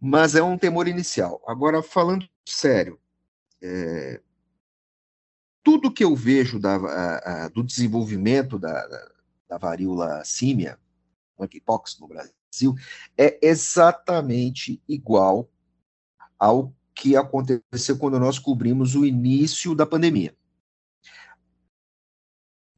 mas 0.00 0.34
é 0.34 0.42
um 0.42 0.58
temor 0.58 0.88
inicial. 0.88 1.42
Agora, 1.46 1.82
falando 1.82 2.28
sério, 2.44 3.00
é, 3.62 4.20
tudo 5.62 5.92
que 5.92 6.04
eu 6.04 6.14
vejo 6.14 6.60
da, 6.60 6.76
a, 6.76 7.44
a, 7.44 7.48
do 7.48 7.62
desenvolvimento 7.64 8.58
da, 8.58 8.86
da, 8.86 9.12
da 9.48 9.58
varíola 9.58 10.22
símia, 10.24 10.78
monkeypox 11.38 11.98
no 12.00 12.08
Brasil, 12.08 12.74
é 13.16 13.38
exatamente 13.42 14.82
igual 14.88 15.48
ao 16.38 16.72
que 16.94 17.16
aconteceu 17.16 17.98
quando 17.98 18.18
nós 18.18 18.38
cobrimos 18.38 18.94
o 18.94 19.04
início 19.04 19.74
da 19.74 19.84
pandemia. 19.84 20.34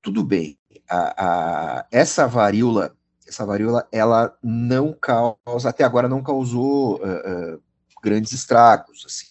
Tudo 0.02 0.24
bem, 0.24 0.58
a, 0.88 1.78
a, 1.80 1.86
essa 1.90 2.26
varíola 2.26 2.96
essa 3.28 3.44
varíola 3.44 3.86
ela 3.92 4.36
não 4.42 4.92
causa, 4.92 5.68
até 5.68 5.84
agora 5.84 6.08
não 6.08 6.22
causou 6.22 6.96
uh, 6.96 7.56
uh, 7.56 7.62
grandes 8.02 8.32
estragos, 8.32 9.04
assim. 9.06 9.26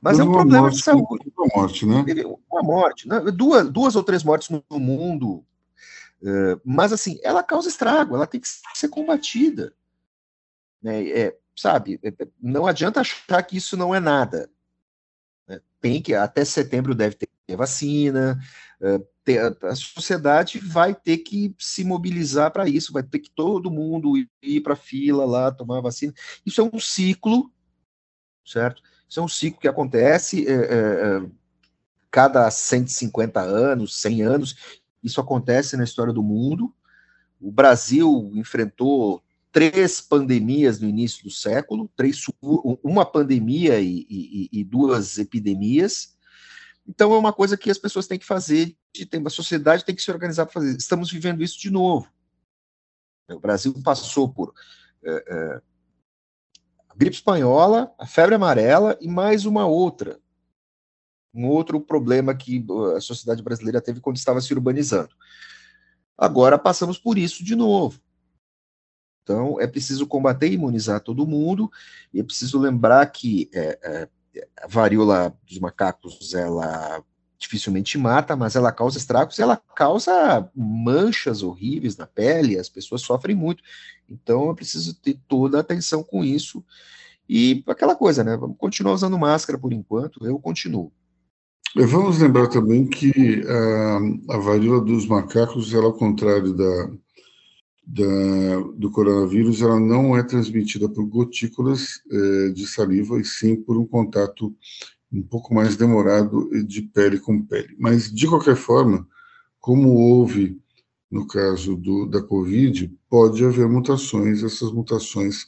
Mas 0.00 0.18
é 0.18 0.22
um 0.22 0.30
problema 0.30 0.62
morte, 0.62 0.76
de 0.76 0.82
saúde. 0.82 1.32
Uma 1.36 1.48
morte, 1.56 1.86
né? 1.86 2.04
Uma 2.50 2.62
morte, 2.62 3.08
né? 3.08 3.20
duas, 3.32 3.68
duas 3.68 3.96
ou 3.96 4.02
três 4.04 4.22
mortes 4.22 4.48
no 4.50 4.78
mundo. 4.78 5.44
Uh, 6.22 6.60
mas 6.64 6.92
assim, 6.92 7.18
ela 7.22 7.42
causa 7.42 7.68
estrago, 7.68 8.14
ela 8.14 8.26
tem 8.26 8.40
que 8.40 8.48
ser 8.74 8.88
combatida. 8.88 9.74
Né? 10.82 11.08
É, 11.10 11.38
sabe, 11.54 12.00
é, 12.02 12.08
é, 12.08 12.28
não 12.40 12.66
adianta 12.66 13.00
achar 13.00 13.42
que 13.42 13.56
isso 13.56 13.76
não 13.76 13.94
é 13.94 14.00
nada. 14.00 14.50
Né? 15.46 15.60
Tem 15.80 16.00
que, 16.00 16.14
até 16.14 16.44
setembro 16.44 16.94
deve 16.94 17.16
ter 17.16 17.28
vacina, 17.56 18.38
a 19.62 19.74
sociedade 19.74 20.58
vai 20.58 20.94
ter 20.94 21.18
que 21.18 21.54
se 21.58 21.84
mobilizar 21.84 22.50
para 22.50 22.68
isso, 22.68 22.92
vai 22.92 23.02
ter 23.02 23.20
que 23.20 23.30
todo 23.30 23.70
mundo 23.70 24.14
ir 24.42 24.60
para 24.60 24.72
a 24.72 24.76
fila 24.76 25.24
lá, 25.24 25.52
tomar 25.52 25.80
vacina. 25.80 26.12
Isso 26.44 26.60
é 26.60 26.64
um 26.64 26.78
ciclo, 26.80 27.50
certo? 28.44 28.82
Isso 29.08 29.20
é 29.20 29.22
um 29.22 29.28
ciclo 29.28 29.60
que 29.60 29.68
acontece 29.68 30.46
é, 30.48 30.52
é 30.52 31.26
cada 32.10 32.50
150 32.50 33.40
anos, 33.40 34.00
100 34.00 34.22
anos, 34.22 34.80
isso 35.06 35.20
acontece 35.20 35.76
na 35.76 35.84
história 35.84 36.12
do 36.12 36.22
mundo. 36.22 36.74
O 37.40 37.50
Brasil 37.50 38.30
enfrentou 38.34 39.22
três 39.52 40.00
pandemias 40.00 40.80
no 40.80 40.88
início 40.88 41.24
do 41.24 41.30
século, 41.30 41.90
três, 41.96 42.20
uma 42.82 43.06
pandemia 43.06 43.80
e, 43.80 44.06
e, 44.10 44.48
e 44.52 44.64
duas 44.64 45.16
epidemias, 45.16 46.16
então 46.88 47.12
é 47.12 47.18
uma 47.18 47.32
coisa 47.32 47.56
que 47.56 47.70
as 47.70 47.78
pessoas 47.78 48.06
têm 48.06 48.18
que 48.18 48.24
fazer, 48.24 48.76
a 49.24 49.30
sociedade 49.30 49.84
tem 49.84 49.94
que 49.94 50.02
se 50.02 50.10
organizar 50.10 50.46
para 50.46 50.54
fazer. 50.54 50.76
Estamos 50.76 51.10
vivendo 51.10 51.42
isso 51.42 51.58
de 51.58 51.70
novo. 51.70 52.08
O 53.28 53.40
Brasil 53.40 53.74
passou 53.82 54.28
por 54.32 54.54
é, 55.02 55.24
é, 55.28 55.60
a 56.88 56.94
gripe 56.94 57.16
espanhola, 57.16 57.92
a 57.98 58.06
febre 58.06 58.36
amarela 58.36 58.96
e 59.00 59.08
mais 59.08 59.44
uma 59.44 59.66
outra. 59.66 60.20
Um 61.36 61.46
outro 61.48 61.80
problema 61.80 62.34
que 62.34 62.64
a 62.96 63.00
sociedade 63.00 63.42
brasileira 63.42 63.80
teve 63.80 64.00
quando 64.00 64.16
estava 64.16 64.40
se 64.40 64.54
urbanizando. 64.54 65.10
Agora 66.16 66.58
passamos 66.58 66.98
por 66.98 67.18
isso 67.18 67.44
de 67.44 67.54
novo. 67.54 68.00
Então, 69.22 69.60
é 69.60 69.66
preciso 69.66 70.06
combater 70.06 70.48
e 70.48 70.54
imunizar 70.54 71.00
todo 71.00 71.26
mundo, 71.26 71.70
e 72.14 72.20
é 72.20 72.22
preciso 72.22 72.58
lembrar 72.58 73.04
que 73.06 73.50
é, 73.52 73.78
é, 73.82 74.08
a 74.62 74.66
varíola 74.66 75.36
dos 75.46 75.58
macacos, 75.58 76.32
ela 76.32 77.04
dificilmente 77.38 77.98
mata, 77.98 78.34
mas 78.34 78.56
ela 78.56 78.72
causa 78.72 78.96
estragos, 78.96 79.38
ela 79.38 79.56
causa 79.74 80.48
manchas 80.54 81.42
horríveis 81.42 81.96
na 81.96 82.06
pele, 82.06 82.58
as 82.58 82.68
pessoas 82.68 83.02
sofrem 83.02 83.36
muito. 83.36 83.62
Então 84.08 84.50
é 84.50 84.54
preciso 84.54 84.94
ter 84.94 85.18
toda 85.28 85.58
a 85.58 85.60
atenção 85.60 86.02
com 86.02 86.24
isso. 86.24 86.64
E 87.28 87.62
aquela 87.66 87.94
coisa, 87.94 88.22
né? 88.22 88.36
Vamos 88.36 88.56
continuar 88.56 88.94
usando 88.94 89.18
máscara 89.18 89.58
por 89.58 89.72
enquanto, 89.72 90.24
eu 90.24 90.38
continuo. 90.38 90.92
Vamos 91.74 92.18
lembrar 92.18 92.48
também 92.48 92.86
que 92.86 93.42
a, 93.46 94.34
a 94.34 94.38
varíola 94.38 94.80
dos 94.80 95.06
macacos, 95.06 95.74
ela, 95.74 95.86
ao 95.86 95.92
contrário 95.92 96.54
da, 96.54 96.90
da, 97.86 98.60
do 98.74 98.90
coronavírus 98.90 99.60
ela 99.60 99.78
não 99.78 100.16
é 100.16 100.22
transmitida 100.22 100.88
por 100.88 101.04
gotículas 101.06 102.00
é, 102.10 102.48
de 102.50 102.66
saliva, 102.66 103.20
e 103.20 103.24
sim 103.24 103.56
por 103.56 103.76
um 103.76 103.86
contato 103.86 104.54
um 105.12 105.22
pouco 105.22 105.54
mais 105.54 105.76
demorado 105.76 106.48
de 106.64 106.82
pele 106.82 107.18
com 107.18 107.42
pele. 107.42 107.76
Mas, 107.78 108.12
de 108.12 108.26
qualquer 108.26 108.56
forma, 108.56 109.06
como 109.60 109.90
houve 109.90 110.58
no 111.10 111.26
caso 111.26 111.76
do, 111.76 112.06
da 112.06 112.22
Covid, 112.22 112.92
pode 113.08 113.44
haver 113.44 113.68
mutações, 113.68 114.42
essas 114.42 114.72
mutações 114.72 115.46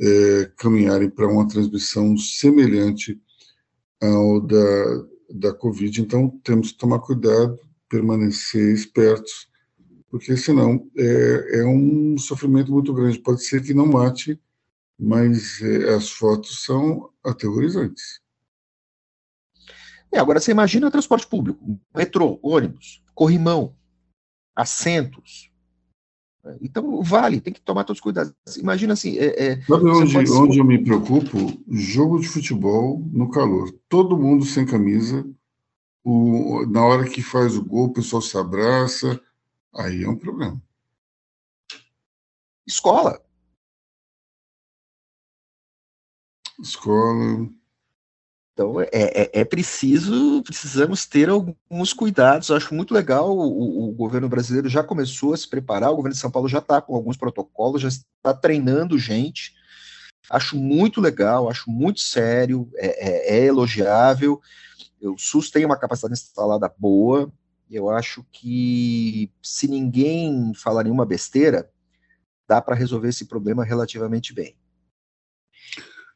é, 0.00 0.50
caminharem 0.56 1.08
para 1.08 1.26
uma 1.26 1.48
transmissão 1.48 2.16
semelhante 2.16 3.20
ao 4.00 4.40
da, 4.40 5.06
da 5.32 5.52
Covid. 5.52 6.00
Então, 6.00 6.28
temos 6.44 6.72
que 6.72 6.78
tomar 6.78 7.00
cuidado, 7.00 7.58
permanecer 7.88 8.74
espertos 8.74 9.50
porque 10.12 10.36
senão 10.36 10.90
é, 10.94 11.60
é 11.60 11.64
um 11.64 12.18
sofrimento 12.18 12.70
muito 12.70 12.92
grande. 12.92 13.18
Pode 13.18 13.42
ser 13.42 13.62
que 13.62 13.72
não 13.72 13.86
mate, 13.86 14.38
mas 15.00 15.58
é, 15.62 15.94
as 15.94 16.10
fotos 16.10 16.62
são 16.62 17.10
aterrorizantes. 17.24 18.20
É, 20.12 20.18
agora 20.18 20.38
você 20.38 20.50
imagina 20.50 20.90
transporte 20.90 21.26
público, 21.26 21.80
metrô, 21.96 22.38
ônibus, 22.42 23.02
corrimão, 23.14 23.74
assentos. 24.54 25.50
Então, 26.60 27.02
vale, 27.02 27.40
tem 27.40 27.52
que 27.52 27.60
tomar 27.60 27.84
todos 27.84 27.98
os 27.98 28.02
cuidados. 28.02 28.32
Imagina 28.56 28.94
assim. 28.94 29.16
É, 29.16 29.52
é, 29.52 29.62
Sabe 29.62 29.88
onde, 29.88 30.32
onde 30.32 30.58
eu 30.58 30.64
me 30.64 30.82
preocupo? 30.82 31.36
Jogo 31.68 32.18
de 32.18 32.28
futebol 32.28 33.00
no 33.12 33.30
calor. 33.30 33.72
Todo 33.88 34.18
mundo 34.18 34.44
sem 34.44 34.66
camisa. 34.66 35.24
O, 36.04 36.66
na 36.66 36.84
hora 36.84 37.08
que 37.08 37.22
faz 37.22 37.56
o 37.56 37.64
gol, 37.64 37.86
o 37.86 37.92
pessoal 37.92 38.20
se 38.20 38.36
abraça 38.36 39.20
Aí 39.74 40.04
é 40.04 40.08
um 40.08 40.18
problema. 40.18 40.62
Escola. 42.66 43.24
Escola. 46.60 47.48
Então 48.52 48.80
é, 48.80 48.88
é, 48.92 49.30
é, 49.40 49.44
preciso, 49.44 50.42
precisamos 50.42 51.06
ter 51.06 51.28
alguns 51.30 51.92
cuidados. 51.92 52.48
Eu 52.48 52.56
acho 52.56 52.74
muito 52.74 52.92
legal. 52.92 53.36
O, 53.36 53.88
o, 53.88 53.92
governo 53.92 54.28
brasileiro 54.28 54.68
já 54.68 54.82
começou 54.82 55.32
a 55.32 55.36
se 55.36 55.48
preparar, 55.48 55.90
o 55.90 55.96
governo 55.96 56.14
de 56.14 56.20
São 56.20 56.30
Paulo 56.30 56.48
já 56.48 56.58
está 56.58 56.80
com 56.80 56.94
alguns 56.94 57.16
protocolos, 57.16 57.80
já 57.80 57.88
está 57.88 58.34
treinando 58.34 58.98
gente. 58.98 59.54
Acho 60.30 60.56
muito 60.56 61.00
legal, 61.00 61.48
acho 61.48 61.70
muito 61.70 62.00
sério, 62.00 62.70
é, 62.76 63.36
é, 63.36 63.38
é 63.38 63.44
elogiável. 63.46 64.40
O 65.00 65.18
SUS 65.18 65.50
tem 65.50 65.64
uma 65.64 65.76
capacidade 65.76 66.14
instalada 66.14 66.72
boa, 66.78 67.32
eu 67.68 67.90
acho 67.90 68.24
que 68.30 69.30
se 69.42 69.66
ninguém 69.66 70.52
falar 70.54 70.84
nenhuma 70.84 71.06
besteira, 71.06 71.68
dá 72.46 72.60
para 72.60 72.76
resolver 72.76 73.08
esse 73.08 73.24
problema 73.24 73.64
relativamente 73.64 74.32
bem. 74.32 74.54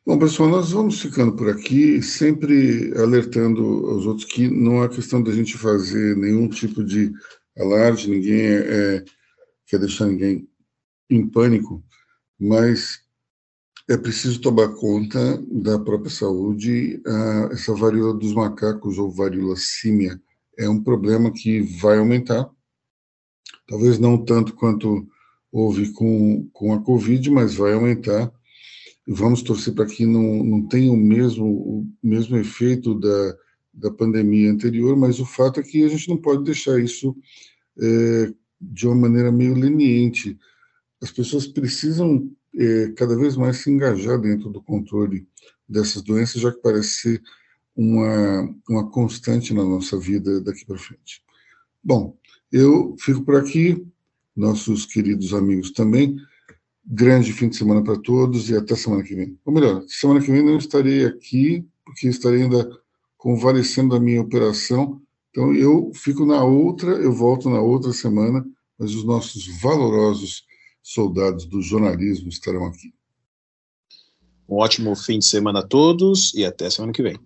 Bom, 0.07 0.21
pessoal, 0.21 0.49
nós 0.49 0.71
vamos 0.71 1.01
ficando 1.01 1.35
por 1.35 1.51
aqui, 1.51 2.01
sempre 2.01 2.97
alertando 2.97 3.89
aos 3.89 4.07
outros 4.07 4.25
que 4.25 4.49
não 4.49 4.85
é 4.85 4.89
questão 4.89 5.21
da 5.21 5.33
gente 5.33 5.59
fazer 5.59 6.17
nenhum 6.17 6.49
tipo 6.49 6.85
de 6.85 7.13
alarde, 7.59 8.09
ninguém 8.09 8.41
é, 8.41 8.59
é, 8.99 9.05
quer 9.67 9.81
deixar 9.81 10.07
ninguém 10.07 10.49
em 11.11 11.29
pânico, 11.29 11.83
mas 12.39 13.01
é 13.91 13.97
preciso 13.97 14.41
tomar 14.41 14.69
conta 14.77 15.43
da 15.51 15.77
própria 15.77 16.13
saúde. 16.13 17.03
Ah, 17.05 17.49
essa 17.51 17.75
varíola 17.75 18.15
dos 18.15 18.33
macacos 18.33 18.99
ou 18.99 19.11
varíola 19.11 19.57
símia 19.57 20.23
é 20.57 20.69
um 20.69 20.81
problema 20.81 21.33
que 21.33 21.63
vai 21.81 21.99
aumentar, 21.99 22.49
talvez 23.67 23.99
não 23.99 24.25
tanto 24.25 24.55
quanto 24.55 25.05
houve 25.51 25.93
com, 25.95 26.49
com 26.53 26.73
a 26.73 26.81
Covid, 26.81 27.29
mas 27.29 27.57
vai 27.57 27.73
aumentar 27.73 28.33
vamos 29.07 29.43
torcer 29.43 29.73
para 29.75 29.87
que 29.87 30.05
não, 30.05 30.43
não 30.43 30.67
tenha 30.67 30.91
o 30.91 30.97
mesmo, 30.97 31.47
o 31.47 31.87
mesmo 32.03 32.37
efeito 32.37 32.99
da, 32.99 33.37
da 33.73 33.91
pandemia 33.91 34.51
anterior, 34.51 34.97
mas 34.97 35.21
o 35.21 35.27
fato 35.27 35.61
é 35.61 35.63
que 35.63 35.85
a 35.85 35.89
gente 35.89 36.09
não 36.09 36.17
pode 36.17 36.43
deixar 36.43 36.81
isso 36.81 37.17
é, 37.79 38.33
de 38.61 38.87
uma 38.87 38.97
maneira 38.97 39.31
meio 39.31 39.55
leniente. 39.55 40.37
As 41.01 41.11
pessoas 41.11 41.47
precisam 41.47 42.29
é, 42.59 42.93
cada 42.97 43.17
vez 43.17 43.37
mais 43.37 43.59
se 43.59 43.71
engajar 43.71 44.19
dentro 44.19 44.51
do 44.51 44.63
controle 44.63 45.29
dessas 45.69 46.03
doenças, 46.03 46.41
já 46.41 46.51
que 46.51 46.61
parece 46.61 46.89
ser 46.89 47.23
uma, 47.77 48.55
uma 48.69 48.91
constante 48.91 49.55
na 49.55 49.65
nossa 49.65 49.99
vida 49.99 50.41
daqui 50.41 50.65
para 50.65 50.79
frente. 50.79 51.23
Bom, 51.85 52.17
eu 52.51 52.97
fico 52.99 53.23
por 53.23 53.37
aqui, 53.37 53.87
nossos 54.35 54.85
queridos 54.87 55.33
amigos 55.33 55.71
também 55.71 56.17
grande 56.87 57.33
fim 57.33 57.49
de 57.49 57.57
semana 57.57 57.83
para 57.83 57.99
todos 57.99 58.49
e 58.49 58.57
até 58.57 58.77
semana 58.77 59.03
que 59.03 59.15
vem. 59.15 59.39
Ou 59.45 59.53
melhor, 59.53 59.85
semana 59.89 60.21
que 60.21 60.31
vem 60.31 60.45
não 60.45 60.57
estarei 60.57 61.05
aqui, 61.05 61.67
porque 61.85 62.07
estarei 62.07 62.43
ainda 62.43 62.71
convalescendo 63.17 63.97
a 63.97 64.01
minha 64.01 64.21
operação. 64.21 65.03
Então 65.31 65.53
eu 65.53 65.91
fico 65.95 66.25
na 66.25 66.45
outra, 66.45 66.93
eu 66.93 67.13
volto 67.13 67.51
na 67.51 67.61
outra 67.61 67.93
semana, 67.93 68.47
mas 68.79 68.95
os 68.95 69.05
nossos 69.05 69.47
valorosos 69.61 70.45
soldados 70.83 71.45
do 71.45 71.61
jornalismo 71.61 72.29
estarão 72.29 72.67
aqui. 72.67 72.95
Um 74.49 74.57
ótimo 74.57 74.95
fim 74.95 75.19
de 75.19 75.27
semana 75.27 75.59
a 75.59 75.67
todos 75.67 76.33
e 76.35 76.45
até 76.45 76.71
semana 76.71 76.93
que 76.93 77.03
vem. 77.03 77.19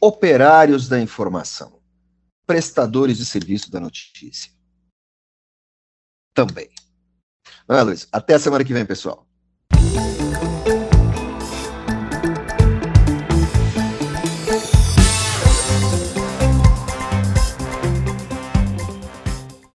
Operários 0.00 0.88
da 0.88 1.00
informação, 1.00 1.80
prestadores 2.46 3.16
de 3.16 3.24
serviço 3.24 3.70
da 3.70 3.80
notícia. 3.80 4.52
Também. 6.34 6.68
Ah, 7.74 7.82
Luiz, 7.82 8.06
até 8.12 8.34
a 8.34 8.38
semana 8.38 8.62
que 8.64 8.74
vem, 8.74 8.84
pessoal. 8.84 9.26